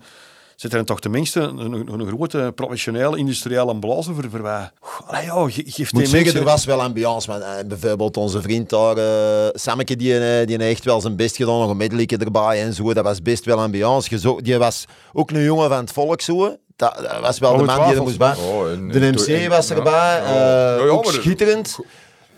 zit 0.56 0.70
er 0.70 0.76
dan 0.76 0.86
toch 0.86 1.00
tenminste 1.00 1.40
een, 1.40 1.58
een, 1.58 1.88
een 2.00 2.06
grote 2.06 2.52
professionele 2.54 3.16
industriële 3.18 3.76
blazer 3.78 4.14
voor, 4.14 4.24
voor 4.30 4.42
wat? 4.42 4.70
Allee, 5.06 5.24
ja, 5.24 5.32
ge- 5.48 5.62
geeft 5.66 5.78
Ik 5.78 5.92
moet 5.92 6.02
die 6.02 6.06
zeggen, 6.10 6.12
mensen... 6.22 6.36
er 6.40 6.44
was 6.44 6.64
wel 6.64 6.82
ambiance. 6.82 7.30
Maar, 7.30 7.40
eh, 7.40 7.64
bijvoorbeeld 7.66 8.16
onze 8.16 8.42
vriend 8.42 8.70
daar, 8.70 8.96
eh 8.96 9.48
Sammeke, 9.52 9.96
die, 9.96 10.12
eh, 10.18 10.46
die 10.46 10.56
heeft 10.56 10.70
echt 10.76 10.84
wel 10.84 11.00
zijn 11.00 11.16
best 11.16 11.36
gedaan. 11.36 11.58
Nog 11.58 11.70
een 11.70 11.76
medelijke 11.76 12.16
erbij 12.16 12.62
en 12.62 12.72
zo. 12.74 12.94
Dat 12.94 13.04
was 13.04 13.22
best 13.22 13.44
wel 13.44 13.60
ambiance. 13.60 14.10
Je 14.10 14.18
zo- 14.18 14.40
die 14.40 14.58
was 14.58 14.84
ook 15.12 15.30
een 15.30 15.42
jongen 15.42 15.68
van 15.68 15.78
het 15.78 15.92
volk 15.92 16.20
zo. 16.20 16.56
Dat, 16.76 16.94
dat 16.96 17.20
was 17.20 17.38
wel 17.38 17.56
de 17.56 17.62
man 17.64 17.86
die 17.88 17.94
er 17.96 18.02
moest 18.02 18.18
bij. 18.18 18.34
Oh, 18.36 18.70
en- 18.70 18.88
de 18.88 18.98
MC 19.12 19.26
en- 19.26 19.48
was 19.50 19.70
erbij. 19.70 19.92
Ja. 19.92 20.22
eh, 20.24 20.30
Ja, 20.78 20.84
ja, 20.84 20.90
ook 20.90 21.04
maar- 21.04 21.12
schitterend. 21.14 21.78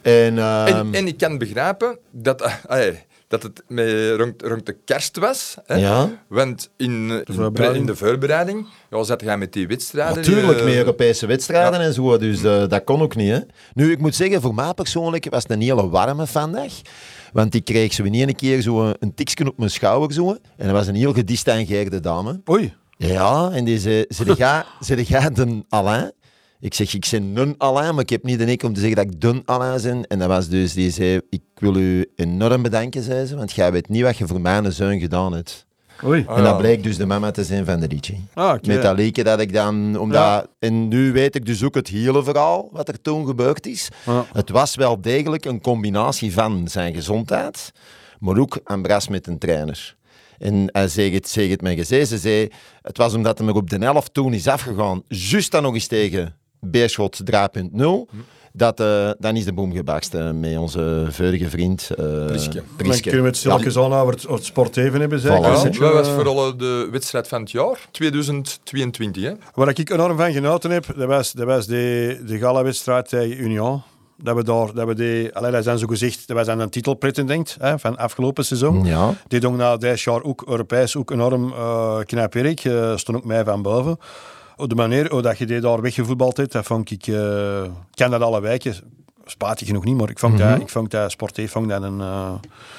En, 0.02 0.38
ehm, 0.38 0.66
En, 0.66 0.94
en 0.94 1.07
ik 1.07 1.18
kan 1.18 1.38
begrijpen 1.38 1.98
dat, 2.11 2.42
dat 3.28 3.42
het 3.42 3.62
met, 3.66 4.16
rond, 4.16 4.42
rond 4.42 4.66
de 4.66 4.76
kerst 4.84 5.16
was. 5.16 5.56
Hè? 5.66 5.74
Ja. 5.74 6.10
Want 6.28 6.70
in, 6.76 7.10
in, 7.10 7.22
de 7.24 7.32
voorbereiding. 7.32 7.80
in 7.80 7.86
de 7.86 7.96
voorbereiding 7.96 8.66
ja, 8.90 9.02
zat 9.02 9.20
jij 9.20 9.38
met 9.38 9.52
die 9.52 9.66
wedstrijden. 9.66 10.16
Natuurlijk, 10.16 10.58
eh, 10.58 10.64
met 10.64 10.74
Europese 10.74 11.26
wedstrijden 11.26 11.80
en 11.80 11.94
zo, 11.94 12.18
dus 12.18 12.42
eh, 12.42 12.68
dat 12.68 12.84
kon 12.84 13.02
ook 13.02 13.16
niet. 13.16 13.30
Hè. 13.30 13.40
Nu, 13.74 13.90
ik 13.92 13.98
moet 13.98 14.14
zeggen, 14.14 14.40
voor 14.40 14.54
mij 14.54 14.74
persoonlijk 14.74 15.26
was 15.30 15.42
het 15.42 15.52
een 15.52 15.60
hele 15.60 15.88
warme 15.88 16.26
vandaag. 16.26 16.72
Want 17.32 17.54
ik 17.54 17.64
kreeg 17.64 17.92
zo 17.92 18.02
in 18.02 18.14
één 18.14 18.34
keer 18.34 18.60
zo 18.60 18.82
een, 18.82 18.96
een 19.00 19.14
tikje 19.14 19.46
op 19.46 19.58
mijn 19.58 19.70
schouder. 19.70 20.12
Zo, 20.12 20.30
en 20.56 20.66
dat 20.66 20.70
was 20.70 20.86
een 20.86 20.94
heel 20.94 21.12
gedistingeerde 21.12 22.00
dame. 22.00 22.40
Oei. 22.50 22.74
Ja, 22.96 23.50
en 23.50 23.64
die 23.64 23.78
zei, 23.78 24.04
zei 24.80 25.02
jij 25.02 25.30
de 25.30 25.64
Alain? 25.68 26.12
Ik 26.60 26.74
zeg, 26.74 26.94
ik 26.94 27.08
ben 27.10 27.36
een 27.36 27.54
Alain, 27.58 27.94
maar 27.94 28.02
ik 28.02 28.10
heb 28.10 28.22
niet 28.22 28.38
de 28.38 28.44
nek 28.44 28.62
om 28.62 28.72
te 28.74 28.80
zeggen 28.80 28.96
dat 28.96 29.14
ik 29.14 29.20
de 29.20 29.42
Alain 29.44 29.82
ben. 29.82 30.06
En 30.06 30.18
dat 30.18 30.28
was 30.28 30.48
dus, 30.48 30.72
die 30.72 30.90
zei, 30.90 31.20
ik 31.30 31.42
wil 31.54 31.76
u 31.76 32.06
enorm 32.16 32.62
bedanken, 32.62 33.02
zei 33.02 33.26
ze, 33.26 33.36
want 33.36 33.52
jij 33.52 33.72
weet 33.72 33.88
niet 33.88 34.02
wat 34.02 34.16
je 34.16 34.26
voor 34.26 34.40
mijn 34.40 34.72
zoon 34.72 34.98
gedaan 35.00 35.32
hebt. 35.32 35.66
Oei. 36.04 36.24
Ah, 36.26 36.38
en 36.38 36.44
dat 36.44 36.58
bleek 36.58 36.82
dus 36.82 36.96
de 36.96 37.06
mama 37.06 37.30
te 37.30 37.44
zijn 37.44 37.64
van 37.64 37.80
de 37.80 37.86
DJ. 37.86 38.14
Ah, 38.34 38.54
oké. 38.54 38.68
Met 38.68 38.82
dat 38.82 38.96
liedje 38.96 39.24
dat 39.24 39.40
ik 39.40 39.52
dan, 39.52 39.98
omdat, 39.98 40.20
Ja. 40.20 40.46
en 40.58 40.88
nu 40.88 41.12
weet 41.12 41.34
ik 41.34 41.46
dus 41.46 41.62
ook 41.64 41.74
het 41.74 41.88
hele 41.88 42.24
verhaal, 42.24 42.68
wat 42.72 42.88
er 42.88 43.00
toen 43.00 43.26
gebeurd 43.26 43.66
is. 43.66 43.88
Ja. 44.06 44.24
Het 44.32 44.50
was 44.50 44.74
wel 44.74 45.00
degelijk 45.00 45.44
een 45.44 45.60
combinatie 45.60 46.32
van 46.32 46.68
zijn 46.68 46.94
gezondheid, 46.94 47.72
maar 48.18 48.38
ook 48.38 48.60
een 48.64 48.82
bras 48.82 49.08
met 49.08 49.26
een 49.26 49.38
trainer. 49.38 49.96
En 50.38 50.68
hij 50.72 50.88
zegt 50.88 51.14
het, 51.14 51.28
zegt 51.28 51.50
het 51.50 51.62
mij 51.62 51.76
gezegd, 51.76 52.08
ze 52.08 52.18
zei, 52.18 52.48
het 52.82 52.96
was 52.96 53.14
omdat 53.14 53.38
hij 53.38 53.48
er 53.48 53.54
op 53.54 53.70
de 53.70 53.78
11 53.78 54.08
toen 54.08 54.34
is 54.34 54.46
afgegaan, 54.46 55.02
juist 55.08 55.50
dan 55.50 55.62
nog 55.62 55.74
eens 55.74 55.86
tegen 55.86 56.34
Beerschot 56.60 57.20
3.0, 57.24 58.08
dat, 58.52 58.80
eh, 58.80 59.10
dan 59.18 59.36
is 59.36 59.44
de 59.44 59.52
boom 59.52 59.72
gebarst 59.72 60.14
eh, 60.14 60.30
met 60.30 60.58
onze 60.58 61.06
vorige 61.10 61.48
vriend 61.48 61.90
eh 61.90 62.26
Priske. 62.26 62.62
Dan 62.76 63.00
kunnen 63.00 63.22
we 63.22 63.28
het 63.28 63.36
stilletjes 63.36 63.76
aan 63.76 63.92
over 63.92 64.12
het, 64.12 64.22
over 64.22 64.36
het 64.36 64.44
sport 64.44 64.76
even 64.76 65.00
hebben, 65.00 65.20
zeg. 65.20 65.38
Voilà. 65.38 65.72
Ja, 65.72 65.80
dat 65.80 65.92
was 65.92 66.08
vooral 66.08 66.56
de 66.56 66.88
wedstrijd 66.90 67.28
van 67.28 67.40
het 67.40 67.50
jaar, 67.50 67.78
2022. 67.90 69.22
Hè? 69.22 69.32
Waar 69.54 69.68
ik 69.68 69.90
enorm 69.90 70.16
van 70.16 70.32
genoten 70.32 70.70
heb, 70.70 70.86
dat 70.96 71.08
was, 71.08 71.32
dat 71.32 71.46
was 71.46 71.66
de, 71.66 72.22
de 72.26 72.38
gala-wedstrijd 72.38 73.08
tegen 73.08 73.42
Union. 73.42 73.82
Dat 74.22 74.36
we 74.36 74.44
daar, 74.44 74.74
dat 74.74 74.86
we 74.86 74.94
die, 74.94 75.34
allee, 75.34 75.50
dat 75.50 75.64
zijn 75.64 75.78
zo 75.78 75.86
gezegd, 75.86 76.26
dat 76.26 76.36
was 76.36 76.46
dan 76.46 76.60
een 76.60 76.70
titelpretendent 76.70 77.56
hè, 77.60 77.78
van 77.78 77.96
afgelopen 77.96 78.44
seizoen. 78.44 78.84
Ja. 78.84 79.14
Die 79.28 79.40
doen 79.40 79.56
na 79.56 79.76
dit 79.76 80.00
jaar 80.00 80.22
ook 80.22 80.44
Europees 80.46 80.96
ook 80.96 81.10
enorm 81.10 81.48
uh, 81.48 81.98
knap 81.98 82.34
werk. 82.34 82.64
Uh, 82.64 82.96
stond 82.96 83.18
ook 83.18 83.24
mij 83.24 83.44
van 83.44 83.62
boven. 83.62 83.98
Op 84.60 84.68
de 84.68 84.74
manier 84.74 85.10
hoe 85.10 85.22
dat 85.22 85.38
je 85.38 85.46
die 85.46 85.60
daar 85.60 85.80
weggevoetbald 85.80 86.36
hebt, 86.36 86.52
dat 86.52 86.64
vond 86.66 86.90
ik... 86.90 87.06
Uh, 87.06 87.62
ik 87.64 87.70
ken 87.94 88.10
dat 88.10 88.20
alle 88.20 88.40
wijken, 88.40 88.74
spaat 89.24 89.62
genoeg 89.64 89.84
niet, 89.84 89.96
maar 89.96 90.10
ik 90.10 90.18
vond, 90.18 90.38
Mhm. 90.38 90.48
dat, 90.50 90.60
ik 90.60 90.68
vond 90.68 90.90
dat 90.90 91.10
sportief 91.10 91.50
vond 91.50 91.68
dat 91.68 91.82
een... 91.82 91.98
Uh, 91.98 92.32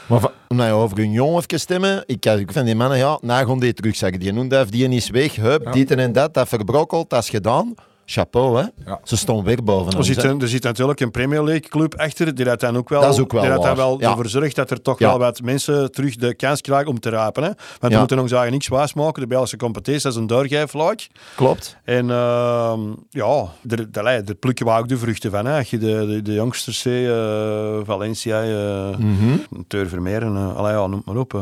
Maar 0.07 0.19
van, 0.19 0.31
om 0.47 0.57
nou 0.57 0.71
over 0.71 0.99
Union 0.99 1.37
even 1.37 1.59
stemmen, 1.59 2.03
ik 2.05 2.51
van 2.51 2.65
die 2.65 2.75
mannen, 2.75 2.97
ja, 2.97 3.17
na 3.21 3.43
gaan 3.45 3.59
die 3.59 3.73
terugzeggen. 3.73 4.19
Die 4.19 4.33
noemde 4.33 4.65
die 4.69 4.89
is 4.89 5.09
weg, 5.09 5.35
hup, 5.35 5.63
Ja. 5.63 5.71
dit 5.71 5.91
en 5.91 6.11
dat, 6.13 6.33
dat 6.33 6.47
verbrokkeld, 6.47 7.09
dat 7.09 7.23
is 7.23 7.29
gedaan. 7.29 7.73
Chapeau, 8.11 8.57
hè. 8.59 8.65
Ja. 8.85 8.99
Ze 9.03 9.17
stonden 9.17 9.45
weer 9.45 9.63
boven 9.63 9.97
er, 9.97 10.03
zit 10.03 10.23
een, 10.23 10.41
er 10.41 10.47
zit 10.47 10.63
natuurlijk 10.63 10.99
een 10.99 11.11
Premier 11.11 11.43
League 11.43 11.69
club 11.69 11.95
achter, 11.95 12.35
die 12.35 12.45
dat 12.45 12.59
dan 12.59 12.77
ook 12.77 12.89
wel, 12.89 13.01
Dat 13.01 13.13
is 13.13 13.19
ook 13.19 13.31
wel 13.31 13.41
die 13.41 13.49
dat 13.51 13.63
dan 13.63 13.75
wel 13.75 13.99
Ja. 13.99 14.09
ervoor 14.09 14.27
zorgt 14.29 14.55
dat 14.55 14.71
er 14.71 14.81
toch 14.81 14.99
wel 14.99 15.17
wat 15.19 15.41
mensen 15.41 15.91
terug 15.91 16.15
de 16.15 16.35
kans 16.35 16.61
krijgen 16.61 16.87
om 16.87 16.99
te 16.99 17.09
rapen. 17.09 17.43
Hè? 17.43 17.49
Want 17.79 17.93
we 17.93 17.99
moeten 17.99 18.17
nog 18.17 18.29
zeggen, 18.29 18.51
niks 18.51 18.67
wijs 18.67 18.93
maken. 18.93 19.21
De 19.21 19.27
Belgische 19.27 19.57
competitie 19.57 20.01
dat 20.01 20.11
is 20.11 20.17
een 20.17 20.27
doorgeefvlaag. 20.27 21.07
Klopt. 21.35 21.77
En 21.83 22.09
ehm, 22.09 22.79
ja, 23.09 23.45
daar, 23.91 24.23
plukken 24.39 24.65
we 24.65 24.71
ook 24.71 24.87
de 24.87 24.97
vruchten 24.97 25.31
van. 25.31 25.45
Hè. 25.45 25.57
Als 25.57 25.69
je 25.69 25.77
de, 25.77 26.19
de, 26.23 26.47
ziet, 26.55 27.07
eh, 27.09 27.79
Valencia, 27.83 28.43
uh, 28.45 28.97
Mhm. 28.97 29.37
Teur 29.67 29.87
Vermeeren, 29.87 30.33
uh, 30.35 30.55
allee, 30.55 30.73
ja, 30.73 30.87
noem 30.87 31.01
maar 31.05 31.15
op. 31.15 31.33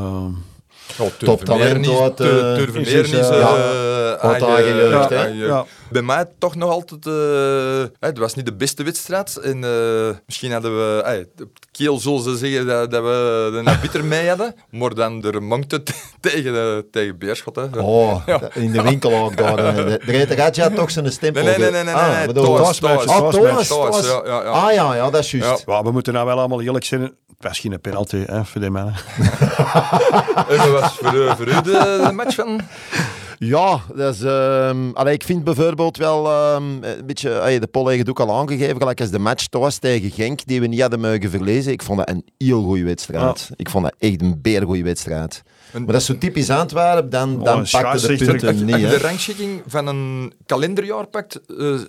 uh. 1.00 1.06
Ja, 1.20 1.26
Top 1.26 1.44
talent 1.46 1.88
uit, 2.02 2.20
eh, 2.20 2.28
Tur 2.28 2.58
is- 2.58 2.72
Vermeeren 2.72 3.04
is, 3.06 3.12
is... 3.12 3.30
eh, 3.30 3.40
eh, 3.42 4.12
uit 4.14 4.42
eigen- 4.42 4.48
eigen 4.48 4.76
jeugd, 4.76 5.10
ja. 5.48 5.66
Bij 5.92 6.02
mij 6.02 6.26
toch 6.40 6.56
nog 6.56 6.70
altijd... 6.72 7.06
eh, 7.06 7.14
hè, 8.00 8.08
het 8.08 8.18
was 8.18 8.34
niet 8.36 8.46
de 8.46 8.54
beste 8.54 8.84
wedstrijd. 8.84 9.38
En, 9.38 9.64
eh, 9.64 10.16
misschien 10.26 10.52
hadden 10.52 10.78
we... 10.78 11.28
keel 11.72 12.00
zullen 12.00 12.22
ze 12.24 12.38
zeggen 12.38 12.66
dat, 12.68 12.92
dat 12.92 13.04
we 13.04 13.50
een 13.66 13.78
bitter 13.82 14.06
mee 14.06 14.28
hadden. 14.28 14.56
Maar 14.70 14.94
dan 14.96 15.22
de 15.22 15.40
monkte 15.40 15.84
tegen, 16.22 16.86
tegen 16.92 17.18
Beerschot. 17.18 17.56
Hè. 17.56 17.64
Oh, 17.80 18.22
Ja. 18.26 18.40
in 18.54 18.72
de 18.72 18.82
winkel 18.82 19.18
ook 19.24 19.38
daar. 19.38 19.56
De 19.86 20.00
Rete 20.06 20.36
toch 20.76 20.92
zijn 20.92 21.12
stempel. 21.12 21.44
Nee, 21.44 21.58
nee, 21.58 21.72
nee, 21.72 21.84
nee, 21.84 21.94
nee, 21.94 21.94
Ah, 21.94 22.12
ja, 22.12 22.26
ja, 24.26 24.44
ja. 24.44 24.50
Ah 24.50 24.74
ja, 24.74 24.96
ja, 24.96 25.10
dat 25.10 25.24
is 25.24 25.32
juist. 25.32 25.64
Ja, 25.66 25.84
we 25.84 25.92
moeten 25.92 26.14
nou 26.14 26.26
wel 26.26 26.38
allemaal 26.40 26.62
eerlijk 26.62 26.86
zijn. 26.86 27.02
Het 27.02 27.48
was 27.48 27.60
geen 27.60 27.80
penalty 27.82 28.24
hè, 28.26 28.46
voor 28.46 28.62
die 28.62 28.70
mannen. 28.70 28.94
Was 30.80 30.94
voor, 30.98 31.22
eh, 31.28 31.36
voor 31.36 31.48
u 31.48 31.62
de, 31.62 32.04
de 32.08 32.12
match 32.14 32.36
van... 32.36 32.60
Ja, 33.40 33.80
dat 33.96 34.14
is, 34.16 34.22
ehm, 34.22 34.78
allee, 34.94 35.14
ik 35.14 35.24
vind 35.24 35.44
bijvoorbeeld 35.44 35.98
wel 35.98 36.28
ehm, 36.28 36.64
een 36.84 37.06
beetje, 37.06 37.40
allee, 37.40 37.60
de 37.60 37.68
Paul 37.68 37.88
heeft 37.88 38.00
het 38.00 38.10
ook 38.10 38.20
al 38.20 38.36
aangegeven, 38.40 38.78
gelijk 38.78 39.02
als 39.02 39.10
de 39.10 39.20
match 39.20 39.46
thuis 39.48 39.78
tegen 39.78 40.12
Genk, 40.12 40.46
die 40.46 40.62
we 40.62 40.68
niet 40.68 40.82
hadden 40.82 41.00
mogen 41.00 41.30
verlezen. 41.30 41.72
Ik 41.72 41.82
vond 41.84 41.98
dat 41.98 42.10
een 42.10 42.26
heel 42.38 42.64
goede 42.64 42.84
wedstrijd. 42.84 43.50
Ik 43.56 43.70
vond 43.70 43.84
dat 43.84 43.94
echt 44.00 44.22
een 44.22 44.42
beergoeie 44.42 44.84
wedstrijd. 44.84 45.44
Een- 45.74 45.84
Maar 45.84 45.92
dat 45.92 46.02
is 46.02 46.08
zo 46.08 46.18
typisch 46.18 46.50
Antwerpen, 46.50 47.10
dan, 47.10 47.38
Oh, 47.38 47.44
dan 47.44 47.66
pakte 47.72 48.08
de 48.08 48.26
punten 48.26 48.66
niet. 48.66 48.74
als 48.74 48.82
je 48.82 48.88
hè. 48.88 48.98
de 48.98 49.08
rangschikking 49.08 49.62
van 49.68 49.88
een 49.88 50.34
kalenderjaar 50.46 51.06
pakt, 51.08 51.40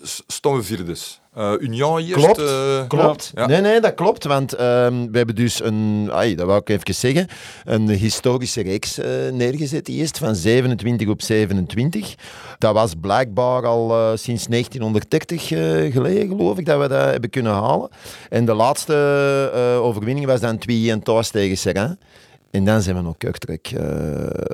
s- 0.02 0.22
staan 0.26 0.54
we 0.56 0.62
vierdes. 0.62 1.20
Eh 1.38 1.52
Union 1.58 1.98
eerst. 1.98 2.12
Klopt, 2.12 2.38
eh, 2.38 2.86
klopt. 2.88 3.32
Ja. 3.34 3.46
Nee, 3.46 3.60
nee, 3.60 3.80
dat 3.80 3.94
klopt. 3.94 4.24
Want 4.24 4.52
ehm, 4.52 5.10
we 5.10 5.16
hebben 5.16 5.34
dus 5.34 5.62
een, 5.62 6.08
ai, 6.12 6.34
dat 6.34 6.46
wou 6.46 6.60
ik 6.60 6.68
even 6.68 6.94
zeggen, 6.94 7.26
een 7.64 7.88
historische 7.88 8.62
reeks 8.62 8.98
eh, 8.98 9.10
neergezet 9.32 9.88
eerst 9.88 10.18
van 10.18 10.34
27 10.34 11.08
op 11.08 11.22
27. 11.22 12.14
Dat 12.58 12.74
was 12.74 12.92
blijkbaar 13.00 13.66
al 13.66 14.16
sinds 14.16 14.46
1930 14.46 15.50
eh, 15.50 15.92
geleden, 15.92 16.28
geloof 16.28 16.58
ik, 16.58 16.66
dat 16.66 16.80
we 16.80 16.88
dat 16.88 17.04
hebben 17.04 17.30
kunnen 17.30 17.52
halen. 17.52 17.88
En 18.28 18.44
de 18.44 18.54
laatste 18.54 19.80
overwinning 19.82 20.26
was 20.26 20.40
dan 20.40 20.58
2-1 20.98 21.02
thuis 21.02 21.30
tegen 21.30 21.58
Serrain. 21.58 21.98
En 22.58 22.64
dan 22.64 22.82
zijn 22.82 22.96
we 22.96 23.02
nog 23.02 23.14
Kortrijk 23.18 23.70
eh, 23.76 23.82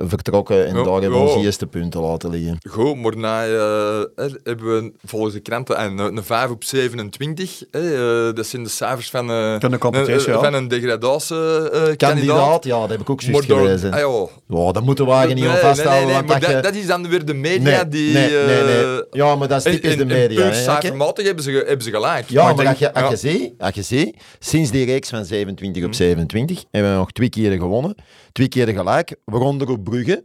vertrokken 0.07 0.67
en 0.67 0.75
Ja, 0.75 0.83
daar 0.83 0.91
hebben 1.01 1.11
we 1.11 1.15
ja. 1.17 1.21
onze 1.31 1.39
eerste 1.45 1.67
punten 1.67 2.01
laten 2.01 2.29
liggen. 2.29 2.57
Goed, 2.69 2.95
maar 2.95 3.17
na, 3.17 3.43
eh, 3.45 3.99
eh, 3.99 4.05
hebben 4.43 4.65
we 4.65 4.91
volgens 5.05 5.33
de 5.33 5.39
kranten 5.39 5.83
een, 5.83 5.97
een 5.97 6.23
5 6.23 6.49
op 6.49 6.63
27. 6.63 7.63
eh, 7.71 8.27
eh, 8.27 8.35
dat 8.35 8.45
zijn 8.45 8.63
de 8.63 8.69
cijfers 8.69 9.09
van, 9.09 9.29
eh, 9.31 9.55
Van 9.59 9.71
de 9.71 9.77
competitie, 9.77 10.27
een, 10.27 10.33
ja. 10.33 10.43
van 10.43 10.53
een 10.53 10.67
degradatiekandidaat. 10.67 11.97
Kandidaat, 11.97 12.63
ja, 12.63 12.79
dat 12.79 12.89
heb 12.89 12.99
ik 13.01 13.09
ook 13.09 13.21
juist 13.21 13.47
Maar 13.47 13.57
door- 13.57 13.65
gelezen. 13.67 13.91
ah, 13.91 14.73
dat 14.73 14.83
moeten 14.83 15.05
we 15.05 15.11
eigenlijk 15.11 15.41
niet 15.41 15.49
Nee, 15.49 15.61
aan 15.61 15.67
vasthouden. 15.75 15.95
nee, 15.95 16.05
nee, 16.05 16.13
want 16.15 16.27
maar 16.27 16.39
dat 16.39 16.49
je- 16.49 16.55
dat, 16.55 16.63
dat 16.63 16.75
is 16.75 16.87
dan 16.87 17.09
weer 17.09 17.25
de 17.25 17.33
media 17.33 17.75
nee, 17.81 17.87
die... 17.87 18.13
nee, 18.13 18.29
nee, 18.29 18.63
nee. 18.63 18.83
eh, 18.83 18.97
Ja, 19.11 19.35
maar 19.35 19.47
dat 19.47 19.57
is 19.65 19.71
typisch 19.73 19.95
de 19.95 20.03
en- 20.03 20.09
en 20.11 20.17
media. 20.17 20.41
puur 20.41 20.53
cijfermatig 20.53 21.25
hebben 21.25 21.43
ze, 21.43 21.51
hebben 21.51 21.81
ze 21.85 21.91
gelijk. 21.91 22.29
Ja, 22.29 22.41
maar 22.43 22.51
als 22.53 22.61
denk- 22.63 22.77
je, 22.77 22.93
als, 22.93 23.21
je 23.21 23.27
ja. 23.29 23.37
ziet, 23.37 23.53
als 23.57 23.75
je 23.75 23.81
ziet, 23.81 24.15
sinds 24.39 24.71
die 24.71 24.85
reeks 24.85 25.09
van 25.09 25.25
27 25.25 25.81
Mhm. 25.81 25.85
op 25.91 25.95
27 25.97 26.63
hebben 26.71 26.91
we 26.91 26.97
nog 26.97 27.11
twee 27.11 27.29
keer 27.29 27.51
gewonnen. 27.51 27.94
Twee 28.31 28.47
keer 28.47 28.67
gelijk, 28.67 29.15
waaronder 29.25 29.69
op 29.69 29.83
Brugge. 29.83 30.23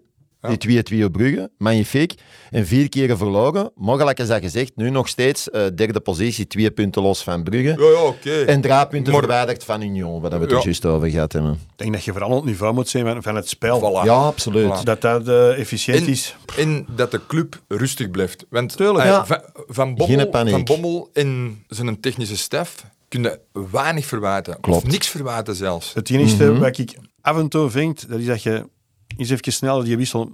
Die 0.58 0.82
2-2 1.00 1.04
op 1.04 1.12
Brugge, 1.12 1.50
magnifiek. 1.58 2.14
En 2.50 2.66
vier 2.66 2.88
keer 2.88 3.16
verloren. 3.16 3.70
Maar 3.76 3.98
gelijk 3.98 4.18
is 4.18 4.28
dat 4.28 4.40
gezegd, 4.42 4.72
nu 4.76 4.90
nog 4.90 5.08
steeds 5.08 5.50
eh, 5.50 5.62
derde 5.74 6.00
positie, 6.00 6.46
twee 6.46 6.70
punten 6.70 7.02
los 7.02 7.22
van 7.22 7.42
Brugge. 7.42 7.82
Ja, 7.82 7.90
ja, 7.90 8.02
oké. 8.06 8.30
En 8.42 8.60
drie 8.60 8.86
punten 8.86 9.12
Maar- 9.12 9.22
verwijderd 9.22 9.64
van 9.64 9.82
Union, 9.82 10.20
waar 10.20 10.30
we 10.30 10.36
het 10.38 10.50
Ja. 10.50 10.56
er 10.56 10.64
juist 10.64 10.86
over 10.86 11.10
gehad 11.10 11.32
hebben. 11.32 11.52
Ik 11.52 11.58
denk 11.76 11.92
dat 11.92 12.04
je 12.04 12.12
vooral 12.12 12.30
op 12.30 12.36
het 12.36 12.44
niveau 12.44 12.74
moet 12.74 12.88
zijn 12.88 13.22
van, 13.22 13.34
het 13.34 13.48
spel. 13.48 13.78
Voilà. 13.80 14.04
Ja, 14.06 14.14
absoluut. 14.14 14.80
Voilà. 14.80 14.82
Dat 14.82 15.00
dat 15.00 15.28
eh, 15.28 15.58
efficiënt 15.58 15.98
En, 16.06 16.08
is. 16.08 16.36
en 16.58 16.86
dat 16.96 17.10
de 17.10 17.20
club 17.26 17.60
rustig 17.68 18.10
blijft. 18.10 18.46
Want 18.48 18.76
Tuurlijk, 18.76 19.04
eh, 19.04 19.10
ja. 19.10 19.26
van, 19.68 19.94
Bommel, 19.94 20.28
van 20.30 20.64
Bommel 20.64 21.10
en 21.12 21.62
zijn 21.68 22.00
technische 22.00 22.36
staf 22.36 22.84
kunnen 23.08 23.38
weinig 23.70 24.06
verwijten. 24.06 24.60
Klopt. 24.60 24.84
Of 24.84 24.90
niks 24.90 25.08
verwijten 25.08 25.54
zelfs. 25.54 25.94
Het 25.94 26.10
enige 26.10 26.44
Mhm. 26.50 26.60
wat 26.60 26.78
ik 26.78 26.94
af 27.22 27.36
en 27.36 27.48
toe 27.48 27.70
vind, 27.70 28.08
dat 28.08 28.18
is 28.18 28.26
dat 28.26 28.42
je 28.42 28.68
eens 29.16 29.30
even 29.30 29.52
sneller 29.52 29.84
die 29.84 29.96
wissel 29.96 30.24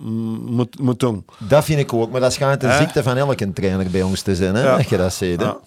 moet, 0.40 0.78
moet 0.78 1.00
doen. 1.00 1.24
Dat 1.38 1.64
vind 1.64 1.80
ik 1.80 1.92
ook, 1.92 2.10
maar 2.10 2.20
dat 2.20 2.32
schijnt 2.32 2.62
een 2.62 2.70
Hè? 2.70 2.78
ziekte 2.78 3.02
van 3.02 3.16
elke 3.16 3.52
trainer 3.52 3.90
bij 3.90 4.02
ons 4.02 4.22
te 4.22 4.36
zijn, 4.36 4.54
hè, 4.54 4.62
Ja. 4.62 4.76
dat 4.76 4.88
je 4.88 4.96
dat 4.96 5.12
ziet. 5.14 5.40
hè. 5.40 5.46
Ja. 5.46 5.58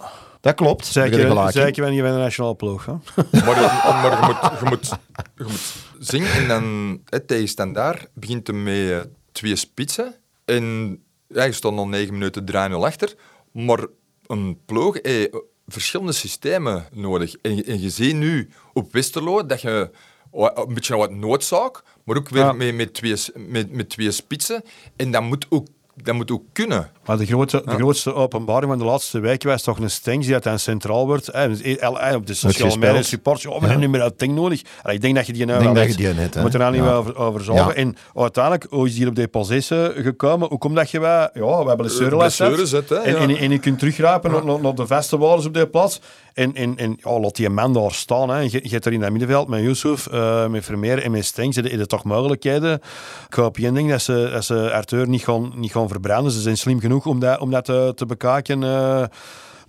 Dat 0.41 0.55
klopt. 0.55 0.85
Zeker, 0.85 1.51
zeker 1.51 1.81
wanneer 1.83 1.93
je 1.93 2.01
bij 2.01 2.11
de 2.11 2.17
nationale 2.17 2.55
ploeg. 2.55 2.85
Hè? 2.85 2.91
Maar, 3.45 3.59
je- 3.61 3.89
maar 4.01 4.19
je, 4.19 4.25
moet, 4.25 4.59
je, 4.59 4.65
moet, 4.69 4.89
je 5.37 5.43
moet 5.43 5.73
zingen 5.99 6.31
en 6.31 6.47
dan 6.47 6.99
het 7.05 7.27
tegen 7.27 7.47
standaard 7.47 8.07
begint 8.13 8.47
hem 8.47 8.63
met 8.63 8.89
eh, 8.89 8.97
twee 9.31 9.55
spitsen. 9.55 10.15
En 10.45 10.97
ja, 11.27 11.43
je 11.43 11.51
stond 11.51 11.77
al 11.77 11.87
negen 11.87 12.13
minuten 12.13 12.45
3-0 12.45 12.51
achter. 12.83 13.15
Maar 13.51 13.85
een 14.27 14.57
ploeg 14.65 14.97
heeft 15.01 15.29
verschillende 15.67 16.11
systemen 16.13 16.85
nodig. 16.93 17.35
En, 17.41 17.65
en 17.65 17.81
je 17.81 17.89
ziet 17.89 18.15
nu 18.15 18.49
op 18.73 18.91
Westerlo 18.93 19.45
dat 19.45 19.61
je 19.61 19.89
een 20.31 20.73
beetje 20.73 20.97
wat 20.97 21.11
noodzaak, 21.11 21.83
maar 22.03 22.17
ook 22.17 22.29
weer 22.29 22.43
Ja. 22.43 22.51
met, 22.51 22.75
met, 22.75 22.93
twee, 22.93 23.15
met, 23.35 23.71
met 23.71 23.89
twee 23.89 24.11
spitsen. 24.11 24.63
En 24.95 25.11
dat 25.11 25.21
moet 25.21 25.45
ook, 25.49 25.67
dat 26.03 26.15
moet 26.15 26.31
ook 26.31 26.43
kunnen. 26.53 26.89
Maar 27.05 27.17
de, 27.17 27.25
grote, 27.25 27.61
de 27.65 27.71
grootste 27.75 28.13
openbaring 28.13 28.69
van 28.71 28.79
de 28.79 28.85
laatste 28.85 29.19
week 29.19 29.43
was 29.43 29.61
toch 29.63 29.79
een 29.79 29.89
Stengs 29.89 30.25
die 30.25 30.33
dat 30.33 30.43
dan 30.43 30.59
centraal 30.59 31.05
wordt. 31.05 31.27
Eh, 31.27 31.43
eh, 31.43 32.09
eh, 32.09 32.15
op 32.15 32.27
de 32.27 32.33
sociale 32.33 32.77
media 32.77 33.01
supporters. 33.01 33.45
Oh, 33.45 33.61
Ja. 33.61 33.71
ja. 33.71 33.77
niet 33.77 33.89
meer 33.89 33.99
dat 33.99 34.19
ding 34.19 34.35
nodig. 34.35 34.61
Allee, 34.81 34.95
ik 34.95 35.01
denk 35.01 35.15
dat 35.15 35.25
je 35.27 35.33
die 35.33 35.45
nou 35.45 35.57
Ik 35.57 35.63
denk 35.63 35.75
wel 35.77 35.85
dat 35.87 35.95
je 35.97 36.03
hebt. 36.03 36.15
die 36.15 36.23
net, 36.25 36.33
hè. 36.33 36.41
moet 36.41 36.53
er 36.53 36.59
nou 36.59 36.71
niet 36.71 36.81
Ja. 36.81 36.87
meer 36.87 36.95
over, 36.97 37.15
over 37.15 37.41
zorgen. 37.43 37.65
Ja. 37.67 37.73
En 37.73 37.95
uiteindelijk, 38.15 38.67
hoe 38.69 38.87
is 38.87 38.95
die 38.95 39.07
op 39.07 39.15
die 39.15 39.27
positie 39.27 39.77
gekomen? 40.03 40.47
Hoe 40.49 40.57
komt 40.57 40.75
dat 40.75 40.91
je 40.91 40.99
wij, 40.99 41.29
ja, 41.33 41.63
wij 41.65 41.75
blessurelast 41.75 42.37
hebt? 42.39 42.55
Blessurezet, 42.55 42.89
hè, 42.89 42.95
En, 42.95 43.11
ja. 43.13 43.17
en, 43.19 43.37
en 43.37 43.51
je 43.51 43.59
kunt 43.59 43.79
teruggrijpen 43.79 44.31
naar, 44.31 44.45
naar, 44.45 44.61
naar 44.61 44.75
de 44.75 44.87
vaste 44.87 45.17
waardes 45.17 45.45
op 45.45 45.53
die 45.53 45.67
plaats. 45.67 46.01
En, 46.33 46.55
en, 46.55 46.77
en 46.77 46.97
ja, 47.03 47.19
laat 47.19 47.35
die 47.35 47.49
man 47.49 47.73
daar 47.73 47.91
staan. 47.91 48.29
Hè. 48.29 48.39
Je, 48.39 48.49
je 48.63 48.69
hebt 48.69 48.85
er 48.85 48.93
in 48.93 48.99
dat 48.99 49.09
middenveld 49.11 49.47
met 49.47 49.61
Yusuf, 49.61 50.07
eh, 50.07 50.47
met 50.47 50.65
Vermeer 50.65 51.03
en 51.03 51.11
met 51.11 51.25
Stengs. 51.25 51.57
Er 51.57 51.79
er 51.79 51.87
toch 51.87 52.03
mogelijkheden. 52.03 52.81
Ik 53.27 53.33
hoop 53.33 53.57
één 53.57 53.73
ding 53.73 53.89
dat 53.89 54.01
ze, 54.01 54.29
dat 54.33 54.45
ze 54.45 54.71
Arthur 54.73 55.07
niet 55.07 55.23
gaan, 55.23 55.51
niet 55.55 55.71
gaan 55.71 55.87
verbranden. 55.89 56.31
Ze 56.31 56.41
zijn 56.41 56.57
slim 56.57 56.79
genoeg 56.79 57.05
om 57.05 57.19
dat, 57.19 57.39
om 57.39 57.51
dat 57.51 57.65
te, 57.65 57.91
te 57.95 58.05
bekijken. 58.05 58.63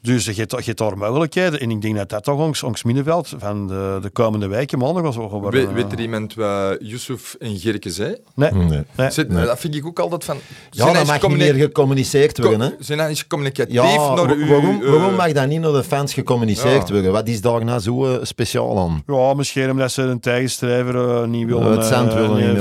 Dus 0.03 0.25
je 0.25 0.33
hebt, 0.35 0.51
je 0.51 0.63
hebt 0.65 0.79
daar 0.79 0.99
mogelijkheden. 0.99 1.61
En 1.61 1.71
ik 1.71 1.81
denk 1.83 1.97
dat 1.97 2.09
dat 2.09 2.25
toch 2.25 2.39
ons, 2.39 2.63
ons 2.63 2.83
middenveld 2.83 3.35
van 3.39 3.67
de, 3.67 3.99
de 4.03 4.11
komende 4.11 4.47
weken 4.47 4.79
maandag 4.79 5.03
was. 5.03 5.17
wel 5.17 5.51
Weet, 5.51 5.67
eh, 5.69 5.73
weet 5.73 5.93
er 5.93 6.01
iemand 6.01 6.35
wat 6.35 6.77
Yusuf 6.81 7.37
en 7.39 7.59
Gerke 7.59 7.91
zei? 7.91 8.17
Nee. 8.35 8.53
Nee. 8.53 8.83
nee. 8.97 9.11
Zit- 9.11 9.31
Dat 9.31 9.59
vind 9.59 9.75
ik 9.75 9.87
ook 9.87 9.99
altijd 9.99 10.25
van... 10.25 10.37
Ja, 10.71 10.93
dat 10.93 11.07
mag 11.07 11.29
niet 11.29 11.37
meer 11.37 11.55
gecommuniceerd 11.55 12.39
worden. 12.39 12.61
Hè? 12.61 12.69
Zijn 12.79 12.99
dat 12.99 13.09
eens 13.09 13.27
communicatief 13.27 13.75
Ja, 13.75 13.83
naar 14.15 14.49
waarom, 14.49 14.83
eh, 14.83 14.91
waarom 14.91 15.15
mag 15.15 15.33
dat 15.33 15.47
niet 15.49 15.61
naar 15.61 15.73
de 15.73 15.85
fans 15.85 16.15
gecommuniceerd 16.15 16.89
Ja. 16.89 16.95
worden? 16.95 17.13
Wat 17.13 17.29
is 17.29 17.41
daar 17.41 17.65
nou 17.65 17.81
zo 17.81 18.07
eh, 18.07 18.19
speciaal 18.23 18.79
aan? 18.79 19.03
Ja, 19.07 19.35
misschien 19.35 19.71
omdat 19.71 19.93
ze 19.93 20.03
een 20.03 20.21
tegenstrijver 20.21 21.29
niet 21.29 21.47
willen... 21.47 21.71
het 21.73 21.85
zand 21.85 22.15
willen 22.15 22.39
in 22.39 22.55
de 22.55 22.61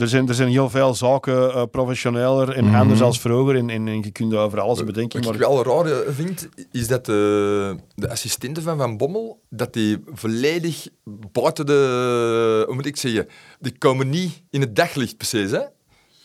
er, 0.00 0.08
zijn, 0.08 0.28
er 0.28 0.34
zijn 0.34 0.48
heel 0.48 0.70
veel 0.70 0.94
zaken 0.94 1.70
professioneler 1.70 2.48
en 2.52 2.64
Mhm. 2.64 2.74
anders 2.74 3.02
als 3.02 3.20
vroeger. 3.20 3.56
En, 3.56 3.70
en, 3.70 3.88
en 3.88 4.00
je 4.02 4.10
kunt 4.10 4.34
over 4.34 4.60
alles 4.60 4.84
bedenken. 4.84 5.15
Wat 5.24 5.34
ik 5.34 5.40
wel 5.40 5.64
raar 5.64 5.86
eh, 5.86 6.12
vind, 6.14 6.48
is 6.72 6.88
dat 6.88 7.06
de, 7.06 7.76
de 7.94 8.10
assistenten 8.10 8.62
van 8.62 8.78
Van 8.78 8.96
Bommel, 8.96 9.42
dat 9.48 9.72
die 9.72 10.02
volledig 10.12 10.88
buiten 11.32 11.66
de, 11.66 12.62
hoe 12.66 12.74
moet 12.74 12.86
ik 12.86 12.96
zeggen, 12.96 13.28
die 13.60 13.78
komen 13.78 14.08
niet 14.08 14.42
in 14.50 14.60
het 14.60 14.76
daglicht 14.76 15.16
precies, 15.16 15.50
hè? 15.50 15.62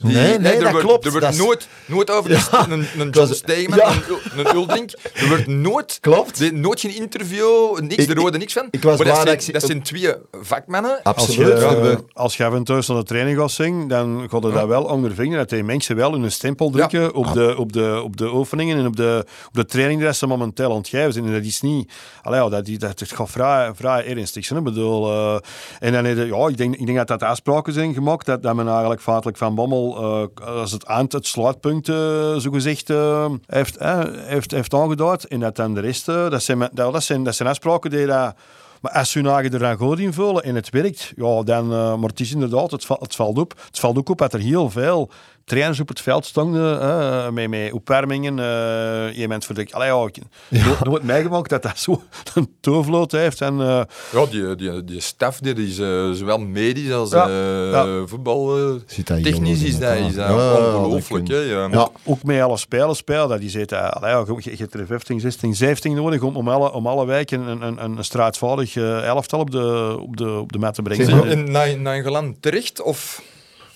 Die- 0.02 0.14
Nee, 0.14 0.40
nee, 0.40 0.54
er 0.54 0.60
dat 0.64 0.72
wordt, 0.72 0.86
klopt. 0.86 1.06
Er 1.06 1.12
wordt 1.12 1.26
Dat 1.26 1.36
nooit, 1.36 1.68
nooit 1.86 2.12
over 2.12 2.32
Ja, 2.32 2.68
een, 2.70 2.86
een, 2.98 3.12
dat 3.12 3.42
John 3.46 3.76
ja. 3.76 3.92
een, 4.36 4.46
een 4.46 4.56
Uldrink, 4.56 4.92
er 5.14 5.28
wordt 5.28 5.48
nooit, 5.48 5.98
Klopt. 6.02 6.52
nooit 6.54 6.80
geen 6.80 6.96
interview, 6.96 7.80
niks, 7.80 8.04
Ik- 8.04 8.10
er 8.10 8.20
hoorde 8.20 8.38
niks 8.38 8.54
van. 8.54 8.68
ik 8.72 8.84
was 8.84 8.98
maar 8.98 9.06
dat 9.08 9.16
zijn, 9.16 9.28
dat 9.28 9.48
ik- 9.48 9.54
dat 9.54 9.64
zijn 9.64 9.82
twee 9.82 10.14
vakmannen. 10.42 10.92
als 11.04 11.16
Absoluut. 11.16 11.48
je, 11.60 12.04
als 12.14 12.38
je 12.38 12.44
en 12.44 12.64
toe 12.64 12.84
naar 12.88 12.98
de 12.98 13.04
training 13.04 13.38
gaat 13.38 13.52
zien, 13.52 13.88
dan 13.88 14.28
gaat 14.30 14.44
je 14.44 14.52
dat 14.52 14.68
wel 14.68 14.84
ondervinden 14.84 15.38
dat 15.38 15.50
die 15.50 15.64
mensen 15.64 15.96
wel 15.96 16.12
hun 16.12 16.32
stempel 16.32 16.70
drukken 16.70 17.14
op, 17.14 17.34
de, 17.34 17.54
op, 17.58 17.74
de, 17.74 18.02
op 18.04 18.18
de 18.18 18.34
oefeningen 18.34 18.78
en 18.78 18.86
op 18.86 18.96
de, 18.96 19.26
op 19.48 19.54
de 19.54 19.66
training 19.66 20.02
die 20.02 20.14
ze 20.14 20.28
momenteel 20.28 20.72
aan 20.72 20.78
het 20.78 20.88
geven 20.88 21.14
zijn. 21.14 21.26
En 21.26 21.32
dat 21.34 21.44
is 21.44 21.62
niet... 21.62 21.92
Allee, 22.22 22.40
dat, 22.40 22.66
dat, 22.66 22.80
dat 22.80 23.12
gaat 23.12 23.30
vrij, 23.30 23.72
vrij 23.76 24.06
ernstig 24.06 24.46
zijn. 24.46 24.60
Ik 24.60 24.66
bedoel, 24.66 25.12
eh, 25.12 25.38
en 25.80 25.92
dan, 25.94 26.06
je- 26.16 26.26
ja, 26.26 26.48
ik 26.48 26.58
denk, 26.58 26.76
ik 26.76 26.86
denk 26.86 26.98
dat 26.98 27.08
dat 27.08 27.24
afspraken 27.24 27.74
zijn 27.74 27.94
gemaakt, 27.94 28.26
dat, 28.26 28.44
dat 28.44 28.56
men 28.56 28.68
eigenlijk 28.68 29.02
feitelijk 29.02 29.38
Van 29.38 29.56
Bommel, 29.56 29.91
eh, 29.98 30.48
als 30.48 30.72
het 30.72 30.86
aan 30.86 31.06
het 31.10 31.28
sluitpunt, 31.28 31.90
eh 31.90 32.36
zogezegd, 32.36 32.90
eh, 32.90 33.32
heeft, 33.46 33.80
heeft, 33.80 34.52
heeft 34.52 34.74
aangeduid. 34.74 35.28
En 35.28 35.40
dat 35.40 35.56
dan 35.56 35.74
de 35.74 35.80
rest, 35.82 36.06
dat, 36.06 36.44
zijn, 36.44 36.70
dat, 36.74 37.04
zijn, 37.04 37.24
dat 37.24 37.36
zijn 37.36 37.50
afspraken 37.50 37.90
die 37.90 38.06
dat... 38.06 38.36
Maar 38.82 38.92
als 38.92 39.14
je 39.14 39.24
er 39.24 39.60
dan 39.60 39.78
goed 39.78 40.00
in 40.00 40.14
vullen 40.14 40.44
en 40.44 40.56
het 40.56 40.70
werkt, 40.70 41.14
ja, 41.16 41.44
dan... 41.44 41.74
eh, 41.74 41.96
maar 41.96 42.10
het 42.10 42.20
is 42.20 42.32
inderdaad, 42.32 42.72
het, 42.72 42.86
va- 42.86 42.98
het 43.00 43.16
valt 43.16 43.38
op. 43.38 43.54
Het 43.66 43.80
valt 43.80 43.98
ook 43.98 44.10
op 44.10 44.18
dat 44.18 44.34
er 44.34 44.40
heel 44.40 44.70
veel 44.70 45.10
trainers 45.52 45.80
op 45.80 45.88
het 45.88 46.02
veld 46.02 46.26
stonden, 46.26 46.82
eh, 46.82 47.30
met, 47.30 47.50
met 47.50 47.72
opwarmingen. 47.72 48.40
eh 48.40 49.18
iemand 49.18 49.46
voor 49.46 49.56
de... 49.56 49.68
Allee, 49.72 49.88
ja, 49.88 50.06
ik 50.06 50.18
nooit, 50.50 50.84
nooit 50.84 51.04
meegemaakt 51.04 51.50
dat 51.50 51.64
dat 51.64 51.80
zo 51.80 52.04
een 52.36 52.54
toevloot 52.60 53.12
heeft. 53.12 53.42
En, 53.42 53.62
eh, 53.62 53.82
Ja, 54.12 54.26
die, 54.26 54.56
die, 54.56 54.84
die 54.84 55.02
staf, 55.02 55.40
die 55.40 55.68
is 55.68 55.76
zowel 56.18 56.38
medisch 56.38 56.92
als 56.92 57.12
Ja, 57.12 57.28
eh, 57.28 57.72
ja. 57.72 58.06
voetbal... 58.06 58.60
Zit 58.86 59.06
technisch 59.06 59.64
is 59.64 59.80
dat, 59.80 59.96
in 59.98 60.04
is 60.04 60.16
dat. 60.16 60.28
Ja, 60.28 60.76
ongelooflijk. 60.76 61.28
hè, 61.28 61.40
ja. 61.40 61.68
Ja, 61.72 61.90
ook 62.04 62.24
met 62.24 62.42
alle 62.42 62.58
spelers 62.58 62.98
spelen, 62.98 63.30
dat 63.30 63.40
die 63.40 63.50
zitten, 63.50 63.94
allee, 63.94 64.12
ja, 64.12 64.24
je, 64.38 64.52
je 64.52 64.58
hebt 64.58 64.74
er 64.74 64.86
15, 64.86 65.20
16, 65.20 65.56
17 65.56 65.96
nodig 65.96 66.22
om, 66.22 66.36
om, 66.36 66.50
alle, 66.50 66.72
om 66.74 66.88
alle 66.88 67.06
wijken 67.06 67.48
een, 67.48 67.62
een, 67.62 67.84
een, 67.84 67.98
een 67.98 68.04
straatvaardig 68.04 68.76
elftal 68.76 69.40
op 69.40 69.52
de, 69.52 69.98
op 70.00 70.18
de, 70.18 70.30
op 70.30 70.52
de 70.52 70.60
mat 70.60 70.74
te 70.74 70.82
brengen. 70.82 71.28
En 71.28 71.52
naar, 71.52 71.78
naar 71.78 72.02
Geland 72.02 72.42
terecht? 72.42 72.82
Of... 72.82 73.22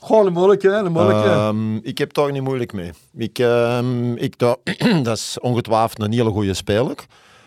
Gewoon 0.05 0.25
een 0.25 0.33
moeilijke, 0.33 0.67
hè, 0.69 0.77
een 0.77 0.91
moeilijke. 0.91 1.29
Ehm, 1.29 1.75
ik 1.75 1.97
heb 1.97 2.13
daar 2.13 2.31
niet 2.31 2.43
moeilijk 2.43 2.73
mee. 2.73 2.91
Ik, 3.17 3.39
ehm, 3.39 4.13
ik, 4.15 4.37
dat, 4.37 4.59
dat 5.03 5.17
is 5.17 5.37
ongetwijfeld 5.41 6.01
een 6.01 6.13
hele 6.13 6.29
goede 6.29 6.53
speler. 6.53 6.95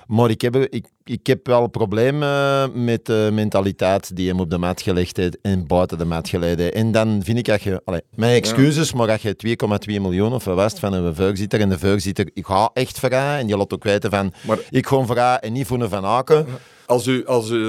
Maar 0.07 0.31
ik 0.31 0.41
heb, 0.41 0.57
ik, 0.57 0.87
ik 1.05 1.27
heb 1.27 1.47
wel 1.47 1.67
problemen 1.67 2.85
met 2.85 3.07
de 3.07 3.29
mentaliteit 3.33 4.17
die 4.17 4.29
hem 4.29 4.41
op 4.41 4.51
de 4.51 4.59
mat 4.59 4.83
gelegd 4.83 5.17
heeft 5.17 5.39
en 5.43 5.67
buiten 5.67 5.99
de 5.99 6.05
mat 6.05 6.29
geleid 6.29 6.59
heeft. 6.59 6.75
En 6.75 6.93
dan 6.93 7.21
vind 7.25 7.39
ik 7.39 7.45
dat 7.45 7.63
je... 7.63 7.81
Allee, 7.85 8.01
mijn 8.15 8.35
excuses, 8.37 8.93
maar 8.93 9.07
dat 9.07 9.23
je 9.23 9.57
2,2 9.91 10.01
miljoen 10.01 10.33
of 10.33 10.45
wat 10.45 10.79
van 10.79 10.93
een 10.93 11.15
voorzitter 11.15 11.61
en 11.61 11.69
de 11.69 11.79
voorzitter, 11.79 12.31
ik 12.35 12.47
ga 12.47 12.71
echt 12.75 12.99
voor 12.99 13.13
haar, 13.13 13.39
en 13.39 13.49
je 13.49 13.57
laat 13.57 13.73
ook 13.73 13.85
weten 13.85 14.11
van, 14.11 14.33
Maar- 14.47 14.59
ik 14.71 14.87
ga 14.87 15.05
voor 15.05 15.17
haar 15.19 15.39
en 15.39 15.53
niet 15.53 15.67
voor 15.67 15.81
een 15.81 15.89
Van 15.89 16.05
Aken. 16.05 16.47
Als 16.87 17.07
u, 17.07 17.27
als 17.27 17.51
u 17.51 17.63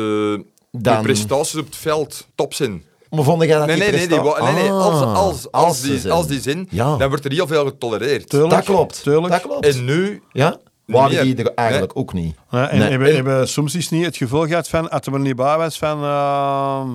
Dan- 0.72 0.96
uw 0.98 1.02
prestaties 1.02 1.56
op 1.60 1.66
het 1.66 1.76
veld 1.76 2.28
top 2.36 2.54
zijn. 2.54 2.84
Maar 3.10 3.24
vond 3.24 3.43
jij 3.43 3.57
dat 3.57 3.66
Nee, 3.68 3.76
die 3.76 3.84
nee, 3.84 3.91
nee, 3.91 4.07
die, 4.07 4.20
nee, 4.43 4.53
nee. 4.53 4.72
Als, 4.72 5.01
Ah, 5.01 5.16
als, 5.16 5.51
als, 5.51 5.82
die, 5.82 6.12
als 6.12 6.28
die 6.28 6.41
zin, 6.41 6.68
Ja. 6.72 6.97
dan 6.97 7.10
wordt 7.10 7.26
er 7.26 7.32
heel 7.32 7.47
veel 7.47 7.66
getolereerd. 7.66 8.30
Tuurlijk. 8.30 8.51
Dat 8.53 8.64
klopt, 8.64 9.03
Tuurlijk. 9.03 9.32
dat 9.34 9.41
klopt. 9.41 9.66
En 9.66 9.86
nu, 9.86 10.22
ja? 10.32 10.57
Waren 10.86 11.24
die 11.26 11.36
er 11.36 11.53
eigenlijk 11.53 11.91
ook 11.93 12.14
niet. 12.14 12.36
Ja, 12.51 12.70
en 12.70 12.80
Nee. 12.80 12.89
hebben, 12.89 13.16
hebben 13.16 13.47
soms 13.49 13.76
is 13.76 13.89
niet 13.89 14.05
het 14.05 14.18
gevoel 14.18 14.45
gehad 14.47 14.70
van, 14.70 14.89
als 14.89 15.01
er 15.05 15.20
niet 15.20 15.36
bij 15.36 15.57
was, 15.57 15.78
van, 15.78 16.03
ehm, 16.03 16.89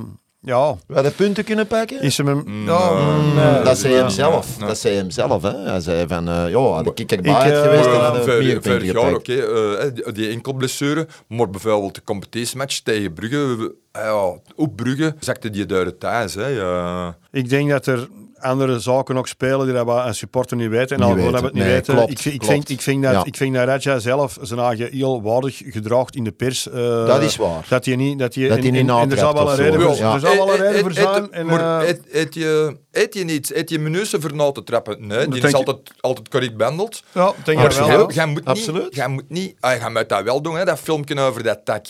ja, 0.45 0.76
We 0.86 0.95
hadden 0.95 1.14
punten 1.14 1.45
kunnen 1.45 1.66
pakken? 1.66 2.01
is 2.01 2.16
hem... 2.16 2.42
Mm, 2.47 2.66
ja, 2.66 2.92
nee. 3.34 3.45
nee. 3.53 3.62
dat 3.62 3.78
zei 3.78 3.95
hem 3.95 4.09
zelf. 4.09 4.57
Dat 4.57 4.78
zei 4.78 4.97
hem 4.97 5.11
zelf. 5.11 5.42
Hè. 5.42 5.57
Hij 5.59 5.80
zei 5.80 6.07
van, 6.09 6.28
eh 6.28 6.49
ja, 6.51 6.59
had 6.59 6.99
ik 6.99 7.12
erbij 7.12 7.30
Ik, 7.32 7.36
uit 7.38 7.53
eh, 7.55 7.62
geweest, 7.62 7.84
dan 7.84 7.92
Ja, 7.92 7.99
hadden 8.01 8.24
we 8.24 8.30
Ver- 8.30 8.42
meer 8.45 8.61
punten 8.61 8.84
jaar, 8.86 8.95
gepakt. 8.95 9.14
oké, 9.16 9.34
eh, 9.34 9.90
die, 9.95 10.12
die 10.12 10.30
enkelblessure, 10.30 11.07
maar 11.28 11.51
bijvoorbeeld 11.51 11.95
de 11.95 12.03
competitiematch 12.05 12.78
tegen 12.78 13.12
Brugge, 13.12 13.74
eh, 13.92 14.03
ja, 14.03 14.32
op 14.57 14.76
Brugge 14.76 15.14
zakte 15.20 15.51
die 15.51 15.66
duiden 15.66 15.99
thuis. 15.99 16.34
Hè, 16.34 16.47
ja. 16.47 17.16
Ik 17.32 17.49
denk 17.49 17.70
dat 17.70 17.86
er 17.86 18.09
andere 18.39 18.78
zaken 18.78 19.16
ook 19.16 19.28
spelen 19.28 19.64
die 19.66 19.74
dat 19.74 19.87
we 19.87 19.93
een 19.93 20.14
supporter 20.14 20.57
niet 20.57 20.68
weten. 20.68 20.97
En 20.97 21.03
Niet 21.03 21.11
al 21.11 21.14
weten. 21.16 21.32
we 21.32 21.45
het 21.45 21.55
niet 21.55 21.62
Nee, 21.62 21.72
weten. 21.72 21.95
klopt, 21.95 22.11
ik, 22.11 22.18
vind- 22.18 22.35
ik, 22.35 22.41
klopt. 22.41 22.55
vind, 22.55 22.68
ik, 22.68 22.80
vind 22.80 23.03
dat, 23.03 23.12
Ja. 23.12 23.24
ik 23.24 23.37
vind 23.37 23.55
dat 23.55 23.64
Raja 23.66 23.99
zelf 23.99 24.39
zijn 24.41 24.61
eigen 24.61 24.89
heel 24.93 25.22
waardig 25.22 25.62
gedraagt 25.66 26.16
in 26.16 26.24
de 26.24 26.32
pers. 26.32 26.68
eh, 26.68 27.07
Dat 27.07 27.22
is 27.22 27.37
waar. 27.37 27.66
Dat 27.68 27.85
hij 27.85 27.97
niet... 27.97 28.18
Dat 28.18 28.35
hij, 28.35 28.49
Dat 28.49 28.57
en- 28.57 28.62
hij 28.62 28.72
niet 28.72 28.89
en- 28.91 28.97
en 28.97 29.11
er 29.11 29.16
zal 29.18 29.32
wel 29.35 29.51
een 29.51 29.57
reden 29.57 29.80
voor, 29.80 29.97
Ja. 29.97 30.14
er 30.14 30.20
zal 30.20 30.37
wel 30.37 30.49
een 30.49 30.55
Eet- 30.55 30.61
reden 30.61 30.80
voor 30.80 30.93
zijn. 30.93 31.32
En, 31.32 31.47
maar 31.47 31.80
eh, 31.82 31.89
eet, 31.89 32.01
eet 32.12 32.35
je, 32.35 32.76
eet 32.93 33.14
je 33.14 33.24
niet, 33.24 33.55
eet 33.55 33.70
je 33.70 33.78
menussen 33.78 34.20
voor 34.20 34.35
na 34.35 34.53
te 34.53 34.62
trappen? 34.62 35.07
Nee, 35.07 35.28
die 35.28 35.43
is 35.43 35.55
altijd, 35.55 35.78
altijd 36.01 36.28
correct 36.28 36.57
behandeld. 36.57 37.03
ja, 37.12 37.32
denk 37.45 37.59
Maar 37.59 37.68
dat 37.68 37.87
wel. 37.87 38.12
jij, 38.12 38.26
moet 38.26 38.37
niet, 38.37 38.45
Absoluut. 38.45 38.95
jij 38.95 39.09
moet 39.09 39.24
niet, 39.28 39.57
ah, 39.61 39.76
jij 39.80 39.91
moet 39.91 40.09
dat 40.09 40.22
wel 40.22 40.43
doen, 40.43 40.57
hè, 40.57 40.64
dat 40.64 40.78
filmpje 40.78 41.20
over 41.20 41.43
dat 41.43 41.61
tak. 41.64 41.87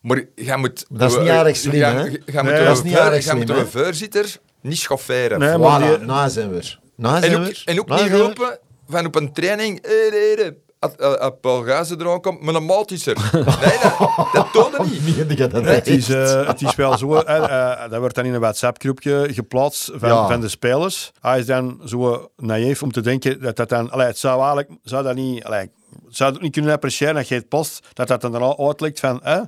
Maar 0.00 0.24
jij 0.34 0.56
moet... 0.56 0.84
Dat 0.88 1.10
is 1.10 1.18
niet 1.18 1.26
eh, 1.28 1.38
erg 1.40 1.56
slim, 1.56 1.72
hè? 1.72 1.78
jij 1.78 2.42
moet 2.42 2.52
een 2.52 4.14
is 4.22 4.38
niet 4.62 4.78
schofferen. 4.78 5.38
Nee, 5.38 5.58
maar 5.58 5.80
Voilà, 5.82 5.98
die- 5.98 6.06
na 6.06 6.28
zijn 6.28 6.50
we 6.50 6.56
er. 6.56 6.80
Na 6.96 7.20
zijn 7.20 7.32
En 7.32 7.40
we 7.40 7.46
ook, 7.48 7.52
er. 7.54 7.62
en 7.64 7.80
ook 7.80 7.88
Na 7.88 7.94
niet 7.94 8.04
zijn 8.04 8.16
we 8.18 8.24
roepen 8.24 8.58
van 8.88 9.06
op 9.06 9.14
een 9.14 9.32
training, 9.32 9.78
hé, 9.86 10.08
hé, 10.10 10.42
hé, 10.44 10.50
als- 10.78 10.96
als- 10.98 11.18
als 11.18 11.32
Paul 11.40 11.62
Gazen 11.64 12.00
er 12.00 12.10
aankomt, 12.10 12.42
met 12.42 12.54
een 12.54 12.64
maat 12.64 12.90
is 12.90 13.06
er. 13.06 13.16
Nee, 13.32 13.42
dat, 13.82 14.28
dat 14.32 14.52
toonde 14.52 14.78
niet. 15.24 15.36
Het 15.66 15.86
is, 15.86 16.08
eh, 16.08 16.46
het 16.46 16.62
is 16.62 16.74
wel 16.74 16.98
zo, 16.98 17.14
hè, 17.14 17.22
eh, 17.22 17.90
dat 17.90 17.98
wordt 17.98 18.14
dan 18.14 18.24
in 18.24 18.34
een 18.34 18.40
WhatsApp-groepje 18.40 19.28
geplaatst 19.32 19.90
van, 19.94 20.08
Ja. 20.08 20.26
van 20.28 20.40
de 20.40 20.48
spelers. 20.48 21.12
Hij 21.20 21.38
is 21.38 21.46
dan 21.46 21.80
zo 21.84 22.30
naïef 22.36 22.82
om 22.82 22.92
te 22.92 23.00
denken 23.00 23.40
dat 23.40 23.56
dat 23.56 23.68
dan... 23.68 23.90
Allee, 23.90 24.06
het 24.06 24.18
zou 24.18 24.38
eigenlijk... 24.38 24.70
Zou 24.82 25.02
dat 25.02 25.14
niet... 25.14 25.44
Allee, 25.44 25.70
zou 26.08 26.32
het 26.32 26.42
niet 26.42 26.52
kunnen 26.52 26.72
appreciëren 26.72 27.14
dat 27.14 27.28
je 27.28 27.34
het 27.34 27.48
post, 27.48 27.86
dat 27.92 28.08
dat 28.08 28.20
dan 28.20 28.34
al 28.34 28.66
uitlekt 28.66 29.00
van... 29.00 29.20
hè, 29.22 29.34
eh, 29.36 29.42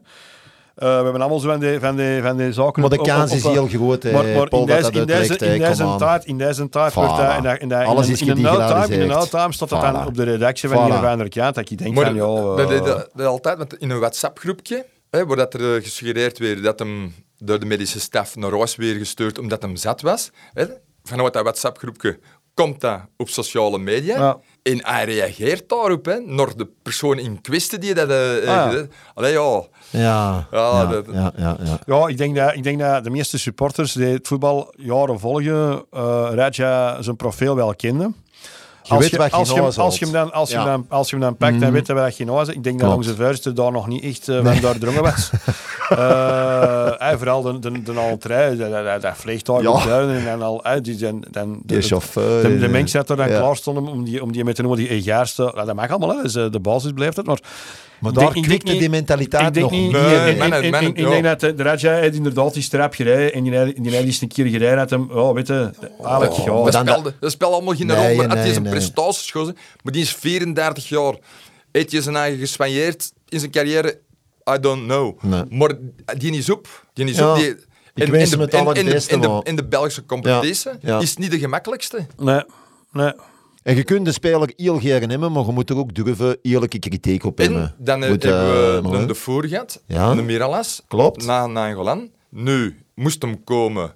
we 0.89 1.03
hebben 1.03 1.21
allemaal 1.21 1.39
zo 1.39 1.49
van 1.49 1.61
die, 1.61 1.81
van 1.81 1.97
die, 1.97 2.23
van 2.23 2.37
die 2.37 2.53
zaken... 2.53 2.81
Maar 2.81 2.91
de 2.91 2.97
kans 2.97 3.33
is 3.33 3.43
heel 3.43 3.67
groot, 3.67 4.03
hè, 4.03 4.13
Maar, 4.13 4.25
maar 4.25 4.49
Paul, 4.49 4.61
in 4.63 4.67
dat 4.69 4.77
deze, 4.77 4.91
dat 4.91 5.01
in 5.01 5.07
deze, 5.07 5.37
in 5.47 5.59
deze 5.61 5.83
come 5.83 5.93
on. 5.93 5.99
tijd, 5.99 6.25
in 6.25 6.39
deze 6.39 6.69
tijd 6.69 6.95
wordt 6.95 7.17
dat... 7.17 7.61
In, 7.61 7.71
in, 7.71 7.73
Alles 7.73 8.07
in, 8.07 8.13
is 8.13 8.21
in, 8.21 8.27
in 8.27 8.45
een 8.45 8.53
gedigitaliseerd. 8.53 9.09
no-time 9.09 9.53
staat 9.53 9.69
dat 9.69 9.81
dan 9.81 10.07
op 10.07 10.15
de 10.15 10.23
redactie 10.23 10.69
van 10.69 10.85
die 10.85 10.95
van 10.95 11.29
Kant, 11.29 11.55
dat 11.55 11.71
ik 11.71 11.79
denk 11.79 11.95
Maar 11.95 12.05
van, 12.05 12.15
ja... 12.15 12.57
dat, 12.57 12.71
eh, 12.71 12.77
dat, 12.77 12.87
dat, 12.87 13.11
dat 13.15 13.27
altijd 13.27 13.59
met, 13.59 13.77
in 13.79 13.91
een 13.91 13.99
WhatsApp-groepje, 13.99 14.87
hè, 15.11 15.27
waar 15.27 15.37
dat 15.37 15.55
er 15.55 15.77
eh, 15.77 15.83
gesuggereerd 15.83 16.39
werd 16.39 16.63
dat 16.63 16.79
hem 16.79 17.15
door 17.39 17.61
de 17.61 17.67
medische 17.67 18.01
staf 18.01 18.37
naar 18.37 18.53
huis 18.53 18.77
weer 18.77 18.95
gestuurd 18.95 19.39
omdat 19.39 19.63
hem 19.63 19.77
zat 19.77 20.01
was. 20.01 20.31
Hè. 20.53 20.65
Vanuit 21.03 21.33
dat 21.33 21.43
WhatsApp-groepje 21.43 22.19
komt 22.55 22.81
dat 22.81 23.01
op 23.17 23.29
sociale 23.29 23.79
media. 23.79 24.19
Ja. 24.19 24.39
En 24.63 24.87
hij 24.87 25.05
reageert 25.05 25.69
daarop, 25.69 26.05
hè, 26.05 26.21
naar 26.21 26.57
de 26.57 26.69
persoon 26.83 27.19
in 27.19 27.41
kwestie 27.41 27.79
die 27.79 27.95
dat... 27.95 28.09
eh, 28.09 28.37
eh, 28.37 28.45
ja. 28.45 28.87
Allee, 29.15 29.33
ja. 29.33 29.67
Ja, 29.93 30.47
Ja, 30.51 30.71
ja, 30.81 30.87
dat- 30.87 31.05
ja, 31.13 31.33
ja, 31.37 31.57
ja. 31.65 31.79
Ja, 31.87 32.07
ik 32.09 32.19
denk, 32.19 32.37
dat, 32.37 32.55
ik 32.55 32.63
denk 32.63 32.79
dat 32.79 33.05
de 33.05 33.11
meeste 33.11 33.39
supporters 33.39 33.93
die 33.93 34.07
het 34.07 34.29
voetbal 34.29 34.73
jaren 34.77 35.21
volgen, 35.21 35.85
eh 35.91 36.29
Raja 36.35 37.03
zijn 37.03 37.17
profiel 37.17 37.55
wel 37.57 37.75
kenden. 37.75 38.15
Je 38.85 38.99
weet 38.99 39.17
wat 39.17 39.31
je 39.31 39.37
als, 39.37 39.49
je, 39.49 39.55
nou 39.55 39.71
hem- 39.71 39.81
als, 39.81 39.99
je 39.99 40.05
hem 40.05 40.15
dan, 40.15 40.33
als, 40.33 40.51
je 40.51 40.57
Ja. 40.57 40.65
dan, 40.65 40.87
als 40.89 41.11
je 41.11 41.17
hem 41.17 41.25
dan 41.25 41.37
pakt, 41.37 41.61
dan 41.61 41.73
weet 41.73 41.87
je 41.87 41.95
wat 41.95 42.17
je 42.17 42.25
nou 42.25 42.41
is. 42.43 42.49
Ik 42.49 42.65
denk 42.65 42.81
dat 42.81 42.95
onze 42.97 43.15
vuisten 43.15 43.55
daar 43.55 43.73
nog 43.73 43.87
niet 43.89 44.05
echt 44.05 44.29
uh, 44.29 44.45
van 44.45 44.61
doordrongen 44.61 45.03
was. 45.03 45.31
Eh, 45.89 47.11
eh, 47.13 47.17
vooral 47.19 47.43
de, 47.43 47.59
de, 47.59 47.83
de 47.83 47.93
entree, 48.11 48.57
dat, 48.57 48.71
dat, 48.71 49.03
dat 49.03 49.17
vliegtuig 49.17 49.63
Ja. 49.85 50.01
en 50.01 50.25
dan 50.25 50.43
al, 50.43 50.65
eh, 50.65 50.81
die 50.83 50.99
zijn, 50.99 51.25
dan, 51.31 51.53
de, 51.53 51.75
Die 51.75 51.83
chauffeur. 51.83 52.43
de, 52.43 52.59
de 52.59 52.69
mensen 52.69 52.99
dat 53.01 53.11
er 53.11 53.17
dan 53.17 53.29
ja. 53.29 53.39
klaar 53.39 53.57
stonden 53.57 53.87
om 53.87 54.05
die, 54.05 54.23
om 54.23 54.33
die 54.33 54.45
met 54.45 54.57
de 54.57 54.89
egaarste, 54.89 55.43
nou, 55.55 55.67
dat 55.67 55.75
mag 55.75 55.91
allemaal, 55.91 56.17
hè, 56.17 56.23
dus, 56.23 56.33
de 56.33 56.61
basis 56.61 56.93
blijft 56.93 57.17
het, 57.17 57.27
maar 57.27 57.39
Maar 58.03 58.11
ik 58.13 58.19
daar 58.19 58.33
denk- 58.33 58.37
ik 58.37 58.49
denk 58.51 58.61
klikte 58.61 58.71
niet- 58.71 58.81
die 58.81 58.89
mentaliteit 58.91 59.55
nog 59.55 59.71
niet. 59.71 59.95
ik- 59.95 60.97
denk 60.97 61.25
dat 61.25 61.41
de, 61.41 61.55
de 61.55 61.63
Raja 61.63 61.93
heeft 61.95 62.15
inderdaad 62.17 62.55
die 62.55 62.63
strap 62.63 62.95
gereden 62.95 63.33
en 63.33 63.43
die 63.43 63.81
die 63.83 63.91
heeft 63.93 64.05
eens 64.05 64.21
een 64.21 64.29
keer 64.29 64.47
gereden 64.47 64.77
dat 64.77 64.91
hem, 64.91 65.11
oh, 65.11 65.35
weet 65.35 65.47
je, 65.47 65.71
eigenlijk, 66.05 66.33
Oh, 66.33 66.45
ja, 66.45 66.53
dat, 66.65 66.73
dan- 66.73 66.87
speelde, 66.87 67.15
dat 67.21 67.31
speelt 67.31 67.53
allemaal 67.53 67.75
geen 67.75 67.87
Nee, 67.87 67.97
rol, 67.97 68.17
maar 68.17 68.27
nee, 68.29 68.37
het 68.37 68.47
is 68.47 68.57
een 68.57 68.63
nee. 68.63 68.73
prestatie, 68.73 69.43
maar 69.83 69.93
die 69.93 70.03
is 70.03 70.15
34 70.15 70.89
jaar. 70.89 71.15
Heeft 71.73 71.91
je 71.91 72.03
zijn 72.03 72.17
eigen 72.17 72.39
gespanjeerd 72.39 73.13
in 73.29 73.39
zijn 73.39 73.51
carrière? 73.51 73.99
I 74.55 74.59
don't 74.61 74.85
know. 74.85 75.23
Nee. 75.23 75.43
Maar 75.51 75.73
die 76.19 76.37
is 76.37 76.51
op. 76.51 76.87
Die 76.93 77.07
is 77.07 77.17
Ja. 77.17 77.31
op. 77.33 77.37
Die, 77.39 77.55
Ik 77.95 78.11
wens 78.11 78.31
hem 78.31 78.41
het 78.41 78.53
in, 78.55 78.59
in, 78.59 78.65
de, 78.65 78.71
allerbeste, 78.71 79.13
in, 79.15 79.21
de, 79.21 79.29
maar- 79.29 79.41
in 79.47 79.57
de 79.57 79.65
Belgische 79.65 80.07
competitie 80.07 80.71
Ja, 80.71 80.77
ja. 80.81 81.01
is 81.01 81.11
het 81.11 81.19
niet 81.19 81.31
de 81.31 81.39
gemakkelijkste. 81.39 82.07
nee, 82.19 82.43
nee. 82.93 83.13
En 83.63 83.77
je 83.77 83.85
kunt 83.85 84.05
de 84.05 84.13
speler 84.13 84.53
heel 84.57 84.79
graag 84.79 85.01
hebben, 85.01 85.33
maar 85.33 85.45
je 85.47 85.53
moet 85.53 85.71
er 85.71 85.77
ook 85.77 85.95
durven 85.95 86.39
eerlijke 86.43 86.79
kritiek 86.79 87.25
op 87.25 87.39
hebben. 87.39 87.63
En 87.63 87.75
dan 87.79 87.99
Moet, 87.99 88.23
hebben 88.23 88.47
we 88.47 88.77
eh, 88.77 88.91
maar, 88.91 89.01
een 89.01 89.07
de 89.07 89.15
voor 89.15 89.47
gehad, 89.47 89.83
Ja. 89.87 90.11
een 90.11 90.25
Miralas, 90.25 90.83
Klopt. 90.89 91.25
na 91.27 91.47
Nangolan. 91.47 92.11
Nu 92.29 92.77
moest 92.95 93.23
hem 93.23 93.45
komen. 93.45 93.93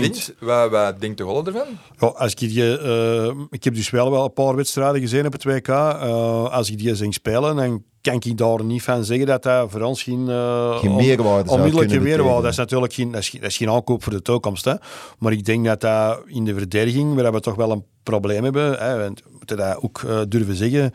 Blind. 0.00 0.34
Wat, 0.40 0.70
wat 0.70 1.00
denkt 1.00 1.18
de 1.18 1.24
Holle 1.24 1.42
ervan? 1.44 1.66
Ja, 1.98 2.06
als 2.06 2.32
ik, 2.32 2.38
die, 2.38 2.78
eh, 2.78 3.32
ik 3.50 3.64
heb 3.64 3.74
dus 3.74 3.90
wel 3.90 4.10
wel 4.10 4.24
een 4.24 4.32
paar 4.32 4.56
wedstrijden 4.56 5.00
gezien 5.00 5.26
op 5.26 5.32
het 5.32 5.44
WK. 5.44 5.68
Eh, 5.68 6.52
als 6.52 6.70
ik 6.70 6.78
die 6.78 6.94
zag 6.94 7.12
spelen, 7.12 7.56
dan 7.56 7.82
kan 8.00 8.14
ik 8.14 8.36
daar 8.38 8.64
niet 8.64 8.82
van 8.82 9.04
zeggen 9.04 9.26
dat 9.26 9.42
dat 9.42 9.70
voor 9.70 9.80
ons 9.80 10.02
geen, 10.02 10.28
eh, 10.28 10.78
Geen 10.78 10.94
meerwaarde 10.96 11.48
zou 11.48 11.58
onmiddellijke 11.58 12.00
meerwaarde. 12.00 12.42
Dat 12.42 12.50
is 12.50 12.56
natuurlijk 12.56 12.92
geen, 12.92 13.10
dat 13.10 13.20
is, 13.20 13.28
geen- 13.28 13.40
dat 13.40 13.50
is 13.50 13.56
geen 13.56 13.70
aankoop 13.70 14.02
voor 14.02 14.12
de 14.12 14.22
toekomst. 14.22 14.64
Hè. 14.64 14.74
Maar 15.18 15.32
ik 15.32 15.44
denk 15.44 15.64
dat 15.64 15.80
dat 15.80 16.22
in 16.26 16.44
de 16.44 16.54
verdediging, 16.54 17.14
waar 17.14 17.32
we 17.32 17.40
toch 17.40 17.54
wel 17.54 17.70
een 17.70 17.84
probleem 18.02 18.44
hebben, 18.44 18.78
hè, 18.78 18.98
want 18.98 19.22
we 19.24 19.30
moeten 19.32 19.56
dat 19.56 19.82
ook 19.82 20.00
durven 20.28 20.54
zeggen. 20.54 20.92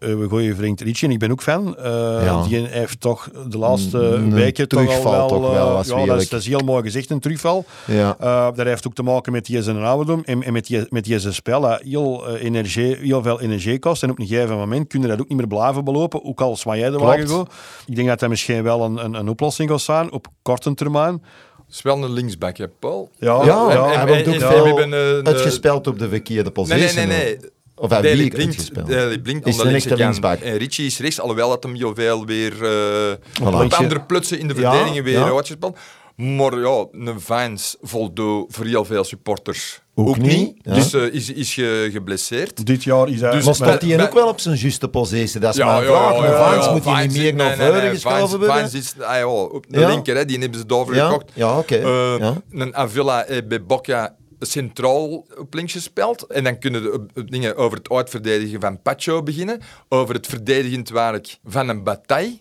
Eh, 0.00 0.14
we 0.14 0.28
gooien 0.28 0.56
vriend 0.56 0.80
Richie 0.80 1.08
en 1.08 1.14
ik 1.14 1.18
ben 1.20 1.30
ook 1.30 1.42
fan. 1.42 1.76
Eh, 1.76 1.84
Ja. 2.24 2.42
Die 2.42 2.66
heeft 2.66 3.00
toch 3.00 3.28
de 3.48 3.58
laatste 3.58 3.98
Een 3.98 4.34
weken 4.34 4.68
toch 4.68 5.02
wel... 5.02 5.28
toch 5.28 5.44
eh, 5.44 5.52
wel, 5.52 5.68
als 5.76 5.86
ja, 5.86 5.92
dat, 5.94 6.02
is, 6.02 6.08
eerlijk. 6.08 6.30
dat 6.30 6.40
is 6.40 6.46
heel 6.46 6.60
mooi 6.60 6.82
gezegd, 6.82 7.10
een 7.10 7.20
terugval. 7.20 7.64
Ja. 7.86 8.16
Uh, 8.22 8.48
dat 8.54 8.66
heeft 8.66 8.86
ook 8.86 8.94
te 8.94 9.02
maken 9.02 9.32
met 9.32 9.46
die 9.46 9.62
zijn 9.62 9.76
ouderdom 9.82 10.22
en, 10.24 10.42
en 10.42 10.52
met, 10.52 10.66
die, 10.66 10.86
met 10.90 11.04
die 11.04 11.18
zijn 11.18 11.34
spel 11.34 11.60
dat 11.60 11.80
heel, 11.82 12.28
eh, 12.28 12.44
energie, 12.44 12.96
heel 12.96 13.22
veel 13.22 13.40
energie 13.40 13.78
kost. 13.78 14.02
En 14.02 14.10
op 14.10 14.18
een 14.18 14.26
gegeven 14.26 14.56
moment 14.56 14.88
kun 14.88 15.00
je 15.00 15.06
dat 15.08 15.20
ook 15.20 15.28
niet 15.28 15.38
meer 15.38 15.46
blijven 15.46 15.84
belopen, 15.84 16.24
ook 16.24 16.40
al 16.40 16.56
zwaai 16.56 16.80
jij 16.80 16.90
de 16.90 16.98
wagen 16.98 17.28
go. 17.28 17.46
Ik 17.86 17.96
denk 17.96 18.08
dat 18.08 18.20
dat 18.20 18.28
misschien 18.28 18.62
wel 18.62 18.82
een, 18.84 19.04
een, 19.04 19.14
een 19.14 19.28
oplossing 19.28 19.70
gaat 19.70 19.80
zijn 19.80 20.12
op 20.12 20.26
korte 20.42 20.74
termijn. 20.74 21.22
Het 21.66 21.76
is 21.76 21.82
wel 21.82 22.04
een 22.04 22.12
linksback, 22.12 22.56
hè, 22.56 22.68
Paul? 22.68 23.10
Ja, 23.18 23.44
Ja, 23.44 23.44
ja, 23.44 23.84
hij 23.86 23.94
en- 23.94 24.06
wordt 24.06 24.22
en- 24.22 24.28
ook 24.28 24.40
en- 24.40 24.48
veel 24.48 24.64
hebben, 24.66 24.92
eh, 25.24 25.32
uitgespeeld 25.32 25.86
op 25.86 25.98
de 25.98 26.08
verkeerde 26.08 26.42
Nee, 26.42 26.52
positie. 26.52 26.96
nee, 26.96 27.06
nee. 27.06 27.24
nee. 27.24 27.38
Of 27.78 27.90
hij 27.90 28.02
Daley 28.02 28.16
wie 28.16 28.28
Blind, 28.30 28.46
uitgespeeld. 28.48 28.86
Daley 28.88 29.18
Blind 29.18 29.46
Is 29.46 29.58
een 29.58 29.74
echte 29.74 29.96
linksback. 29.96 30.40
En 30.40 30.56
Richie 30.56 30.86
is 30.86 30.98
rechts, 30.98 31.20
alhoewel 31.20 31.48
dat 31.48 31.62
hem 31.62 31.74
heel 31.74 31.94
veel 31.94 32.26
weer 32.26 32.52
eh 32.64 33.46
op 33.46 33.54
Linkse- 33.60 33.76
andere 33.78 34.00
plutsen 34.00 34.38
in 34.38 34.48
de 34.48 34.54
Ja, 34.54 34.60
verdediging 34.70 35.04
weer 35.04 35.18
ja. 35.18 35.30
uitgespeeld. 35.30 35.78
Maar 36.16 36.58
ja, 36.58 36.86
een 36.92 37.20
Vines 37.20 37.76
voldoet 37.82 38.46
voor 38.54 38.64
heel 38.64 38.84
veel 38.84 39.04
supporters 39.04 39.80
Ook 39.94 40.08
ook, 40.08 40.18
niet, 40.18 40.36
niet. 40.36 40.54
ja. 40.62 40.74
Dus 40.74 40.92
eh, 40.92 41.02
is, 41.02 41.30
is 41.32 41.54
je 41.54 41.88
geblesseerd. 41.92 42.66
Dit 42.66 42.84
jaar 42.84 43.08
is 43.08 43.20
hij... 43.20 43.30
Dus 43.30 43.56
staat 43.56 43.82
hij 43.82 44.02
ook 44.06 44.12
wel 44.14 44.28
op 44.28 44.40
zijn 44.40 44.56
juiste 44.56 44.88
positie? 44.88 45.40
Dat 45.40 45.50
is 45.56 45.64
mijn 45.64 45.70
ja, 45.70 45.82
vraag. 45.82 46.12
ja, 46.14 46.20
Maar 46.20 46.30
ja, 46.30 46.50
Vines 46.50 46.64
ja, 46.64 46.72
moet 46.72 46.84
hij 46.84 47.06
niet 47.06 47.16
meer 47.16 47.34
naar 47.34 47.56
voren 47.56 47.90
geschoven 47.90 48.38
worden? 48.38 48.56
Vines 48.56 48.74
is 48.74 48.94
ah, 49.02 49.32
op 49.52 49.64
de 49.68 49.80
Ja. 49.80 49.88
linker, 49.88 50.16
hè, 50.16 50.24
die 50.24 50.38
hebben 50.38 50.58
ze 50.58 50.66
daarvoor 50.66 50.94
Ja, 50.94 51.08
gekocht. 51.08 51.30
ja, 51.34 51.58
oké. 51.58 51.76
Eh, 51.76 52.18
Ja. 52.18 52.34
Een 52.50 52.76
Avila 52.76 53.24
eh, 53.24 53.38
bij 53.48 53.62
Bocca 53.64 54.14
centraal 54.40 55.26
op 55.38 55.54
links 55.54 55.72
gespeeld. 55.72 56.26
En 56.26 56.44
dan 56.44 56.58
kunnen 56.58 56.82
de 57.14 57.24
dingen 57.24 57.56
over 57.56 57.78
het 57.78 57.90
uitverdedigen 57.90 58.60
van 58.60 58.82
Pacho 58.82 59.22
beginnen. 59.22 59.60
Over 59.88 60.14
het 60.14 60.26
verdedigend 60.26 60.88
werk 60.88 61.38
van 61.44 61.68
een 61.68 61.82
Bataille. 61.82 62.38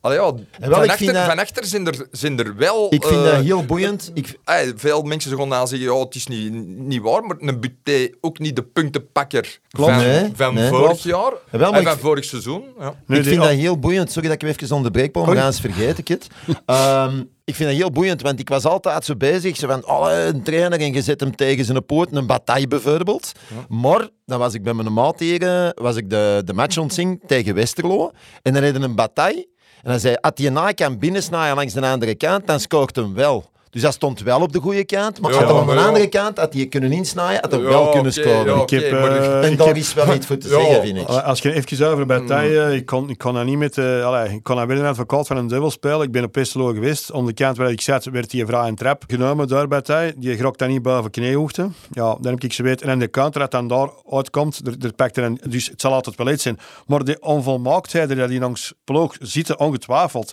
Allee, 0.00 0.16
ja, 0.18 0.22
wel, 0.32 0.38
van, 0.60 0.70
ik 0.70 0.74
achter, 0.90 0.96
vind 0.96 1.12
dat- 1.12 1.24
van 1.26 1.38
achter 1.38 1.64
zijn 1.64 1.86
er, 1.86 2.06
zijn 2.10 2.38
er 2.38 2.56
wel... 2.56 2.86
Ik 2.94 3.04
vind 3.04 3.20
eh, 3.24 3.24
dat 3.32 3.42
heel 3.42 3.64
boeiend. 3.64 4.10
Ik, 4.14 4.38
eh, 4.44 4.56
veel 4.76 5.02
mensen 5.02 5.36
gaan 5.38 5.48
dan 5.48 5.68
zeggen, 5.68 5.88
ja, 5.92 5.98
het 5.98 6.14
is 6.14 6.26
niet, 6.26 6.52
niet 6.78 7.02
waar, 7.02 7.22
maar 7.22 7.36
een 7.38 7.60
Buté 7.60 8.10
ook 8.20 8.38
niet 8.38 8.56
de 8.56 8.62
puntenpakker 8.62 9.58
Klopt. 9.70 9.90
van, 9.92 10.00
Nee, 10.00 10.30
van 10.34 10.54
nee. 10.54 10.68
vorig 10.68 10.84
Klopt. 10.86 11.02
jaar. 11.02 11.32
Wel, 11.50 11.70
maar 11.70 11.72
en 11.80 11.80
ik- 11.80 11.88
van 11.88 11.98
vorig 11.98 12.24
seizoen. 12.24 12.64
Ja. 12.78 12.84
Nee, 13.06 13.18
ik 13.18 13.24
die- 13.24 13.32
vind 13.32 13.44
dat 13.44 13.50
heel 13.50 13.78
boeiend. 13.78 14.12
Sorry 14.12 14.28
dat 14.28 14.42
ik 14.42 14.48
je 14.48 14.64
even 14.64 14.76
onderbreek, 14.76 15.14
maar 15.14 15.28
Oei. 15.28 15.38
anders 15.38 15.60
vergeet 15.60 15.98
ik 15.98 16.08
het. 16.08 16.26
Ehm, 16.66 17.22
ik 17.48 17.54
vind 17.54 17.68
dat 17.68 17.78
heel 17.78 17.90
boeiend, 17.90 18.22
want 18.22 18.40
ik 18.40 18.48
was 18.48 18.64
altijd 18.64 19.04
zo 19.04 19.16
bezig. 19.16 19.56
Zo 19.56 19.66
van, 19.66 19.86
oh, 19.86 20.08
een 20.26 20.42
trainer 20.42 20.80
en 20.80 20.92
je 20.92 21.02
zet 21.02 21.20
hem 21.20 21.36
tegen 21.36 21.64
zijn 21.64 21.86
poot, 21.86 22.12
een 22.12 22.26
bataille 22.26 22.68
bijvoorbeeld. 22.68 23.32
Maar 23.68 24.08
dan 24.26 24.38
was 24.38 24.54
ik 24.54 24.62
bij 24.62 24.74
mijn 24.74 24.92
maat 24.92 25.18
hier, 25.18 25.42
eh, 25.42 25.68
was 25.74 25.96
ik 25.96 26.10
de, 26.10 26.42
de 26.44 26.52
match 26.52 26.78
ontzien 26.78 27.20
tegen 27.26 27.54
Westerlo. 27.54 28.10
En 28.42 28.52
dan 28.52 28.62
hadden 28.64 28.82
een 28.82 28.94
bataille. 28.94 29.48
En 29.82 29.90
dan 29.90 30.00
zei 30.00 30.12
hij, 30.12 30.22
als 30.22 30.34
die 30.34 30.50
na 30.50 30.72
kan 30.72 30.98
binnensnijden 30.98 31.56
langs 31.56 31.72
de 31.72 31.80
andere 31.80 32.14
kant, 32.14 32.46
dan 32.46 32.60
scoort 32.60 32.96
hem 32.96 33.14
wel. 33.14 33.50
Dus 33.70 33.82
dat 33.82 33.92
stond 33.92 34.20
wel 34.20 34.40
op 34.40 34.52
de 34.52 34.60
goede 34.60 34.84
kant. 34.84 35.20
Maar 35.20 35.30
Ja, 35.32 35.36
had 35.38 35.48
hij 35.48 35.58
aan 35.60 35.66
de 35.66 35.82
andere 35.82 36.08
kant, 36.08 36.38
had 36.38 36.52
hij 36.52 36.66
kunnen 36.66 36.92
insnijden, 36.92 37.40
had 37.40 37.50
hij 37.50 37.60
Ja, 37.60 37.68
wel 37.68 37.88
kunnen 37.88 38.12
scoren. 38.12 38.46
ja, 38.56 38.62
Ik 38.62 38.70
heb, 38.70 38.84
oké, 38.84 39.00
maar 39.00 39.16
eh, 39.16 39.50
En 39.50 39.56
daar 39.56 39.76
is 39.76 39.94
wel 39.94 40.14
iets 40.14 40.26
voor 40.26 40.36
te 40.38 40.48
Ja. 40.58 40.58
zeggen, 40.60 40.82
vind 40.82 40.98
ik. 40.98 41.08
Als 41.08 41.40
je 41.40 41.52
even 41.52 41.88
over 41.90 42.06
bataille, 42.06 42.74
ik 42.76 42.86
kon, 42.86 43.10
ik 43.10 43.18
kon 43.18 43.34
dat 43.34 43.44
niet 43.44 43.58
met... 43.58 43.78
eh 43.78 44.04
allee, 44.04 44.28
ik 44.34 44.42
kon 44.42 44.56
dat 44.56 44.66
weer 44.66 44.78
een 44.78 44.84
advocaat 44.86 45.26
van 45.26 45.36
een 45.36 45.46
duivel 45.48 45.70
spelen. 45.70 46.00
Ik 46.02 46.12
ben 46.12 46.24
op 46.24 46.32
Pestelo 46.32 46.66
geweest. 46.66 47.12
Aan 47.12 47.26
de 47.26 47.32
kant 47.32 47.56
waar 47.56 47.70
ik 47.70 47.80
zat, 47.80 48.04
werd 48.04 48.30
die 48.30 48.46
vrouw 48.46 48.64
en 48.66 48.74
trap 48.74 49.04
genomen 49.06 49.48
door 49.48 49.68
bataille. 49.68 50.14
Die 50.16 50.36
grokt 50.36 50.58
dan 50.58 50.68
niet 50.68 50.82
boven 50.82 51.10
kniehoogte. 51.10 51.68
Ja, 51.90 52.16
dan 52.20 52.32
heb 52.32 52.42
ik 52.44 52.52
ze 52.52 52.62
weten. 52.62 52.86
En 52.86 52.92
aan 52.92 52.98
de 52.98 53.10
counter 53.10 53.40
dat 53.40 53.50
dan 53.50 53.68
daar 53.68 53.88
uitkomt, 54.10 54.60
er, 54.66 54.74
er 54.80 54.92
pakt 54.92 55.16
er 55.16 55.24
een... 55.24 55.40
Dus 55.48 55.66
het 55.68 55.80
zal 55.80 55.92
altijd 55.92 56.16
wel 56.16 56.30
iets 56.30 56.42
zijn. 56.42 56.58
Maar 56.86 57.04
de 57.04 57.16
onvolmaaktheden 57.20 58.16
dat 58.16 58.28
die 58.28 58.40
langs 58.40 58.72
ploeg 58.84 59.16
zitten, 59.20 59.58
ongetwijfeld. 59.60 60.32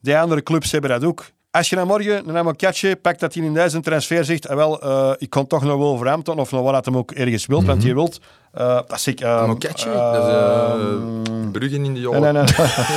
Die 0.00 0.18
andere 0.18 0.42
clubs 0.42 0.72
hebben 0.72 0.90
dat 0.90 1.04
ook. 1.04 1.24
Als 1.50 1.68
je 1.68 1.76
dan 1.76 1.86
morgen 1.86 2.28
een 2.28 2.36
Amokatje 2.36 2.96
pakt 2.96 3.20
dat 3.20 3.34
hij 3.34 3.44
in 3.44 3.54
deze 3.54 3.80
transfer 3.80 4.24
zegt, 4.24 4.48
ah, 4.48 4.56
wel, 4.56 4.80
eh, 4.82 5.10
ik 5.18 5.30
kan 5.30 5.46
toch 5.46 5.60
nog 5.62 5.70
wel 5.70 5.78
Wolverhampton 5.86 6.38
of 6.38 6.50
nog 6.50 6.62
wat 6.62 6.72
dat 6.72 6.84
hem 6.84 6.96
ook 6.96 7.10
ergens 7.10 7.46
wilt, 7.46 7.64
want 7.64 7.82
je 7.82 7.94
wilt, 7.94 8.18
eh, 8.52 8.66
dat 8.66 8.92
is 8.92 9.06
ik. 9.06 9.20
Uh, 9.20 9.46
Moketje, 9.46 9.92
dat 9.92 10.14
is 10.24 10.28
uh, 10.32 11.50
Bruggen 11.52 11.84
in 11.84 11.94
de 11.94 12.00
nee, 12.00 12.10
jaren. 12.10 12.20
nee, 12.22 12.32
nee. 12.42 12.42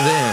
Nee. 0.03 0.31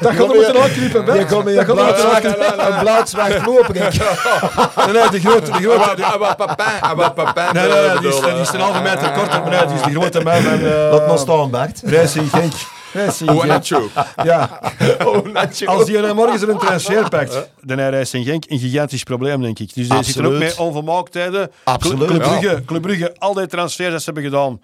Dat 0.00 0.12
gaat 0.12 0.20
er 0.28 0.34
moeten 0.34 0.60
uitknippen, 0.62 1.00
Je 1.00 1.12
Bert. 1.12 1.26
komt 1.32 1.44
met 1.44 1.54
Dat 1.66 1.68
een 1.68 1.76
gaat 1.76 2.24
er 2.24 2.28
moeten 2.30 2.54
blauw- 2.54 2.72
een 2.72 2.78
blauw-zwart 2.78 3.46
lopen. 3.46 3.74
Nee, 3.74 3.82
nee, 5.00 5.10
de 5.10 5.20
grote, 5.20 5.50
de 5.50 5.58
grote. 5.58 6.18
Wat 6.18 6.36
Papin, 6.36 6.80
ah, 6.80 6.96
wat 6.96 7.14
Papin. 7.14 7.44
Nee, 7.52 7.68
nee, 7.68 7.88
nee, 7.88 7.98
die 7.98 8.08
is, 8.08 8.20
die 8.20 8.28
is 8.40 8.52
een 8.52 8.60
halve 8.60 8.82
meter 8.82 9.12
korter, 9.12 9.40
maar 9.42 9.50
nee, 9.50 9.66
die 9.66 9.74
is 9.76 9.82
de 9.82 9.90
grote 9.90 10.20
man 10.20 10.42
van 10.42 10.60
uh, 10.60 10.88
Laat 10.90 11.06
maar 11.06 11.18
staan, 11.18 11.50
Bert. 11.50 11.80
Racing 11.84 12.30
Genk. 12.30 12.52
Oh, 12.98 13.40
Genk. 13.40 13.44
Nacho. 13.44 13.88
Ja, 14.24 14.60
Oh, 15.06 15.26
Nacho. 15.32 15.66
als 15.66 15.84
die 15.84 16.00
dan 16.00 16.16
morgen 16.16 16.48
een 16.50 16.58
transfer 16.58 17.08
pakt, 17.08 17.48
dan 17.60 17.78
heeft 17.78 17.92
Racing 17.92 18.24
Genk 18.26 18.44
een 18.48 18.58
gigantisch 18.58 19.02
probleem, 19.02 19.42
denk 19.42 19.58
ik. 19.58 19.74
Dus 19.74 19.88
die 19.88 20.02
zitten 20.02 20.24
ook 20.24 20.32
Absoluut. 20.32 20.56
met 20.56 20.58
onvermaaktheden. 20.66 21.50
Absoluut. 21.64 22.06
Club 22.08 22.22
Ja. 22.24 22.28
Brugge, 22.38 22.62
Club 22.64 22.82
Brugge, 22.82 23.14
al 23.18 23.34
die 23.34 23.46
transfers 23.46 23.90
dat 23.90 23.98
ze 24.02 24.04
hebben 24.04 24.24
gedaan, 24.30 24.60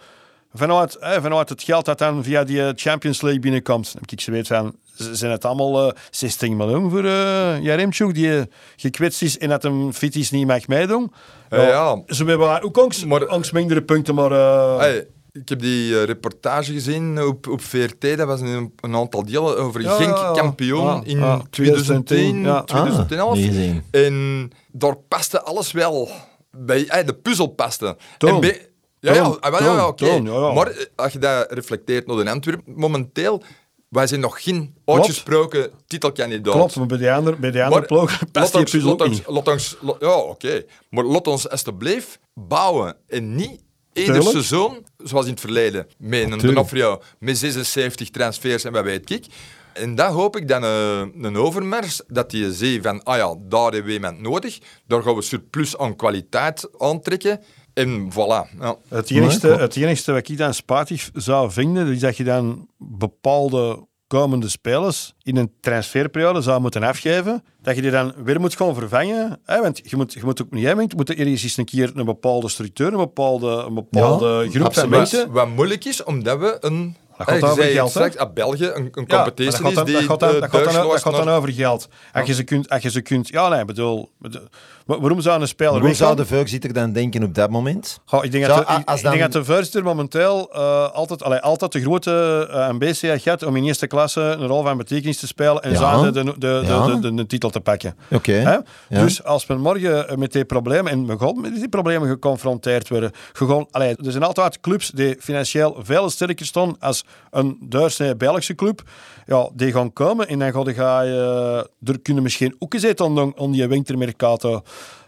vanuit, 0.54 0.96
hè, 1.00 1.20
vanuit 1.20 1.48
het 1.48 1.62
geld 1.62 1.84
dat 1.84 1.98
dan 1.98 2.24
via 2.24 2.44
die 2.44 2.62
eh, 2.66 2.72
Champions 2.74 3.20
League 3.22 3.40
binnenkomt, 3.40 3.84
dan 3.92 4.00
heb 4.00 4.10
ik 4.10 4.20
ze 4.20 4.30
weet 4.30 4.46
van, 4.46 4.76
zijn 5.12 5.30
het 5.32 5.44
allemaal 5.44 5.86
eh 5.88 5.96
16 6.10 6.56
miljoen 6.56 6.90
voor 6.90 7.04
uh, 7.04 7.62
Jaremchuk, 7.62 8.14
die 8.14 8.36
eh, 8.36 8.42
gekwetst 8.76 9.22
is 9.22 9.38
en 9.38 9.48
dat 9.48 9.62
hem 9.62 9.92
fit 9.92 10.16
is 10.16 10.30
niet 10.30 10.46
mag 10.46 10.66
meedoen. 10.68 11.12
Ja, 11.50 11.62
ja. 11.68 12.02
Ze 12.06 12.24
hebben 12.24 12.62
ook 12.62 12.78
angst, 12.78 13.04
Maar- 13.06 13.52
mindere 13.52 13.82
punten, 13.82 14.14
maar... 14.14 14.32
eh, 14.32 14.78
Hey, 14.78 15.06
ik 15.32 15.48
heb 15.48 15.60
die 15.60 15.98
eh, 15.98 16.04
reportage 16.04 16.72
gezien 16.72 17.22
op, 17.22 17.46
op 17.48 17.60
VRT, 17.62 18.00
dat 18.00 18.26
was 18.26 18.40
een, 18.40 18.72
een 18.80 18.94
aantal 18.94 19.24
delen 19.24 19.58
over 19.58 19.80
Ja, 19.80 19.94
Genk 19.96 20.34
kampioen 20.36 20.88
Ah, 20.88 21.00
in 21.06 21.22
ah, 21.22 21.40
2010, 21.50 22.40
ja. 22.42 22.62
2011. 22.62 23.38
Ah. 23.38 23.76
En 24.04 24.50
daar 24.72 24.96
paste 24.96 25.42
alles 25.42 25.72
wel 25.72 26.08
bij. 26.50 26.84
Hey, 26.88 27.04
de 27.04 27.14
puzzel 27.14 27.46
paste. 27.46 27.96
Toon. 28.18 28.34
En 28.34 28.40
bij- 28.40 28.66
ja, 29.00 29.14
ja, 29.14 29.22
Toon, 29.22 29.40
ah, 29.40 29.50
wel, 29.50 29.60
ja, 29.62 29.74
ja, 29.76 29.92
toon, 29.92 30.30
oké. 30.30 30.52
Maar 30.54 30.66
eh, 30.66 30.84
als 30.96 31.12
je 31.12 31.18
dat 31.18 31.52
reflecteert 31.52 32.06
naar 32.06 32.16
de 32.24 32.30
Antwerpen, 32.30 32.72
momenteel, 32.76 33.42
wij 33.88 34.06
zijn 34.06 34.20
nog 34.20 34.42
geen 34.42 34.74
uitgesproken 34.84 35.70
titelkandidaat. 35.86 36.54
Klopt, 36.54 36.76
maar 36.76 36.86
bij 36.86 36.98
die 36.98 37.12
andere, 37.12 37.36
bij 37.36 37.50
die 37.50 37.64
andere 37.64 37.82
ploeg 37.86 38.18
past 38.32 38.52
die 38.52 38.62
puzzel 38.62 38.88
laat 38.88 39.00
ons- 39.00 39.10
niet. 39.18 39.26
laat 39.26 39.48
ons- 39.48 39.76
Ja, 40.00 40.14
oké. 40.16 40.64
Maar 40.90 41.04
laat 41.04 41.26
ons 41.26 41.48
alsjeblieft 41.48 42.18
bouwen 42.34 42.96
en 43.08 43.34
niet 43.34 43.60
ieder 43.92 44.22
seizoen, 44.22 44.86
zoals 44.96 45.24
in 45.24 45.30
het 45.30 45.40
verleden, 45.40 45.86
met 45.98 46.32
een. 46.32 46.38
Donofrio, 46.38 47.02
met 47.18 47.38
76 47.38 48.10
transfers 48.10 48.64
en 48.64 48.72
wat 48.72 48.84
weet 48.84 49.10
ik. 49.10 49.26
En 49.72 49.94
dat 49.94 50.12
hoop 50.12 50.36
ik 50.36 50.48
dan 50.48 50.62
een, 50.62 51.24
een 51.24 51.36
overmars, 51.36 52.00
dat 52.06 52.30
die 52.30 52.52
ziet 52.52 52.82
van, 52.82 53.02
ah 53.02 53.16
ja, 53.16 53.36
daar 53.48 53.62
hebben 53.62 53.84
we 53.84 53.92
iemand 53.92 54.20
nodig, 54.20 54.58
daar 54.86 55.02
gaan 55.02 55.14
we 55.14 55.22
surplus 55.22 55.78
aan 55.78 55.96
kwaliteit 55.96 56.68
aantrekken. 56.78 57.40
En 57.74 58.12
voilà. 58.12 58.58
Ja. 58.60 58.76
Het 58.88 59.10
enigste, 59.10 59.48
het 59.48 59.76
enigste 59.76 60.12
wat 60.12 60.28
ik 60.28 60.38
dan 60.38 60.54
spijtig 60.54 61.10
zou 61.14 61.50
vinden, 61.50 61.86
is 61.86 62.00
dat 62.00 62.16
je 62.16 62.24
dan 62.24 62.68
bepaalde 62.78 63.86
komende 64.18 64.48
spelers 64.48 65.14
in 65.22 65.36
een 65.36 65.52
transferperiode 65.60 66.40
zou 66.40 66.60
moeten 66.60 66.82
afgeven, 66.82 67.44
dat 67.62 67.74
je 67.74 67.82
die 67.82 67.90
dan 67.90 68.12
weer 68.24 68.40
moet 68.40 68.56
gaan 68.56 68.74
vervangen. 68.74 69.40
Hè? 69.44 69.60
Want 69.60 69.80
je 69.84 69.96
moet, 69.96 70.12
je 70.12 70.20
moet 70.24 70.42
ook 70.42 70.50
niet 70.50 70.64
hebben, 70.64 70.84
je 70.88 70.96
moet 70.96 71.08
er 71.08 71.18
ergens 71.18 71.42
eens 71.42 71.56
een 71.56 71.64
keer 71.64 71.92
een 71.94 72.04
bepaalde 72.04 72.48
structuur, 72.48 72.86
een 72.86 72.96
bepaalde, 72.96 73.46
een 73.46 73.74
bepaalde 73.74 74.26
Ja, 74.26 74.50
groep 74.50 74.74
van 74.74 74.88
mensen. 74.88 75.32
Wat 75.32 75.48
moeilijk 75.48 75.84
is, 75.84 76.04
omdat 76.04 76.38
we 76.38 76.56
een... 76.60 76.96
Dat 77.18 77.28
gaat 77.28 77.42
eh, 77.42 77.50
over 77.50 77.62
geld, 77.64 77.90
straks, 77.90 78.14
hè? 78.14 78.20
ah, 78.20 78.32
België 78.32 78.64
een, 78.66 78.88
een 78.92 79.04
Ja, 79.06 79.16
competitie 79.16 79.44
dat 79.44 79.60
gaat 79.60 79.74
dan, 79.74 79.84
die 79.84 79.94
dat 80.06 80.06
dan, 80.06 80.18
dat 80.18 80.50
gaat 80.50 80.64
dan, 80.64 80.88
dat 80.88 81.02
gaat 81.02 81.16
dan 81.16 81.28
over 81.28 81.52
geld. 81.52 81.88
Als 82.12 82.26
je 82.26 82.34
ze 82.34 82.42
kunt, 82.42 82.68
als 82.68 82.82
je 82.82 82.90
ze 82.90 83.00
kunt, 83.00 83.28
ja, 83.28 83.48
nee, 83.48 83.64
bedoel, 83.64 84.10
bedoel, 84.18 84.42
wa- 84.86 85.00
waarom 85.00 85.20
zou 85.20 85.40
een 85.40 85.48
speler 85.48 85.80
Hoe 85.80 85.94
zou 85.94 86.16
de 86.16 86.26
voorzitter 86.26 86.72
dan 86.72 86.92
denken 86.92 87.22
op 87.22 87.34
dat 87.34 87.50
moment? 87.50 88.00
Goh, 88.04 88.24
ik 88.24 88.32
denk, 88.32 88.44
Zou- 88.44 88.58
dat 88.58 88.66
de, 88.68 88.74
ik, 88.80 88.88
als 88.88 88.96
ik 89.00 89.02
denk 89.06 89.20
dan- 89.20 89.30
dat 89.30 89.46
de 89.46 89.52
voorzitter 89.52 89.82
momenteel 89.84 90.50
eh, 90.52 90.90
altijd, 90.92 91.22
allee, 91.22 91.38
altijd 91.40 91.72
de 91.72 91.80
grote 91.80 92.48
eh, 92.50 92.66
ambitie 92.68 93.10
heeft 93.10 93.42
om 93.44 93.56
in 93.56 93.64
eerste 93.64 93.86
klasse 93.86 94.20
een 94.20 94.46
rol 94.46 94.62
van 94.62 94.76
betekenis 94.76 95.18
te 95.18 95.26
spelen 95.26 95.62
en 95.62 95.70
Ja. 95.72 95.76
zo 95.98 96.10
de, 96.10 96.12
de, 96.12 96.24
de, 96.24 96.38
de, 96.38 96.60
Ja. 96.66 96.86
de, 96.86 96.98
de- 97.00 97.14
de 97.14 97.26
titel 97.26 97.50
te 97.50 97.60
pakken. 97.60 97.96
Oké. 98.10 98.34
Ja. 98.40 98.62
Dus 98.88 99.24
als 99.24 99.46
we 99.46 99.54
morgen 99.54 100.18
met 100.18 100.32
die 100.32 100.44
problemen, 100.44 100.92
en 100.92 101.06
we 101.06 101.18
gaan 101.18 101.40
met 101.40 101.54
die 101.54 101.68
problemen 101.68 102.08
geconfronteerd 102.08 102.88
worden, 102.88 103.10
gewoon, 103.32 103.68
allee, 103.70 103.96
er 103.96 104.10
zijn 104.12 104.22
altijd 104.22 104.60
clubs 104.60 104.90
die 104.90 105.16
financieel 105.20 105.76
veel 105.82 106.10
sterker 106.10 106.46
staan 106.46 106.76
als 106.80 107.01
een 107.30 107.56
Duitse 107.60 108.14
Belgische 108.18 108.54
club. 108.54 108.82
Ja, 109.26 109.50
die 109.54 109.72
gaan 109.72 109.92
komen 109.92 110.28
en 110.28 110.38
dan 110.38 110.74
ga 110.74 111.00
je, 111.00 111.68
er 111.84 112.00
kunnen 112.00 112.22
misschien 112.22 112.56
ook 112.58 112.74
eens 112.74 112.94
aan 113.00 113.38
aan 113.38 113.50
die 113.50 113.66
wintermercato. 113.66 114.62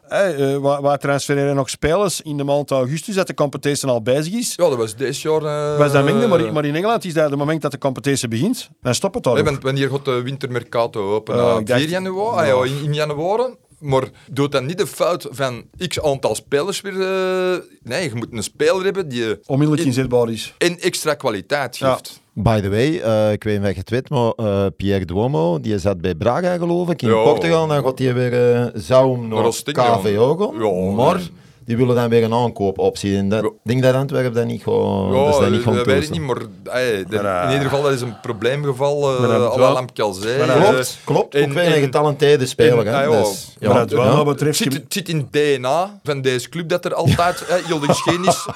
Hey, 0.09 0.34
eh, 0.34 0.57
waar, 0.57 0.82
waar 0.82 0.99
transfereren 0.99 1.55
nog 1.55 1.70
spelers 1.70 2.20
in 2.20 2.36
de 2.36 2.45
maand 2.45 2.70
augustus 2.70 3.14
dat 3.14 3.26
de 3.26 3.34
competitie 3.34 3.88
al 3.88 4.03
bezig 4.03 4.32
is? 4.32 4.53
Ja, 4.57 4.68
dat 4.68 4.76
was 4.78 4.97
dit 4.97 5.20
jaar... 5.20 5.42
eh, 5.45 5.78
Was 5.78 5.92
dat 5.92 6.05
minder, 6.05 6.28
maar, 6.28 6.53
maar 6.53 6.64
in 6.64 6.74
Engeland 6.74 7.05
is 7.05 7.14
dat 7.14 7.30
het 7.30 7.38
moment 7.38 7.62
dat 7.62 7.70
de 7.70 7.78
competitie 7.78 8.28
begint, 8.28 8.68
dan 8.80 8.95
stopt 8.95 9.14
het 9.14 9.26
al. 9.26 9.34
Nee, 9.34 9.45
want 9.45 9.62
wanneer 9.62 9.88
gaat 9.90 10.05
de 10.05 10.22
wintermercato 10.22 11.14
open? 11.14 11.34
Eh, 11.38 11.40
Uh, 11.45 11.57
ik 11.59 11.66
dacht- 11.66 11.80
4 11.80 11.88
januari? 11.90 12.51
Ah, 12.51 12.66
ja, 12.66 12.72
in, 12.76 12.84
in 12.84 12.95
januari. 12.95 13.55
Maar 13.85 14.09
doe 14.30 14.49
dan 14.49 14.66
niet 14.66 14.78
de 14.78 14.87
fout 14.87 15.26
van 15.30 15.64
x 15.89 16.01
aantal 16.03 16.35
spelers 16.35 16.80
weer... 16.80 17.01
eh, 17.01 17.59
nee, 17.82 18.09
je 18.09 18.14
moet 18.14 18.26
een 18.30 18.43
speler 18.43 18.85
hebben 18.85 19.09
die 19.09 19.39
Onmiddellijk 19.47 19.80
in- 19.87 19.89
inzetbaar 19.89 20.30
is. 20.30 20.55
en 20.59 20.78
extra 20.80 21.14
kwaliteit 21.14 21.76
Ja. 21.76 21.93
geeft. 21.93 22.22
By 22.32 22.61
the 22.61 22.68
way, 22.68 22.99
eh, 23.01 23.32
ik 23.32 23.45
weet 23.45 23.59
niet 23.61 23.68
of 23.68 23.72
je 23.74 23.78
het 23.80 23.91
weet, 23.91 24.09
maar 24.09 24.30
eh, 24.30 24.66
Pierre 24.76 25.05
Duomo, 25.05 25.61
die 25.61 25.78
zat 25.78 26.01
bij 26.01 26.14
Braga 26.14 26.57
geloof 26.57 26.91
ik, 26.91 27.03
in 27.03 27.09
Ja. 27.09 27.22
Portugal. 27.22 27.66
Dan 27.66 27.85
gaat 27.85 27.99
hij 27.99 28.14
weer, 28.14 28.55
eh 28.55 28.66
zou 28.74 29.18
naar. 29.26 29.51
KVO 29.72 30.37
gaan. 30.37 30.62
Ja, 30.62 30.95
maar 31.05 31.16
nee. 31.16 31.30
Die 31.64 31.76
willen 31.76 31.94
dan 31.94 32.08
weer 32.08 32.22
een 32.24 32.32
aankoopoptie. 32.34 33.16
En 33.16 33.28
dat, 33.28 33.40
Ja. 33.42 33.46
ik 33.48 33.54
denk 33.62 33.82
dat 33.82 33.94
Antwerpen 33.94 34.32
dat 34.34 34.44
niet 34.46 34.62
gewoon 34.62 35.12
Ja, 35.14 35.24
dat 35.24 35.34
is 35.34 35.40
dat 35.40 35.50
niet 35.50 35.62
gewoon 35.62 35.76
dat 35.78 35.86
weet 35.86 36.02
ik 36.02 36.10
niet, 36.10 36.20
maar 36.20 36.36
ey, 36.64 37.04
dat- 37.08 37.22
Maar, 37.22 37.38
eh, 37.42 37.44
in 37.46 37.52
ieder 37.52 37.68
geval 37.68 37.82
dat 37.82 37.92
is 37.92 38.00
een 38.00 38.20
probleemgeval. 38.20 39.14
Uh, 39.14 39.20
dat- 39.20 39.56
eh, 39.56 40.54
Klopt, 40.70 40.98
klopt. 41.04 41.34
en- 41.34 41.44
ook 41.48 41.52
weer 41.52 41.66
een 41.66 41.72
en- 41.72 41.80
getalenteerde 41.82 42.46
speler. 42.46 42.86
en- 42.86 42.94
hè. 42.94 43.06
ah, 43.06 43.26
ja, 43.60 43.72
maar 43.72 43.88
ja. 43.88 43.96
wat 43.96 44.16
Het 44.16 44.24
betreft... 44.26 44.56
zit, 44.58 44.72
het 44.72 44.84
zit 44.88 45.08
in 45.08 45.16
het 45.16 45.32
DNA 45.32 46.00
van 46.02 46.20
deze 46.20 46.48
club 46.48 46.68
dat 46.68 46.84
er 46.84 46.94
altijd 46.94 47.44
hè, 47.48 47.56
heel 47.66 47.78
geschiedenis 47.80 48.46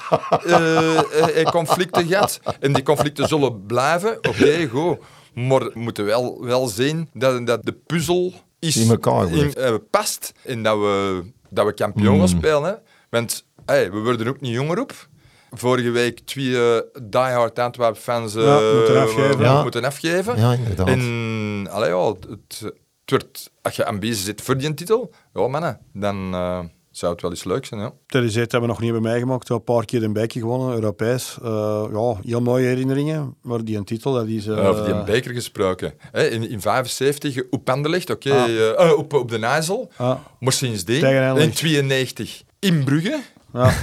eh, 0.46 0.98
eh, 1.40 1.44
conflicten 1.50 2.06
gaat. 2.06 2.40
En 2.60 2.72
die 2.72 2.82
conflicten 2.82 3.28
zullen 3.28 3.66
blijven. 3.66 4.16
Oké, 4.16 4.68
goed. 4.68 4.98
Maar 5.34 5.60
we 5.60 5.70
moeten 5.74 6.04
wel, 6.04 6.38
wel 6.44 6.66
zien 6.68 7.08
dat, 7.12 7.46
dat 7.46 7.64
de 7.64 7.72
puzzel 7.86 8.32
is 8.58 8.76
In 8.76 8.90
elkaar 8.90 9.26
eh, 9.32 9.74
past. 9.90 10.32
En 10.44 10.62
dat 10.62 10.78
we, 10.78 11.22
dat 11.50 11.66
we 11.66 11.72
kampioen 11.74 12.06
gaan 12.18 12.28
Hmm. 12.28 12.38
spelen. 12.38 12.64
Hè. 12.64 12.72
Want 13.10 13.46
hey, 13.66 13.92
we 13.92 13.98
worden 13.98 14.28
ook 14.28 14.40
niet 14.40 14.52
jonger 14.52 14.80
op. 14.80 15.08
Vorige 15.50 15.90
week 15.90 16.20
twee 16.20 16.74
eh, 16.74 17.02
diehard 17.02 17.58
Antwerp 17.58 17.96
fans 17.96 18.34
eh, 18.34 18.42
Ja, 18.42 18.74
moeten 18.74 19.00
afgeven. 19.00 19.40
Ja. 19.40 19.62
moeten 19.62 19.84
afgeven. 19.84 20.36
Ja, 20.36 20.52
inderdaad. 20.52 20.88
En 20.88 21.66
allee, 21.70 21.88
ja, 21.88 22.06
het, 22.06 22.26
het, 22.28 22.60
het 22.60 23.10
wordt, 23.10 23.50
als 23.62 23.76
je 23.76 23.86
ambitie 23.86 24.24
zit 24.24 24.42
voor 24.42 24.56
die 24.56 24.74
titel, 24.74 25.14
ja 25.32 25.46
mannen, 25.46 25.80
dan 25.92 26.34
eh 26.34 26.60
zou 26.98 27.12
het 27.12 27.22
wel 27.22 27.30
eens 27.30 27.44
leuk 27.44 27.66
zijn, 27.66 27.80
ja. 27.80 27.92
TDZ 28.06 28.34
hebben 28.34 28.60
we 28.60 28.66
nog 28.66 28.80
niet 28.80 28.92
bij 28.92 29.00
mij 29.00 29.18
gemaakt. 29.18 29.48
Een 29.48 29.64
paar 29.64 29.84
keer 29.84 30.02
een 30.02 30.12
beker 30.12 30.40
gewonnen, 30.40 30.74
Europees. 30.74 31.36
Uh, 31.42 31.84
ja, 31.92 32.16
heel 32.22 32.40
mooie 32.40 32.66
herinneringen. 32.66 33.36
Maar 33.42 33.64
die 33.64 33.76
een 33.76 33.84
titel, 33.84 34.12
dat 34.12 34.26
is... 34.26 34.46
Uh... 34.46 34.68
over 34.68 34.84
die 34.84 34.94
een 34.94 35.04
beker 35.04 35.32
gesproken. 35.32 35.92
Hè, 35.98 36.28
in, 36.28 36.50
in 36.50 36.60
75 36.60 37.42
op 37.50 37.70
Anderlecht, 37.70 38.10
oké, 38.10 38.28
okay, 38.28 38.72
ah. 38.74 38.86
uh, 38.86 38.98
op, 38.98 39.12
op 39.12 39.30
de 39.30 39.38
Nijzel. 39.38 39.90
Ah. 39.96 40.18
Maar 40.40 40.52
sindsdien, 40.52 41.04
in 41.36 41.52
92 41.52 42.42
in 42.58 42.84
Brugge. 42.84 43.20
Ja. 43.52 43.72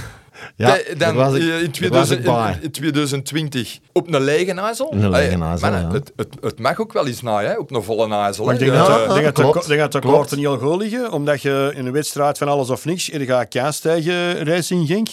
Ja, 0.56 0.78
dan 0.96 1.36
ik, 1.36 1.42
in, 1.62 1.70
2000, 1.70 2.24
in, 2.62 2.70
2020 2.70 3.78
op 3.92 4.12
een 4.14 4.22
lege 4.22 4.52
nazel. 4.52 4.92
Een 4.92 5.10
lege 5.10 5.36
nazel, 5.36 5.70
ja. 5.70 5.90
het, 5.92 6.12
het, 6.16 6.28
het, 6.40 6.58
mag 6.58 6.80
ook 6.80 6.92
wel 6.92 7.06
eens 7.06 7.22
naaien, 7.22 7.58
op 7.58 7.70
een 7.70 7.82
volle 7.82 8.06
nazel. 8.06 8.50
Ik 8.50 8.58
denk, 8.58 8.72
dat, 8.72 9.14
denk, 9.14 9.36
dat, 9.36 9.66
denk 9.66 9.92
dat 9.92 9.92
de 10.30 10.48
al 10.48 10.58
goed 10.58 10.80
liggen, 10.80 11.12
omdat 11.12 11.42
je 11.42 11.72
in 11.74 11.86
een 11.86 11.92
wedstrijd 11.92 12.38
van 12.38 12.48
alles 12.48 12.70
of 12.70 12.84
niks, 12.84 13.06
je 13.06 13.24
gaat 13.24 13.48
kaas 13.48 13.78
tegen 13.78 14.44
Racing 14.44 14.86
Genk. 14.86 15.08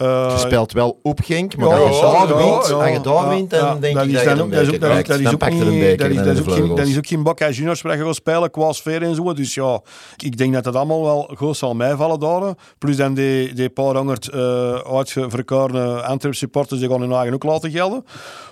Je 0.00 0.36
speelt 0.38 0.72
wel 0.72 0.98
op 1.02 1.20
Genk, 1.24 1.56
maar 1.56 1.68
als 1.68 1.96
je 1.96 2.02
daar 2.02 2.36
wint, 2.36 2.66
ja, 2.66 2.74
als 2.74 2.90
je 2.90 3.00
daar 3.02 3.28
wint, 3.28 3.50
dan 3.50 3.80
denk 3.80 3.98
ik 3.98 4.14
dat 4.14 4.24
je 4.24 4.30
een 4.30 4.48
beker 4.48 5.02
krijgt. 5.02 5.24
Dan 5.24 5.36
pakt 5.36 5.60
een 5.60 5.78
beker 5.78 6.14
Dat 6.14 6.36
is 6.36 6.40
ook 6.40 6.52
geen, 6.52 6.68
dat 6.74 6.86
is 6.86 6.96
ook 6.96 7.06
geen 7.06 7.22
Bakka 7.22 7.50
Juniors 7.50 7.82
waar 7.82 7.96
je 7.96 8.04
gaat 8.04 8.14
spelen 8.14 8.50
qua 8.50 8.72
sfeer 8.72 9.02
en 9.02 9.14
zo. 9.14 9.32
Dus 9.32 9.54
ja, 9.54 9.80
ik 10.16 10.36
denk 10.36 10.52
dat 10.52 10.64
dat 10.64 10.74
allemaal 10.74 11.02
wel 11.02 11.30
goed 11.36 11.56
zal 11.56 11.74
meevallen 11.74 12.20
daar. 12.20 12.54
Plus 12.78 12.96
dan 12.96 13.14
die, 13.14 13.52
die 13.54 13.68
paar 13.68 13.96
honderd 13.96 14.30
uh, 14.34 14.74
uitverkorene 14.74 16.02
Antwerp 16.02 16.34
supporters, 16.34 16.80
die 16.80 16.88
gaan 16.88 17.00
hun 17.00 17.12
eigen 17.12 17.34
ook 17.34 17.44
laten 17.44 17.70
gelden. 17.70 18.04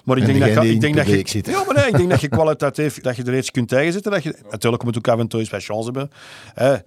Maar 0.04 0.16
ik 0.16 0.26
denk, 0.26 0.54
dat, 0.54 0.64
ik 0.64 0.80
denk 0.80 0.96
dat 0.96 1.06
je... 1.06 1.40
Ja, 1.42 1.64
maar 1.66 1.74
nee, 1.74 1.86
ik 1.86 1.96
denk 1.96 2.10
dat 2.10 2.20
je 2.20 2.28
kwalitatief, 2.28 3.00
dat 3.00 3.16
je 3.16 3.22
er 3.22 3.36
iets 3.36 3.50
kunt 3.50 3.68
tegenzetten. 3.68 4.12
Dat 4.12 4.22
je, 4.22 4.34
natuurlijk 4.50 4.84
moet 4.84 4.96
ook 4.96 5.08
af 5.08 5.18
en 5.18 5.28
toe 5.28 5.40
eens 5.40 5.50
wat 5.50 5.64
chance 5.64 5.84
hebben. 5.84 6.10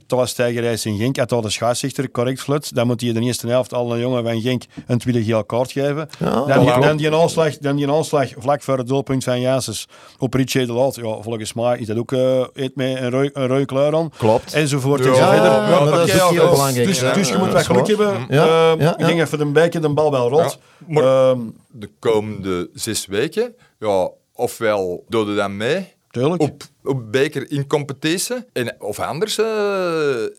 Thomas 0.08 0.34
Tijgerijs 0.34 0.86
in 0.86 0.98
Genk, 0.98 1.20
als 1.32 1.44
de 1.44 1.50
schaatszichter 1.50 2.12
correct 2.12 2.42
flut, 2.42 2.76
dan 2.76 2.88
moet 2.88 3.02
je 3.02 3.14
de 3.14 3.20
eerste 3.20 3.48
helft 3.48 3.74
al 3.74 3.94
een 3.94 4.00
jongen 4.00 4.24
van 4.24 4.42
Genk 4.42 4.50
een 4.88 4.98
tweede 4.98 5.24
geel 5.24 5.44
kaart 5.44 5.72
geven. 5.72 6.10
Ja, 6.20 6.46
dan, 6.46 6.60
die, 6.60 6.80
dan, 6.80 6.98
die 6.98 7.16
aanslag, 7.16 7.58
dan 7.58 7.76
die 7.76 7.92
aanslag 7.92 8.30
vlak 8.38 8.62
voor 8.62 8.78
het 8.78 8.88
doelpunt 8.88 9.24
van 9.24 9.42
Janssens 9.42 9.88
op 10.18 10.34
Richie 10.34 10.66
de 10.66 10.74
Laat. 10.74 10.96
Ja, 10.96 11.22
volgens 11.22 11.54
mij 11.54 11.80
is 11.80 11.88
dat 11.88 11.98
ook 11.98 12.12
uh, 12.12 12.46
met 12.54 12.76
een 12.78 13.10
rode, 13.10 13.30
een 13.34 13.48
rode 13.48 13.66
kleur 13.66 13.96
aan. 13.96 14.12
Klopt. 14.18 14.54
Enzovoort. 14.54 15.04
Ja, 15.04 15.10
enzovoort. 15.10 15.38
Ja, 15.38 15.70
ja, 15.70 15.86
dat 15.86 16.08
is 16.08 16.14
heel 16.14 16.50
belangrijk. 16.50 16.88
Dus, 16.88 17.00
dus 17.00 17.30
je 17.30 17.38
moet 17.38 17.52
wat 17.52 17.66
geluk 17.66 17.88
hebben. 17.88 18.26
Uh, 18.30 18.72
ik 18.98 19.06
denk 19.06 19.20
even 19.20 19.40
een 19.40 19.54
beetje 19.54 19.80
de 19.80 19.90
bal 19.90 20.12
wel 20.12 20.30
rot. 20.30 20.58
Maar 20.88 21.04
uh, 21.04 21.32
de 21.68 21.90
komende 22.00 22.70
zes 22.74 23.06
weken, 23.06 23.56
ja, 23.80 24.10
ofwel 24.34 25.04
doden 25.08 25.36
dan 25.36 25.58
mee... 25.58 25.94
Tuurlijk. 26.12 26.42
Op, 26.42 26.64
op 26.84 27.12
beker 27.12 27.52
in 27.52 27.68
competitie. 27.68 28.36
En, 28.54 28.76
of 28.80 29.00
anders, 29.00 29.38
uh, 29.38 29.46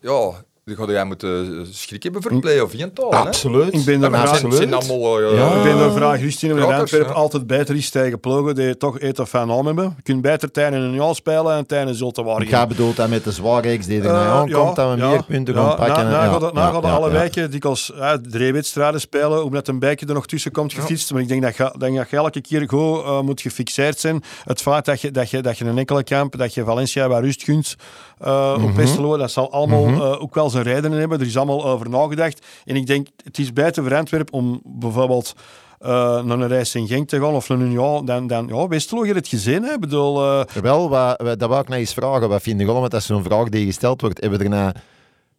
ja, 0.01 0.33
dan 0.65 0.77
ga 0.77 0.93
jij 0.93 1.05
moeten 1.05 1.67
schrik 1.71 2.03
hebben 2.03 2.23
voor 2.23 2.41
play 2.41 2.61
of 2.61 2.73
in 2.73 2.93
taal. 2.93 3.13
Absoluut. 3.13 3.75
Ik 3.75 3.85
ben 3.85 4.03
er 4.03 4.11
graag, 4.11 4.39
zijn 4.49 4.75
allemaal, 4.75 5.21
uh, 5.21 5.37
ja. 5.37 5.57
Ik 5.57 5.63
ben 5.63 5.79
er 5.79 5.93
vraag 5.93 6.21
Justine 6.21 6.55
met 6.55 6.65
Antwerp 6.65 7.07
ja. 7.07 7.13
altijd 7.13 7.47
beter 7.47 7.77
is 7.77 7.91
tegen 7.91 8.21
ploegen 8.21 8.55
die 8.55 8.77
toch 8.77 8.99
eten 8.99 9.27
van 9.27 9.51
aan 9.51 9.67
hebben. 9.67 9.95
Je 9.97 10.03
kunt 10.03 10.23
beter 10.23 10.51
tijdens 10.51 10.85
een 10.85 10.95
jaar 10.95 11.15
spelen 11.15 11.57
en 11.57 11.67
tijdens 11.67 11.99
Zulte 11.99 12.23
waren. 12.23 12.47
Ik 12.47 12.69
bedoeld 12.69 12.97
dat 12.97 13.09
met 13.09 13.25
de 13.25 13.33
zwaarreeks 13.33 13.87
die 13.87 13.99
er 14.01 14.05
uh, 14.05 14.31
aankomt, 14.31 14.77
dat 14.77 14.95
we 14.95 14.97
ja, 14.97 15.09
meer 15.09 15.25
punten 15.25 15.55
gaan 15.55 15.77
pakken. 15.77 16.05
Na, 16.05 16.39
na, 16.39 16.51
na, 16.53 16.81
na 16.81 16.91
alle 16.91 17.11
wijken 17.11 17.51
dikwijls 17.51 17.93
uh, 17.97 18.13
drie 18.13 18.53
wedstrijden 18.53 19.01
spelen, 19.01 19.45
omdat 19.45 19.69
een 19.69 19.79
bijke 19.79 20.07
er 20.07 20.15
nog 20.15 20.27
tussen 20.27 20.53
komt 20.53 20.73
gefietst. 20.73 21.13
Maar 21.13 21.23
ik 21.23 21.29
denk 21.29 21.43
dat 21.43 21.57
je, 21.57 21.75
denk 21.79 21.97
dat 21.97 22.11
je 22.11 22.17
elke 22.17 22.41
keer 22.41 22.65
goed 22.69 23.05
uh, 23.05 23.21
moet 23.21 23.41
gefixeerd 23.41 23.99
zijn. 24.01 24.23
Het 24.45 24.63
feit 24.63 24.85
dat 24.85 25.01
je, 25.01 25.11
dat 25.11 25.31
je, 25.31 25.41
dat 25.41 25.59
je 25.59 25.65
een 25.65 25.79
enkele 25.79 26.05
kamp, 26.05 26.39
dat 26.39 26.55
je 26.55 26.65
Valencia 26.65 27.09
waar 27.09 27.23
rust 27.23 27.43
gunt 27.43 27.77
uh, 28.23 28.29
mm 28.29 28.55
-hmm. 28.55 28.65
op 28.65 28.77
Westerlo, 28.77 29.17
dat 29.17 29.31
zal 29.31 29.53
allemaal 29.53 29.85
mm 29.85 29.95
-hmm. 29.95 30.03
ook 30.03 30.35
wel 30.35 30.51
zijn 30.53 30.65
redenen 30.65 30.99
hebben. 30.99 31.21
Er 31.21 31.27
is 31.27 31.37
allemaal 31.37 31.65
over 31.65 31.89
nagedacht. 31.89 32.47
En 32.65 32.77
ik 32.77 32.87
denk, 32.87 33.07
het 33.25 33.39
is 33.39 33.53
beter 33.53 33.83
voor 33.83 33.97
Antwerpen 33.97 34.35
om 34.35 34.61
bijvoorbeeld 34.65 35.35
uh, 35.81 35.89
naar 36.23 36.39
een 36.39 36.49
reis 36.49 36.75
in 36.75 36.87
Genk 36.87 37.09
te 37.09 37.21
gaan 37.21 37.35
of 37.35 37.49
naar 37.49 37.61
een 37.61 38.05
dan, 38.05 38.27
dan 38.27 38.47
ja, 38.47 38.69
Westerlo, 38.69 39.07
je 39.07 39.15
het 39.15 39.29
gezien. 39.29 39.63
Hè? 39.63 39.79
Bedoel, 39.79 40.25
uh... 40.25 40.45
Wel, 40.63 40.89
wat, 40.89 41.19
dat 41.19 41.49
wou 41.49 41.61
ik 41.61 41.69
nog 41.69 41.79
eens 41.79 41.95
vragen. 41.95 42.29
Wat 42.29 42.43
vind 42.43 42.61
je 42.61 42.67
allemaal 42.67 42.89
dat 42.89 43.03
zo'n 43.03 43.23
vraag 43.23 43.49
die 43.49 43.67
gesteld 43.67 44.01
wordt? 44.01 44.21
Hebben 44.21 44.39
we 44.39 44.49
daarna 44.49 44.75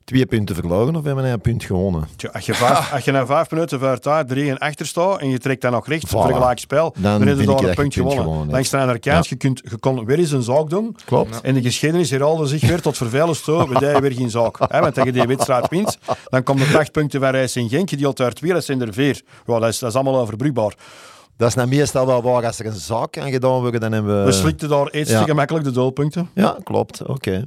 twee 0.03 0.25
punten 0.25 0.55
verloren 0.55 0.95
of 0.95 1.03
hebben 1.03 1.23
we 1.23 1.29
een 1.29 1.41
punt 1.41 1.63
gewonnen? 1.63 2.07
Tja, 2.15 2.29
als, 2.33 2.45
je 2.45 2.53
vijf, 2.53 2.91
als 2.93 3.03
je 3.05 3.11
na 3.11 3.25
vijf 3.25 3.51
minuten 3.51 3.79
voor 3.79 3.97
daar 4.01 4.25
drie 4.25 4.49
en 4.49 4.57
achter 4.57 4.85
staat 4.85 5.19
en 5.19 5.29
je 5.29 5.37
trekt 5.37 5.61
dan 5.61 5.71
nog 5.71 5.87
recht, 5.87 6.07
voilà. 6.07 6.09
vergelijk 6.09 6.59
spel, 6.59 6.93
dan, 6.97 7.19
dan 7.19 7.27
heb 7.27 7.39
je 7.39 7.45
daar 7.45 7.63
een 7.63 7.75
punt 7.75 7.93
gewonnen. 7.93 8.23
gewonnen 8.23 8.49
Langs 8.49 8.69
de 8.69 8.77
andere 8.77 8.99
kant, 8.99 9.23
ja. 9.23 9.29
je, 9.29 9.35
kunt, 9.35 9.61
je 9.69 9.77
kon 9.77 10.05
weer 10.05 10.19
eens 10.19 10.31
een 10.31 10.43
zaak 10.43 10.69
doen. 10.69 10.95
Klopt. 11.05 11.41
En 11.41 11.53
de 11.53 11.61
geschiedenis 11.61 12.09
herhaalde 12.09 12.47
zich 12.47 12.61
weer 12.61 12.81
tot 12.81 12.97
vervelens 12.97 13.41
toe, 13.41 13.69
we 13.69 13.79
deden 13.79 14.01
weer 14.01 14.13
geen 14.13 14.29
zaak. 14.29 14.57
He, 14.67 14.79
want 14.79 14.93
tegen 14.93 15.13
die 15.13 15.27
wedstrijd 15.27 15.69
wint, 15.69 15.97
dan 16.29 16.43
komt 16.43 16.61
er 16.61 16.77
acht 16.77 16.91
punten 16.91 17.19
van 17.19 17.29
Rijs 17.29 17.55
in 17.55 17.69
Genk, 17.69 17.89
die 17.89 18.07
uit 18.07 18.39
weer, 18.39 18.53
dat 18.53 18.63
zijn 18.63 18.81
er 18.81 18.93
vier. 18.93 19.21
Ja, 19.45 19.59
dat, 19.59 19.69
is, 19.69 19.79
dat 19.79 19.89
is 19.89 19.95
allemaal 19.95 20.19
overbrugbaar. 20.21 20.75
Dat 21.37 21.47
is 21.47 21.55
nou 21.55 21.67
meestal 21.67 22.05
wel 22.05 22.21
waar 22.21 22.45
als 22.45 22.59
er 22.59 22.65
een 22.65 22.73
zaak 22.73 23.17
aan 23.17 23.31
gedaan 23.31 23.59
wordt, 23.59 23.81
dan 23.81 23.91
hebben 23.91 24.19
we... 24.19 24.25
We 24.25 24.31
slikten 24.31 24.69
daar 24.69 24.93
iets 24.93 25.09
ja. 25.09 25.23
gemakkelijk 25.23 25.65
de 25.65 25.71
doelpunten. 25.71 26.29
Ja, 26.33 26.57
klopt. 26.63 27.01
Oké. 27.01 27.11
Okay. 27.11 27.45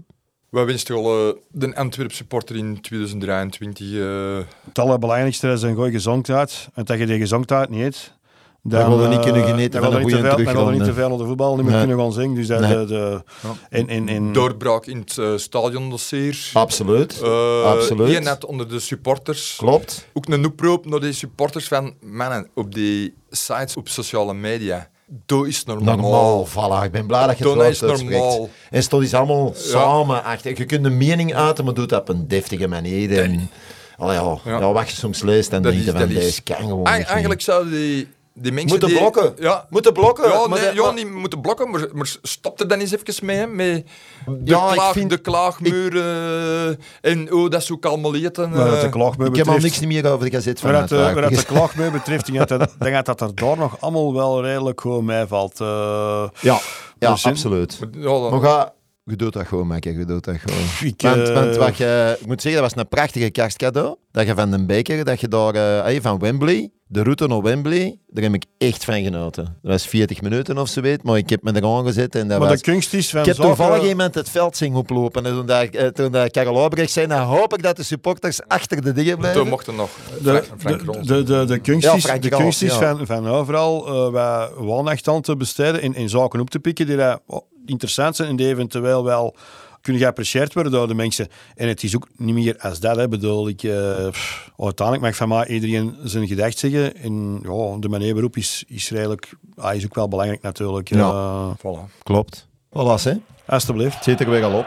Wat 0.48 0.66
wenst 0.66 0.88
je 0.88 0.94
al 0.94 1.28
uh, 1.28 1.34
de 1.50 1.76
Antwerp 1.76 2.12
supporter 2.12 2.56
in 2.56 2.80
2023? 2.80 3.90
Uh... 3.90 4.38
Het 4.64 4.78
allerbelangrijkste 4.78 5.48
is 5.48 5.62
een 5.62 5.74
goede 5.74 5.90
gezondheid. 5.90 6.68
En 6.74 6.84
dat 6.84 6.98
je 6.98 7.06
die 7.06 7.18
gezondheid 7.18 7.68
niet 7.68 7.82
hebt, 7.82 8.16
dan, 8.62 9.00
we 9.00 9.08
niet 9.08 9.20
kunnen 9.20 9.44
genieten 9.44 9.82
van 9.82 9.94
een 9.94 10.02
goede 10.02 10.16
terug. 10.16 10.36
Dan 10.36 10.44
willen 10.44 10.66
we 10.66 10.72
niet 10.72 10.84
te 10.84 10.94
veel 10.94 11.08
naar 11.08 11.18
de 11.18 11.24
voetbal, 11.24 11.54
niet 11.54 11.64
meer 11.64 11.74
nee. 11.74 11.86
kunnen 11.86 12.04
gaan 12.04 12.12
zingen. 12.12 12.34
Dus 12.34 12.46
dat, 12.46 12.60
nee. 12.60 12.70
de, 12.70 12.84
de, 12.86 13.22
ja. 13.42 13.78
in, 13.78 13.88
in, 13.88 14.08
in... 14.08 14.32
Doorbraak 14.32 14.86
in 14.86 14.98
het 14.98 15.16
uh, 15.16 15.36
stadiondossier. 15.36 16.50
Absoluut. 16.52 17.20
Uh, 17.22 17.62
Absoluut. 17.64 18.08
Hier 18.08 18.22
net 18.22 18.44
onder 18.44 18.68
de 18.68 18.80
supporters. 18.80 19.56
Klopt. 19.56 20.08
Ook 20.12 20.28
een 20.28 20.46
oproep 20.46 20.86
naar 20.86 21.00
de 21.00 21.12
supporters 21.12 21.68
van 21.68 21.94
mannen 22.00 22.48
op 22.54 22.74
die 22.74 23.14
sites 23.30 23.76
op 23.76 23.88
sociale 23.88 24.34
media. 24.34 24.88
Dat 25.08 25.46
is 25.46 25.64
normaal. 25.64 25.96
Normaal, 25.96 26.46
voilà. 26.46 26.84
Ik 26.84 26.90
ben 26.90 27.06
blij 27.06 27.26
dat 27.26 27.38
je 27.38 27.48
het 27.48 27.54
woord 27.54 27.80
normaal. 27.80 28.50
En 28.70 28.78
het 28.80 28.92
is 28.92 29.14
allemaal 29.14 29.52
ja. 29.54 29.60
samen 29.60 30.24
achter. 30.24 30.58
Je 30.58 30.64
kunt 30.64 30.84
een 30.84 30.96
mening 30.96 31.34
uiten, 31.34 31.64
maar 31.64 31.74
doe 31.74 31.86
dat 31.86 32.00
op 32.00 32.08
een 32.08 32.28
deftige 32.28 32.68
manier. 32.68 33.22
En, 33.22 33.50
allee, 33.96 34.16
ja, 34.16 34.38
ja. 34.44 34.72
wat 34.72 34.90
je 34.90 34.96
soms 34.96 35.22
leest, 35.22 35.50
dan 35.50 35.62
denk 35.62 35.84
je 35.84 35.90
van, 35.90 36.08
deze 36.08 36.42
kan 36.42 36.56
gewoon 36.56 36.86
Eigenlijk 36.86 37.40
zouden 37.40 37.72
die 37.72 38.08
die 38.38 38.52
mensen 38.52 38.70
moeten 38.70 38.88
die, 38.88 38.98
blokken. 38.98 39.34
Ja. 39.38 39.66
Moeten 39.70 39.92
blokken. 39.92 40.30
Ja, 40.30 40.46
nee, 40.46 40.74
ja, 40.74 40.90
niet 40.90 41.12
moeten 41.12 41.40
blokken, 41.40 41.70
maar, 41.70 41.88
maar 41.92 42.16
stop 42.22 42.60
er 42.60 42.68
dan 42.68 42.78
eens 42.78 42.92
even 42.92 43.26
mee. 43.26 43.36
Hè, 43.36 43.46
met 43.46 43.84
de, 44.26 44.40
ja, 44.44 44.72
klaag, 44.72 44.92
vind, 44.92 45.10
de 45.10 45.18
klaagmuren 45.18 46.70
ik, 46.70 46.78
en 47.00 47.32
oh, 47.32 47.50
dat 47.50 47.62
is 47.62 47.72
ook 47.72 47.84
allemaal 47.84 48.14
eten. 48.14 48.50
Uh, 48.52 48.80
de 48.80 48.88
klaagmuur 48.88 49.28
ik 49.28 49.36
heb 49.36 49.48
al 49.48 49.58
niks 49.58 49.80
meer 49.80 50.10
over 50.10 50.30
de 50.30 50.36
gazet 50.36 50.60
van 50.60 50.70
Waar 50.72 50.86
dat, 50.88 50.88
de, 50.88 51.36
de 51.36 51.44
klaagmuur 51.54 51.90
betreft, 51.90 52.26
denk 52.26 52.42
ik 52.42 52.48
dat, 52.48 52.78
dat 53.04 53.20
er 53.20 53.34
daar 53.34 53.56
nog 53.56 53.80
allemaal 53.80 54.14
wel 54.14 54.42
redelijk 54.42 54.80
gewoon 54.80 55.04
meevalt. 55.04 55.60
Uh, 55.60 55.68
ja, 56.40 56.58
ja 56.98 57.10
dus 57.12 57.26
absoluut. 57.26 57.78
Maar, 58.02 58.30
maar 58.30 58.40
ga, 58.40 58.72
je 59.06 59.16
doet 59.16 59.32
dat 59.32 59.46
gewoon, 59.46 59.66
Makker. 59.66 59.98
Je 59.98 60.04
doet 60.04 60.24
dat 60.24 60.36
gewoon. 60.36 60.62
Ik, 60.80 61.02
want, 61.02 61.28
uh... 61.28 61.34
want 61.34 61.56
wat 61.56 61.76
je, 61.76 62.16
ik 62.20 62.26
moet 62.26 62.42
zeggen, 62.42 62.62
dat 62.62 62.72
was 62.72 62.82
een 62.82 62.88
prachtige 62.88 63.30
kerstcadeau. 63.30 63.96
Dat 64.10 64.26
je 64.26 64.34
van 64.34 64.50
den 64.50 64.66
Beker, 64.66 65.04
dat 65.04 65.20
je 65.20 65.28
daar 65.28 65.54
uh, 65.94 66.00
van 66.00 66.18
Wembley, 66.18 66.70
de 66.88 67.02
route 67.02 67.26
naar 67.26 67.42
Wembley, 67.42 67.98
daar 68.06 68.24
heb 68.24 68.34
ik 68.34 68.44
echt 68.58 68.84
van 68.84 69.02
genoten. 69.02 69.44
Dat 69.44 69.72
was 69.72 69.86
40 69.86 70.22
minuten 70.22 70.58
of 70.58 70.68
zo 70.68 70.80
weet, 70.80 71.02
maar 71.02 71.16
ik 71.16 71.30
heb 71.30 71.42
me 71.42 71.52
er 71.52 71.64
aangezet. 71.64 72.14
En 72.14 72.28
dat 72.28 72.38
maar 72.38 72.48
was... 72.48 72.62
de 72.62 72.70
kunst 72.70 72.94
is 72.94 73.10
van 73.10 73.20
Ik 73.20 73.26
heb 73.26 73.36
toevallig 73.36 73.88
iemand 73.88 74.14
het 74.14 74.30
veld 74.30 74.56
zien 74.56 74.74
oplopen. 74.74 75.26
En 75.26 75.32
toen, 75.32 75.50
uh, 75.74 75.86
toen 75.86 76.12
dat 76.12 76.30
Karel 76.30 76.58
Albrecht 76.58 76.90
zei, 76.90 77.06
dan 77.06 77.20
hoop 77.20 77.54
ik 77.56 77.62
dat 77.62 77.76
de 77.76 77.82
supporters 77.82 78.40
achter 78.48 78.82
de 78.82 78.92
dingen 78.92 79.18
blijven. 79.18 79.40
Toen 79.40 79.50
mochten 79.50 79.74
nog 79.74 79.90
de, 80.22 80.44
Frank 80.58 80.84
de, 80.84 81.00
de, 81.02 81.22
de, 81.22 81.44
de, 81.44 81.58
kunst 81.58 81.94
is, 81.94 82.02
ja, 82.02 82.18
de 82.18 82.28
kunst 82.28 82.62
is 82.62 82.78
ja. 82.78 82.96
van, 82.96 83.06
van 83.06 83.28
overal 83.28 83.88
uh, 83.88 84.12
wat 84.12 84.50
woonachterstand 84.56 85.24
te 85.24 85.36
besteden 85.36 85.82
in, 85.82 85.94
in 85.94 86.08
zaken 86.08 86.40
op 86.40 86.50
te 86.50 86.58
pikken 86.58 86.86
die 86.86 86.96
dat, 86.96 87.20
oh, 87.26 87.40
interessant 87.70 88.16
zijn 88.16 88.28
en 88.28 88.36
die 88.36 88.46
eventueel 88.46 89.04
wel 89.04 89.36
kunnen 89.86 90.02
geapprecieerd 90.02 90.54
worden 90.54 90.72
door 90.72 90.88
de 90.88 90.94
mensen. 90.94 91.28
En 91.54 91.68
het 91.68 91.82
is 91.82 91.96
ook 91.96 92.08
niet 92.16 92.34
meer 92.34 92.58
als 92.58 92.80
dat. 92.80 92.96
Hè. 92.96 93.08
Bedoel, 93.08 93.48
ik, 93.48 93.62
uh, 93.62 94.08
pff, 94.08 94.50
uiteindelijk 94.58 95.06
mag 95.06 95.16
van 95.16 95.28
mij 95.28 95.46
iedereen 95.46 95.96
zijn 96.04 96.26
gedacht 96.26 96.58
zeggen. 96.58 96.96
En 96.96 97.40
ja, 97.42 97.76
de 97.78 97.88
manier 97.88 98.12
waarop 98.12 98.36
is, 98.36 98.64
is 98.68 98.90
redelijk... 98.90 99.32
Ah, 99.56 99.74
is 99.74 99.84
ook 99.84 99.94
wel 99.94 100.08
belangrijk 100.08 100.42
natuurlijk. 100.42 100.88
Ja, 100.88 101.10
uh, 101.10 101.50
voilà. 101.58 102.02
klopt. 102.02 102.46
Voilà, 102.68 103.02
hè. 103.02 103.14
Alsjeblieft. 103.46 103.94
Het 103.94 104.04
zit 104.04 104.20
er 104.20 104.30
weer 104.30 104.44
al 104.44 104.58
op. 104.58 104.66